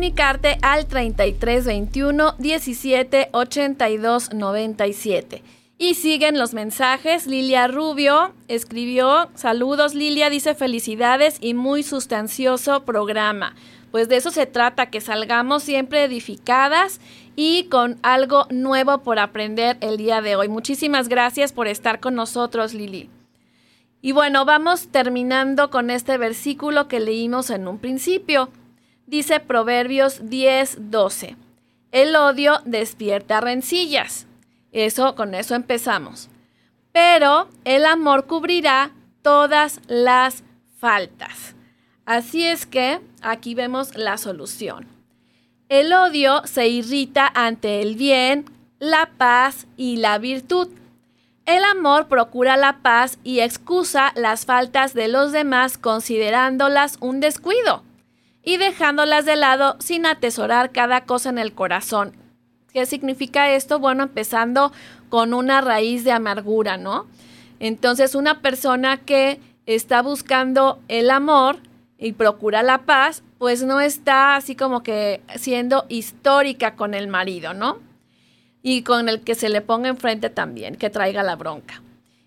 Comunicarte 0.03 0.59
al 0.62 0.86
3321 0.88 2.34
17 2.36 3.28
82 3.30 4.32
97. 4.34 5.42
Y 5.78 5.94
siguen 5.94 6.40
los 6.40 6.55
mensajes. 6.55 7.28
Lilia 7.28 7.68
Rubio 7.68 8.34
escribió, 8.48 9.30
saludos 9.36 9.94
Lilia, 9.94 10.28
dice 10.28 10.57
felicidades 10.57 11.36
y 11.40 11.55
muy 11.55 11.84
sustancioso 11.84 12.84
programa. 12.84 13.55
Pues 13.92 14.09
de 14.09 14.16
eso 14.16 14.32
se 14.32 14.46
trata, 14.46 14.90
que 14.90 15.00
salgamos 15.00 15.62
siempre 15.62 16.03
edificadas 16.03 17.00
y 17.36 17.68
con 17.68 18.00
algo 18.03 18.48
nuevo 18.50 19.05
por 19.05 19.20
aprender 19.20 19.76
el 19.82 19.98
día 19.98 20.20
de 20.20 20.34
hoy. 20.34 20.48
Muchísimas 20.48 21.09
gracias 21.09 21.53
por 21.53 21.68
estar 21.68 22.00
con 22.00 22.16
nosotros, 22.16 22.74
Lili. 22.74 23.09
Y 24.00 24.11
bueno, 24.11 24.44
vamos 24.44 24.88
terminando 24.88 25.70
con 25.70 25.90
este 25.90 26.18
versículo 26.18 26.88
que 26.88 26.98
leímos 26.98 27.50
en 27.50 27.68
un 27.68 27.78
principio. 27.78 28.50
Dice 29.07 29.40
Proverbios 29.40 30.30
10, 30.30 30.90
12. 30.90 31.36
El 31.90 32.14
odio 32.14 32.61
despierta 32.64 33.40
rencillas. 33.40 34.26
Eso, 34.70 35.16
con 35.16 35.34
eso 35.34 35.55
empezamos. 35.55 36.30
Pero 36.92 37.48
el 37.64 37.84
amor 37.84 38.26
cubrirá 38.26 38.92
todas 39.22 39.80
las 39.88 40.44
faltas. 40.78 41.57
Así 42.07 42.46
es 42.46 42.64
que 42.64 43.00
aquí 43.22 43.55
vemos 43.55 43.96
la 43.96 44.18
solución. 44.18 44.86
El 45.68 45.92
odio 45.92 46.42
se 46.44 46.68
irrita 46.68 47.30
ante 47.34 47.82
el 47.82 47.96
bien, 47.96 48.44
la 48.78 49.11
paz 49.18 49.66
y 49.76 49.96
la 49.96 50.18
virtud. 50.18 50.68
El 51.44 51.64
amor 51.64 52.07
procura 52.07 52.57
la 52.57 52.78
paz 52.82 53.18
y 53.24 53.40
excusa 53.40 54.12
las 54.14 54.46
faltas 54.46 54.94
de 54.94 55.09
los 55.09 55.32
demás 55.32 55.76
considerándolas 55.76 56.98
un 57.00 57.20
descuido 57.20 57.82
y 58.45 58.57
dejándolas 58.57 59.24
de 59.24 59.36
lado 59.36 59.76
sin 59.78 60.07
atesorar 60.07 60.72
cada 60.72 61.05
cosa 61.05 61.30
en 61.30 61.38
el 61.38 61.53
corazón. 61.53 62.16
¿Qué 62.72 62.86
significa 62.86 63.51
esto? 63.51 63.78
Bueno, 63.78 64.05
empezando 64.05 64.72
con 65.09 65.34
una 65.34 65.61
raíz 65.61 66.05
de 66.05 66.12
amargura, 66.12 66.76
¿no? 66.78 67.07
Entonces, 67.61 68.14
una 68.14 68.40
persona 68.40 68.97
que 68.97 69.38
está 69.66 70.03
buscando 70.03 70.80
el 70.88 71.11
amor 71.11 71.59
y 71.99 72.12
procura 72.12 72.62
la 72.62 72.78
paz, 72.78 73.22
pues 73.38 73.62
no 73.62 73.80
está 73.80 74.36
así 74.36 74.57
como 74.57 74.82
que 74.82 75.22
siendo 75.36 75.84
histórica 75.88 76.74
con 76.74 76.95
el 76.95 77.09
marido, 77.09 77.55
¿no? 77.55 77.78
Y 78.62 78.82
con 78.82 79.09
el 79.09 79.20
que 79.20 79.34
se 79.34 79.49
le 79.49 79.61
ponga 79.61 79.88
enfrente 79.88 80.30
también, 80.30 80.76
que 80.76 80.90
traiga 80.90 81.22
la 81.22 81.36
bronca. 81.36 81.82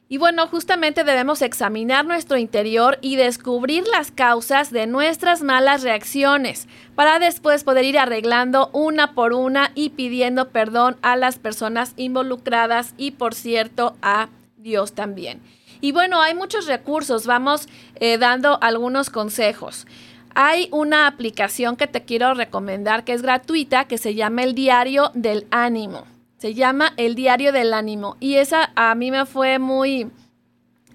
Y 0.07 0.19
bueno, 0.19 0.47
justamente 0.47 1.03
debemos 1.03 1.41
examinar 1.41 2.05
nuestro 2.05 2.37
interior 2.37 2.99
y 3.01 3.15
descubrir 3.15 3.87
las 3.87 4.11
causas 4.11 4.69
de 4.69 4.85
nuestras 4.85 5.41
malas 5.41 5.81
reacciones 5.81 6.67
para 6.93 7.17
después 7.17 7.63
poder 7.63 7.85
ir 7.85 7.97
arreglando 7.97 8.69
una 8.71 9.13
por 9.13 9.33
una 9.33 9.71
y 9.73 9.89
pidiendo 9.89 10.49
perdón 10.49 10.97
a 11.01 11.15
las 11.15 11.39
personas 11.39 11.93
involucradas 11.97 12.93
y 12.97 13.11
por 13.11 13.33
cierto 13.33 13.95
a 14.03 14.29
Dios 14.57 14.93
también. 14.93 15.41
Y 15.81 15.91
bueno, 15.91 16.21
hay 16.21 16.35
muchos 16.35 16.67
recursos, 16.67 17.25
vamos 17.25 17.67
eh, 17.95 18.19
dando 18.19 18.59
algunos 18.61 19.09
consejos. 19.09 19.87
Hay 20.35 20.67
una 20.71 21.07
aplicación 21.07 21.77
que 21.77 21.87
te 21.87 22.03
quiero 22.03 22.33
recomendar 22.35 23.05
que 23.05 23.13
es 23.13 23.23
gratuita 23.23 23.85
que 23.85 23.97
se 23.97 24.13
llama 24.13 24.43
el 24.43 24.53
Diario 24.53 25.09
del 25.15 25.47
Ánimo. 25.49 26.05
Se 26.45 26.53
llama 26.53 26.93
El 26.95 27.15
Diario 27.15 27.51
del 27.51 27.73
Ánimo. 27.73 28.17
Y 28.19 28.35
esa 28.35 28.71
a 28.75 28.93
mí 28.93 29.09
me 29.09 29.25
fue 29.25 29.57
muy 29.57 30.11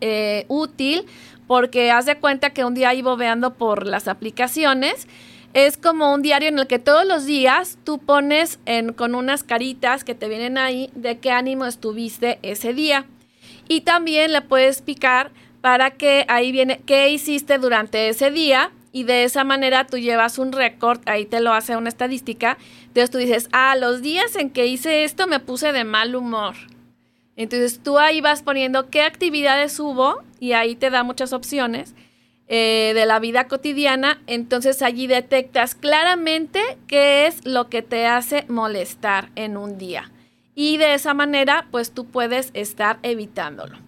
eh, 0.01 0.45
útil 0.47 1.07
porque 1.49 1.91
haz 1.91 2.07
de 2.07 2.21
cuenta 2.21 2.51
que 2.51 2.65
un 2.65 2.73
día 2.73 2.95
iba 2.95 3.17
veando 3.17 3.55
por 3.55 3.85
las 3.85 4.07
aplicaciones. 4.07 5.09
Es 5.53 5.77
como 5.77 6.15
un 6.15 6.23
diario 6.23 6.51
en 6.51 6.61
el 6.61 6.69
que 6.69 6.79
todos 6.79 7.05
los 7.05 7.27
días 7.27 7.79
tú 7.83 7.99
pones 7.99 8.61
en, 8.65 8.93
con 8.93 9.17
unas 9.17 9.43
caritas 9.43 10.05
que 10.05 10.15
te 10.15 10.29
vienen 10.29 10.57
ahí 10.57 10.89
de 10.95 11.19
qué 11.19 11.33
ánimo 11.33 11.67
estuviste 11.67 12.39
ese 12.43 12.73
día. 12.73 13.07
Y 13.67 13.81
también 13.81 14.33
le 14.33 14.43
puedes 14.43 14.83
picar 14.83 15.33
para 15.61 15.91
que 15.91 16.27
ahí 16.29 16.53
viene 16.53 16.81
qué 16.87 17.11
hiciste 17.11 17.59
durante 17.59 18.09
ese 18.09 18.31
día 18.31 18.71
y 18.93 19.05
de 19.05 19.25
esa 19.25 19.45
manera 19.45 19.87
tú 19.87 19.99
llevas 19.99 20.39
un 20.39 20.53
récord, 20.53 21.01
ahí 21.07 21.27
te 21.27 21.41
lo 21.41 21.53
hace 21.53 21.77
una 21.77 21.89
estadística, 21.89 22.59
entonces 22.87 23.11
tú 23.11 23.19
dices, 23.19 23.49
ah, 23.53 23.77
los 23.77 24.03
días 24.03 24.37
en 24.37 24.51
que 24.51 24.67
hice 24.67 25.05
esto 25.05 25.27
me 25.27 25.41
puse 25.41 25.73
de 25.73 25.85
mal 25.85 26.17
humor. 26.17 26.55
Entonces 27.37 27.81
tú 27.83 27.99
ahí 27.99 28.21
vas 28.21 28.43
poniendo 28.43 28.91
qué 28.91 29.03
actividades 29.03 29.79
hubo 29.81 30.23
y 30.41 30.53
ahí 30.53 30.75
te 30.75 30.91
da 30.91 31.05
muchas 31.05 31.33
opciones 31.33 31.95
eh, 32.49 32.93
de 32.95 33.07
la 33.07 33.21
vida 33.21 33.47
cotidiana, 33.47 34.21
entonces 34.27 34.83
allí 34.83 35.07
detectas 35.07 35.77
claramente 35.77 36.61
qué 36.89 37.27
es 37.27 37.47
lo 37.47 37.69
que 37.69 37.83
te 37.83 38.07
hace 38.07 38.45
molestar 38.49 39.31
en 39.37 39.57
un 39.57 39.79
día. 39.79 40.11
Y 40.57 40.77
de 40.77 40.95
esa 40.95 41.15
manera, 41.15 41.69
pues 41.71 41.93
tú 41.93 42.07
puedes 42.07 42.51
estar 42.55 42.99
evitándolo. 43.05 43.79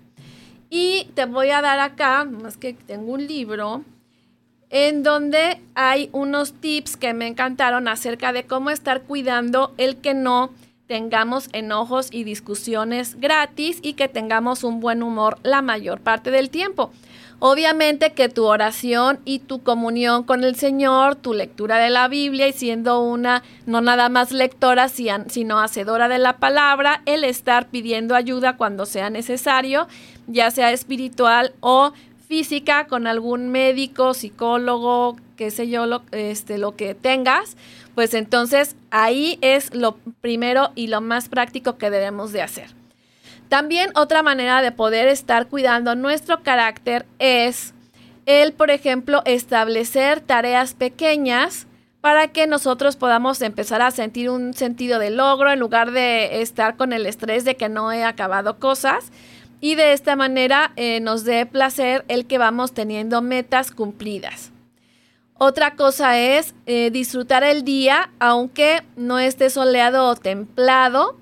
Y 0.71 1.11
te 1.15 1.27
voy 1.27 1.51
a 1.51 1.61
dar 1.61 1.81
acá, 1.81 2.25
más 2.25 2.57
que 2.57 2.73
tengo 2.73 3.13
un 3.13 3.27
libro, 3.27 3.85
en 4.73 5.03
donde 5.03 5.61
hay 5.75 6.09
unos 6.13 6.55
tips 6.55 6.97
que 6.97 7.13
me 7.13 7.27
encantaron 7.29 7.89
acerca 7.89 8.33
de 8.33 8.45
cómo 8.45 8.71
estar 8.71 9.03
cuidando 9.03 9.75
el 9.77 9.99
que 9.99 10.15
no 10.15 10.51
tengamos 10.87 11.51
enojos 11.53 12.09
y 12.11 12.25
discusiones 12.25 13.21
gratis 13.21 13.79
y 13.83 13.93
que 13.93 14.09
tengamos 14.09 14.65
un 14.65 14.81
buen 14.81 15.03
humor 15.03 15.39
la 15.43 15.61
mayor 15.61 16.01
parte 16.01 16.31
del 16.31 16.49
tiempo. 16.49 16.91
Obviamente 17.39 18.13
que 18.13 18.29
tu 18.29 18.45
oración 18.45 19.21
y 19.25 19.41
tu 19.41 19.63
comunión 19.63 20.23
con 20.23 20.43
el 20.43 20.55
Señor, 20.55 21.17
tu 21.17 21.35
lectura 21.35 21.77
de 21.77 21.91
la 21.91 22.09
Biblia 22.09 22.49
y 22.49 22.53
siendo 22.53 23.01
una 23.01 23.43
no 23.67 23.81
nada 23.81 24.09
más 24.09 24.33
lectora, 24.33 24.89
sino 24.89 25.61
hacedora 25.61 26.09
de 26.09 26.19
la 26.19 26.39
palabra, 26.39 27.03
el 27.05 27.25
estar 27.25 27.69
pidiendo 27.69 28.15
ayuda 28.15 28.57
cuando 28.57 28.87
sea 28.87 29.11
necesario, 29.11 29.87
ya 30.29 30.51
sea 30.51 30.73
espiritual 30.73 31.53
o 31.61 31.93
física 32.33 32.87
con 32.87 33.07
algún 33.07 33.51
médico, 33.51 34.15
psicólogo, 34.15 35.17
qué 35.37 35.51
sé 35.51 35.69
yo, 35.69 35.85
lo, 35.85 36.03
este, 36.13 36.57
lo 36.57 36.77
que 36.77 36.95
tengas, 36.95 37.59
pues 37.95 38.15
entonces 38.15 38.75
ahí 38.91 39.39
es 39.43 39.75
lo 39.75 39.97
primero 40.23 40.71
y 40.75 40.87
lo 40.87 41.03
más 41.03 41.29
práctico 41.29 41.77
que 41.77 41.91
debemos 41.91 42.33
de 42.33 42.41
hacer. 42.41 42.71
También 43.51 43.91
otra 43.97 44.23
manera 44.23 44.63
de 44.63 44.73
poder 44.73 45.09
estar 45.09 45.49
cuidando 45.49 45.95
nuestro 45.95 46.43
carácter 46.43 47.05
es 47.19 47.75
el, 48.25 48.55
por 48.55 48.71
ejemplo, 48.71 49.21
establecer 49.27 50.23
tareas 50.23 50.73
pequeñas 50.73 51.67
para 52.01 52.29
que 52.29 52.47
nosotros 52.47 52.97
podamos 52.97 53.43
empezar 53.43 53.83
a 53.83 53.91
sentir 53.91 54.31
un 54.31 54.55
sentido 54.55 54.99
de 54.99 55.11
logro 55.11 55.53
en 55.53 55.59
lugar 55.59 55.91
de 55.91 56.41
estar 56.41 56.79
con 56.79 56.95
el 56.95 57.05
estrés 57.05 57.45
de 57.45 57.57
que 57.59 57.69
no 57.69 57.93
he 57.93 58.05
acabado 58.05 58.59
cosas 58.59 59.13
y 59.63 59.77
de 59.77 59.93
esta 59.93 60.17
manera 60.17 60.73
eh, 60.75 60.99
nos 60.99 61.23
dé 61.25 61.47
placer 61.47 62.05
el 62.09 62.27
que 62.27 62.37
vamos 62.37 62.73
teniendo 62.73 63.23
metas 63.23 63.71
cumplidas. 63.71 64.51
Otra 65.35 65.77
cosa 65.77 66.19
es 66.19 66.55
eh, 66.67 66.91
disfrutar 66.91 67.45
el 67.45 67.63
día, 67.63 68.11
aunque 68.19 68.83
no 68.97 69.21
esté 69.21 69.51
soleado 69.51 70.09
o 70.09 70.17
templado. 70.17 71.17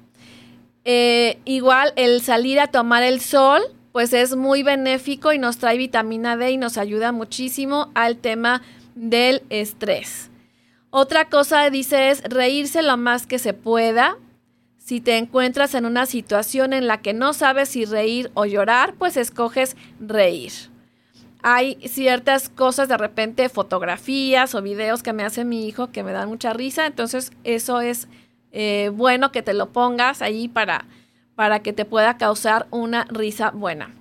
Eh, 0.87 1.39
igual 1.45 1.93
el 1.97 2.23
salir 2.23 2.61
a 2.61 2.69
tomar 2.69 3.03
el 3.03 3.21
sol, 3.21 3.61
pues 3.93 4.15
es 4.15 4.35
muy 4.35 4.63
benéfico 4.63 5.35
y 5.35 5.39
nos 5.39 5.59
trae 5.59 5.77
vitamina 5.77 6.39
D 6.39 6.53
y 6.53 6.57
nos 6.57 6.79
ayuda 6.79 7.13
muchísimo 7.13 7.91
al 7.95 8.17
tema 8.17 8.63
del 8.95 9.43
estrés. 9.51 10.31
Otra 10.89 11.27
cosa 11.27 11.69
dice 11.69 12.09
es 12.09 12.23
reírse 12.23 12.83
lo 12.83 12.97
más 12.97 13.27
que 13.27 13.39
se 13.39 13.53
pueda. 13.53 14.17
Si 14.81 15.01
te 15.03 15.19
encuentras 15.19 15.75
en 15.75 15.85
una 15.85 16.07
situación 16.07 16.73
en 16.73 16.87
la 16.87 17.03
que 17.03 17.13
no 17.13 17.35
sabes 17.35 17.69
si 17.69 17.85
reír 17.85 18.31
o 18.33 18.47
llorar, 18.47 18.95
pues 18.95 19.19
escoges 19.19 19.77
reír. 20.01 20.53
Hay 21.43 21.77
ciertas 21.87 22.49
cosas, 22.49 22.89
de 22.89 22.97
repente 22.97 23.49
fotografías 23.51 24.55
o 24.55 24.63
videos 24.63 25.03
que 25.03 25.13
me 25.13 25.23
hace 25.23 25.45
mi 25.45 25.69
hijo 25.69 25.93
que 25.93 26.03
me 26.03 26.13
dan 26.13 26.29
mucha 26.29 26.55
risa, 26.55 26.87
entonces 26.87 27.31
eso 27.45 27.81
es 27.81 28.09
eh, 28.53 28.91
bueno 28.93 29.31
que 29.33 29.43
te 29.43 29.53
lo 29.53 29.69
pongas 29.69 30.23
ahí 30.23 30.49
para, 30.49 30.87
para 31.35 31.61
que 31.61 31.75
te 31.75 31.85
pueda 31.85 32.17
causar 32.17 32.67
una 32.71 33.05
risa 33.05 33.51
buena. 33.51 33.95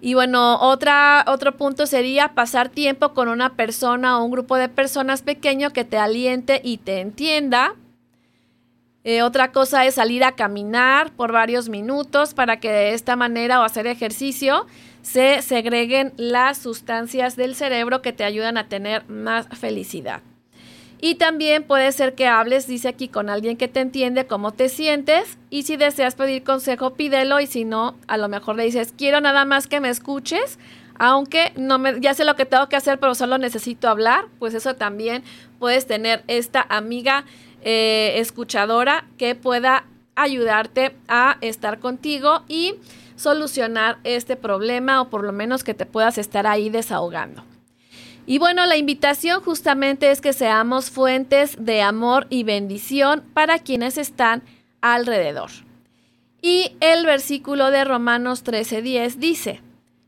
Y 0.00 0.14
bueno, 0.14 0.60
otra, 0.60 1.24
otro 1.26 1.56
punto 1.56 1.86
sería 1.86 2.34
pasar 2.34 2.68
tiempo 2.68 3.14
con 3.14 3.28
una 3.28 3.56
persona 3.56 4.18
o 4.18 4.24
un 4.24 4.30
grupo 4.30 4.56
de 4.56 4.68
personas 4.68 5.22
pequeño 5.22 5.70
que 5.70 5.84
te 5.84 5.98
aliente 5.98 6.60
y 6.62 6.78
te 6.78 7.00
entienda. 7.00 7.74
Eh, 9.04 9.22
otra 9.22 9.52
cosa 9.52 9.84
es 9.84 9.94
salir 9.94 10.24
a 10.24 10.32
caminar 10.32 11.12
por 11.12 11.30
varios 11.30 11.68
minutos 11.68 12.32
para 12.32 12.58
que 12.58 12.70
de 12.70 12.94
esta 12.94 13.16
manera 13.16 13.60
o 13.60 13.62
hacer 13.62 13.86
ejercicio 13.86 14.66
se 15.02 15.42
segreguen 15.42 16.14
las 16.16 16.56
sustancias 16.56 17.36
del 17.36 17.54
cerebro 17.54 18.00
que 18.00 18.14
te 18.14 18.24
ayudan 18.24 18.56
a 18.56 18.68
tener 18.68 19.06
más 19.08 19.46
felicidad. 19.48 20.22
Y 21.02 21.16
también 21.16 21.64
puede 21.64 21.92
ser 21.92 22.14
que 22.14 22.26
hables, 22.26 22.66
dice 22.66 22.88
aquí, 22.88 23.08
con 23.08 23.28
alguien 23.28 23.58
que 23.58 23.68
te 23.68 23.80
entiende 23.80 24.26
cómo 24.26 24.52
te 24.52 24.70
sientes. 24.70 25.36
Y 25.50 25.64
si 25.64 25.76
deseas 25.76 26.14
pedir 26.14 26.42
consejo, 26.44 26.94
pídelo. 26.94 27.40
Y 27.40 27.46
si 27.46 27.66
no, 27.66 27.94
a 28.06 28.16
lo 28.16 28.28
mejor 28.30 28.56
le 28.56 28.64
dices, 28.64 28.94
quiero 28.96 29.20
nada 29.20 29.44
más 29.44 29.66
que 29.66 29.80
me 29.80 29.90
escuches. 29.90 30.58
aunque 30.96 31.52
no 31.56 31.78
me, 31.78 32.00
ya 32.00 32.14
sé 32.14 32.24
lo 32.24 32.36
que 32.36 32.46
tengo 32.46 32.68
que 32.70 32.76
hacer, 32.76 32.98
pero 33.00 33.14
solo 33.14 33.36
necesito 33.36 33.88
hablar, 33.88 34.26
pues 34.38 34.54
eso 34.54 34.76
también 34.76 35.24
puedes 35.58 35.86
tener 35.86 36.22
esta 36.28 36.64
amiga 36.70 37.24
eh, 37.64 38.14
escuchadora 38.16 39.06
que 39.18 39.34
pueda 39.34 39.86
ayudarte 40.14 40.94
a 41.08 41.38
estar 41.40 41.80
contigo 41.80 42.42
y 42.46 42.74
solucionar 43.16 43.98
este 44.04 44.36
problema 44.36 45.00
o 45.00 45.08
por 45.08 45.24
lo 45.24 45.32
menos 45.32 45.64
que 45.64 45.74
te 45.74 45.86
puedas 45.86 46.18
estar 46.18 46.46
ahí 46.46 46.70
desahogando. 46.70 47.42
Y 48.26 48.38
bueno, 48.38 48.64
la 48.66 48.76
invitación 48.76 49.42
justamente 49.42 50.10
es 50.10 50.20
que 50.20 50.32
seamos 50.32 50.90
fuentes 50.90 51.56
de 51.58 51.82
amor 51.82 52.26
y 52.30 52.42
bendición 52.44 53.22
para 53.34 53.58
quienes 53.58 53.98
están 53.98 54.42
alrededor. 54.80 55.50
Y 56.40 56.76
el 56.80 57.04
versículo 57.06 57.70
de 57.70 57.84
Romanos 57.84 58.44
13:10 58.44 59.16
dice, 59.16 59.60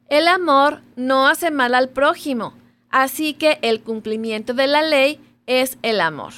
el 0.09 0.29
amor 0.29 0.83
no 0.95 1.27
hace 1.27 1.51
mal 1.51 1.75
al 1.75 1.89
prójimo, 1.89 2.55
así 2.91 3.35
que 3.35 3.59
el 3.63 3.81
cumplimiento 3.81 4.55
de 4.55 4.67
la 4.67 4.83
ley 4.83 5.21
es 5.47 5.79
el 5.83 6.01
amor. 6.01 6.33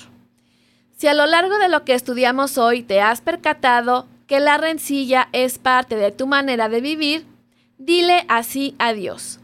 Si 0.99 1.07
a 1.07 1.14
lo 1.14 1.26
largo 1.26 1.59
de 1.59 1.68
lo 1.68 1.84
que 1.84 1.94
estudiamos 1.94 2.59
hoy 2.59 2.82
te 2.82 3.01
has 3.01 3.20
percatado 3.20 4.09
que 4.26 4.40
la 4.40 4.59
rencilla 4.59 5.28
es 5.32 5.57
parte 5.57 5.94
de 5.94 6.11
tu 6.11 6.26
manera 6.26 6.68
de 6.68 6.80
vivir, 6.80 7.24
dile 7.78 8.24
así 8.26 8.74
a 8.80 8.92
Dios. 8.92 9.38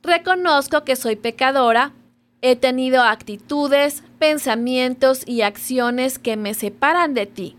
Reconozco 0.00 0.84
que 0.84 0.94
soy 0.94 1.16
pecadora, 1.16 1.92
he 2.40 2.54
tenido 2.54 3.02
actitudes, 3.02 4.04
pensamientos 4.20 5.26
y 5.26 5.42
acciones 5.42 6.20
que 6.20 6.36
me 6.36 6.54
separan 6.54 7.14
de 7.14 7.26
ti. 7.26 7.56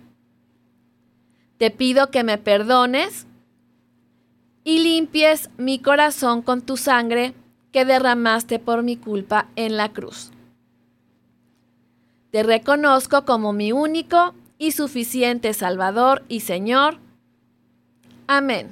Te 1.58 1.70
pido 1.70 2.12
que 2.12 2.24
me 2.24 2.38
perdones 2.38 3.28
y 4.64 4.80
limpies 4.80 5.50
mi 5.58 5.80
corazón 5.80 6.42
con 6.42 6.62
tu 6.62 6.78
sangre 6.78 7.34
que 7.74 7.84
derramaste 7.84 8.58
por 8.58 8.84
mi 8.84 8.96
culpa 8.96 9.50
en 9.58 9.76
la 9.76 9.90
cruz. 9.90 10.31
Te 12.32 12.44
reconozco 12.44 13.26
como 13.26 13.54
mi 13.54 13.72
único 13.72 14.34
y 14.58 14.72
suficiente 14.72 15.54
Salvador 15.54 16.24
y 16.30 16.42
Señor. 16.42 16.98
Amén. 18.28 18.70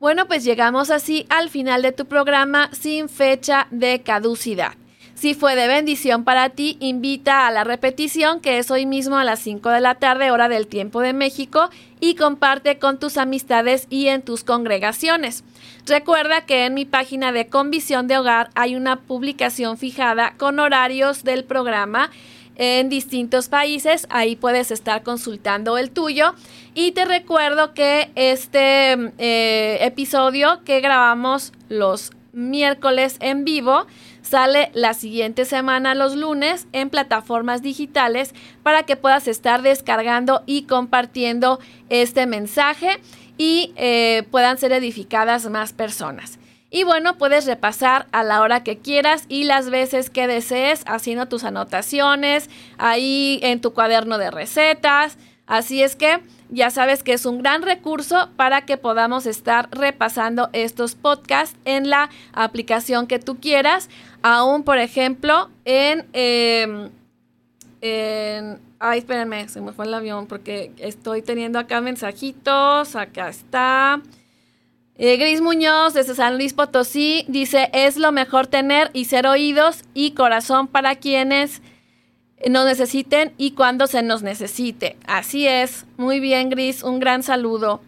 Bueno, 0.00 0.26
pues 0.26 0.42
llegamos 0.42 0.90
así 0.90 1.26
al 1.28 1.48
final 1.48 1.82
de 1.82 1.92
tu 1.92 2.06
programa 2.06 2.70
sin 2.72 3.08
fecha 3.08 3.68
de 3.70 4.02
caducidad. 4.02 4.74
Si 5.22 5.34
fue 5.34 5.54
de 5.54 5.68
bendición 5.68 6.24
para 6.24 6.48
ti, 6.48 6.76
invita 6.80 7.46
a 7.46 7.52
la 7.52 7.62
repetición 7.62 8.40
que 8.40 8.58
es 8.58 8.72
hoy 8.72 8.86
mismo 8.86 9.18
a 9.18 9.22
las 9.22 9.38
5 9.38 9.68
de 9.68 9.80
la 9.80 9.94
tarde, 9.94 10.32
hora 10.32 10.48
del 10.48 10.66
tiempo 10.66 11.00
de 11.00 11.12
México, 11.12 11.70
y 12.00 12.16
comparte 12.16 12.80
con 12.80 12.98
tus 12.98 13.16
amistades 13.16 13.86
y 13.88 14.08
en 14.08 14.22
tus 14.22 14.42
congregaciones. 14.42 15.44
Recuerda 15.86 16.44
que 16.44 16.66
en 16.66 16.74
mi 16.74 16.86
página 16.86 17.30
de 17.30 17.46
Convisión 17.46 18.08
de 18.08 18.18
Hogar 18.18 18.50
hay 18.56 18.74
una 18.74 18.96
publicación 18.96 19.78
fijada 19.78 20.34
con 20.38 20.58
horarios 20.58 21.22
del 21.22 21.44
programa 21.44 22.10
en 22.56 22.88
distintos 22.88 23.48
países. 23.48 24.08
Ahí 24.10 24.34
puedes 24.34 24.72
estar 24.72 25.04
consultando 25.04 25.78
el 25.78 25.92
tuyo. 25.92 26.34
Y 26.74 26.90
te 26.90 27.04
recuerdo 27.04 27.74
que 27.74 28.10
este 28.16 28.94
eh, 29.18 29.78
episodio 29.82 30.64
que 30.64 30.80
grabamos 30.80 31.52
los 31.68 32.10
miércoles 32.32 33.18
en 33.20 33.44
vivo 33.44 33.86
Sale 34.32 34.70
la 34.72 34.94
siguiente 34.94 35.44
semana 35.44 35.94
los 35.94 36.16
lunes 36.16 36.66
en 36.72 36.88
plataformas 36.88 37.60
digitales 37.60 38.34
para 38.62 38.84
que 38.84 38.96
puedas 38.96 39.28
estar 39.28 39.60
descargando 39.60 40.42
y 40.46 40.62
compartiendo 40.62 41.60
este 41.90 42.24
mensaje 42.24 42.98
y 43.36 43.74
eh, 43.76 44.22
puedan 44.30 44.56
ser 44.56 44.72
edificadas 44.72 45.50
más 45.50 45.74
personas. 45.74 46.38
Y 46.70 46.84
bueno, 46.84 47.18
puedes 47.18 47.44
repasar 47.44 48.06
a 48.12 48.22
la 48.22 48.40
hora 48.40 48.64
que 48.64 48.78
quieras 48.78 49.26
y 49.28 49.44
las 49.44 49.68
veces 49.68 50.08
que 50.08 50.26
desees 50.26 50.82
haciendo 50.86 51.28
tus 51.28 51.44
anotaciones 51.44 52.48
ahí 52.78 53.38
en 53.42 53.60
tu 53.60 53.74
cuaderno 53.74 54.16
de 54.16 54.30
recetas. 54.30 55.18
Así 55.46 55.82
es 55.82 55.94
que 55.94 56.22
ya 56.48 56.70
sabes 56.70 57.02
que 57.02 57.14
es 57.14 57.24
un 57.24 57.38
gran 57.42 57.62
recurso 57.62 58.28
para 58.36 58.66
que 58.66 58.76
podamos 58.76 59.24
estar 59.24 59.68
repasando 59.70 60.50
estos 60.52 60.94
podcasts 60.94 61.58
en 61.64 61.88
la 61.88 62.10
aplicación 62.32 63.06
que 63.06 63.18
tú 63.18 63.40
quieras. 63.40 63.88
Aún, 64.22 64.62
por 64.62 64.78
ejemplo, 64.78 65.50
en... 65.64 66.06
Em, 66.12 66.90
en 67.80 68.60
ay, 68.82 68.98
espérenme, 68.98 69.48
se 69.48 69.60
me 69.60 69.72
fue 69.72 69.86
el 69.86 69.94
avión 69.94 70.26
porque 70.26 70.72
estoy 70.78 71.22
teniendo 71.22 71.58
acá 71.58 71.80
mensajitos. 71.80 72.96
Acá 72.96 73.28
está. 73.28 74.02
Eh, 74.96 75.16
Gris 75.16 75.40
Muñoz, 75.40 75.94
desde 75.94 76.14
San 76.14 76.36
Luis 76.36 76.52
Potosí, 76.52 77.24
dice, 77.28 77.70
es 77.72 77.96
lo 77.96 78.12
mejor 78.12 78.48
tener 78.48 78.90
y 78.92 79.06
ser 79.06 79.26
oídos 79.26 79.84
y 79.94 80.12
corazón 80.12 80.66
para 80.66 80.96
quienes 80.96 81.62
nos 82.48 82.66
necesiten 82.66 83.32
y 83.38 83.52
cuando 83.52 83.86
se 83.86 84.02
nos 84.02 84.22
necesite. 84.22 84.96
Así 85.06 85.46
es. 85.46 85.86
Muy 85.96 86.18
bien, 86.18 86.50
Gris. 86.50 86.82
Un 86.82 86.98
gran 86.98 87.22
saludo. 87.22 87.80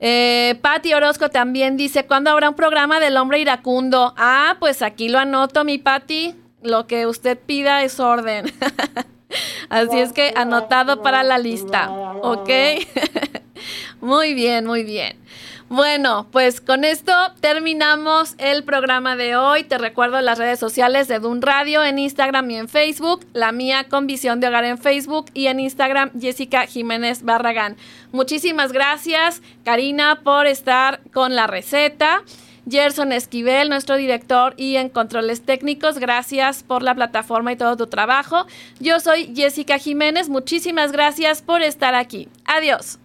Eh, 0.00 0.58
Patti 0.60 0.92
Orozco 0.92 1.30
también 1.30 1.76
dice, 1.76 2.06
¿cuándo 2.06 2.30
habrá 2.30 2.48
un 2.48 2.56
programa 2.56 3.00
del 3.00 3.16
hombre 3.16 3.38
iracundo? 3.38 4.14
Ah, 4.16 4.56
pues 4.58 4.82
aquí 4.82 5.08
lo 5.08 5.18
anoto, 5.18 5.64
mi 5.64 5.78
Patti. 5.78 6.34
Lo 6.62 6.86
que 6.86 7.06
usted 7.06 7.38
pida 7.38 7.82
es 7.82 8.00
orden. 8.00 8.46
Así 9.68 9.98
es 9.98 10.12
que 10.12 10.32
anotado 10.36 11.02
para 11.02 11.22
la 11.22 11.38
lista. 11.38 11.90
¿Ok? 12.22 12.50
muy 14.00 14.34
bien, 14.34 14.66
muy 14.66 14.84
bien. 14.84 15.18
Bueno, 15.74 16.28
pues 16.30 16.60
con 16.60 16.84
esto 16.84 17.12
terminamos 17.40 18.36
el 18.38 18.62
programa 18.62 19.16
de 19.16 19.34
hoy. 19.34 19.64
Te 19.64 19.76
recuerdo 19.76 20.20
las 20.20 20.38
redes 20.38 20.60
sociales 20.60 21.08
de 21.08 21.18
Dun 21.18 21.42
Radio 21.42 21.82
en 21.82 21.98
Instagram 21.98 22.48
y 22.52 22.58
en 22.58 22.68
Facebook, 22.68 23.26
la 23.32 23.50
mía 23.50 23.88
con 23.90 24.06
Visión 24.06 24.38
de 24.38 24.46
Hogar 24.46 24.62
en 24.66 24.78
Facebook 24.78 25.32
y 25.34 25.48
en 25.48 25.58
Instagram 25.58 26.12
Jessica 26.20 26.66
Jiménez 26.66 27.24
Barragán. 27.24 27.76
Muchísimas 28.12 28.70
gracias, 28.70 29.42
Karina, 29.64 30.20
por 30.22 30.46
estar 30.46 31.00
con 31.12 31.34
la 31.34 31.48
receta. 31.48 32.22
Gerson 32.70 33.10
Esquivel, 33.10 33.68
nuestro 33.68 33.96
director 33.96 34.54
y 34.56 34.76
en 34.76 34.88
controles 34.88 35.44
técnicos, 35.44 35.98
gracias 35.98 36.62
por 36.62 36.84
la 36.84 36.94
plataforma 36.94 37.50
y 37.50 37.56
todo 37.56 37.76
tu 37.76 37.88
trabajo. 37.88 38.46
Yo 38.78 39.00
soy 39.00 39.34
Jessica 39.34 39.78
Jiménez, 39.78 40.28
muchísimas 40.28 40.92
gracias 40.92 41.42
por 41.42 41.62
estar 41.62 41.96
aquí. 41.96 42.28
Adiós. 42.44 43.00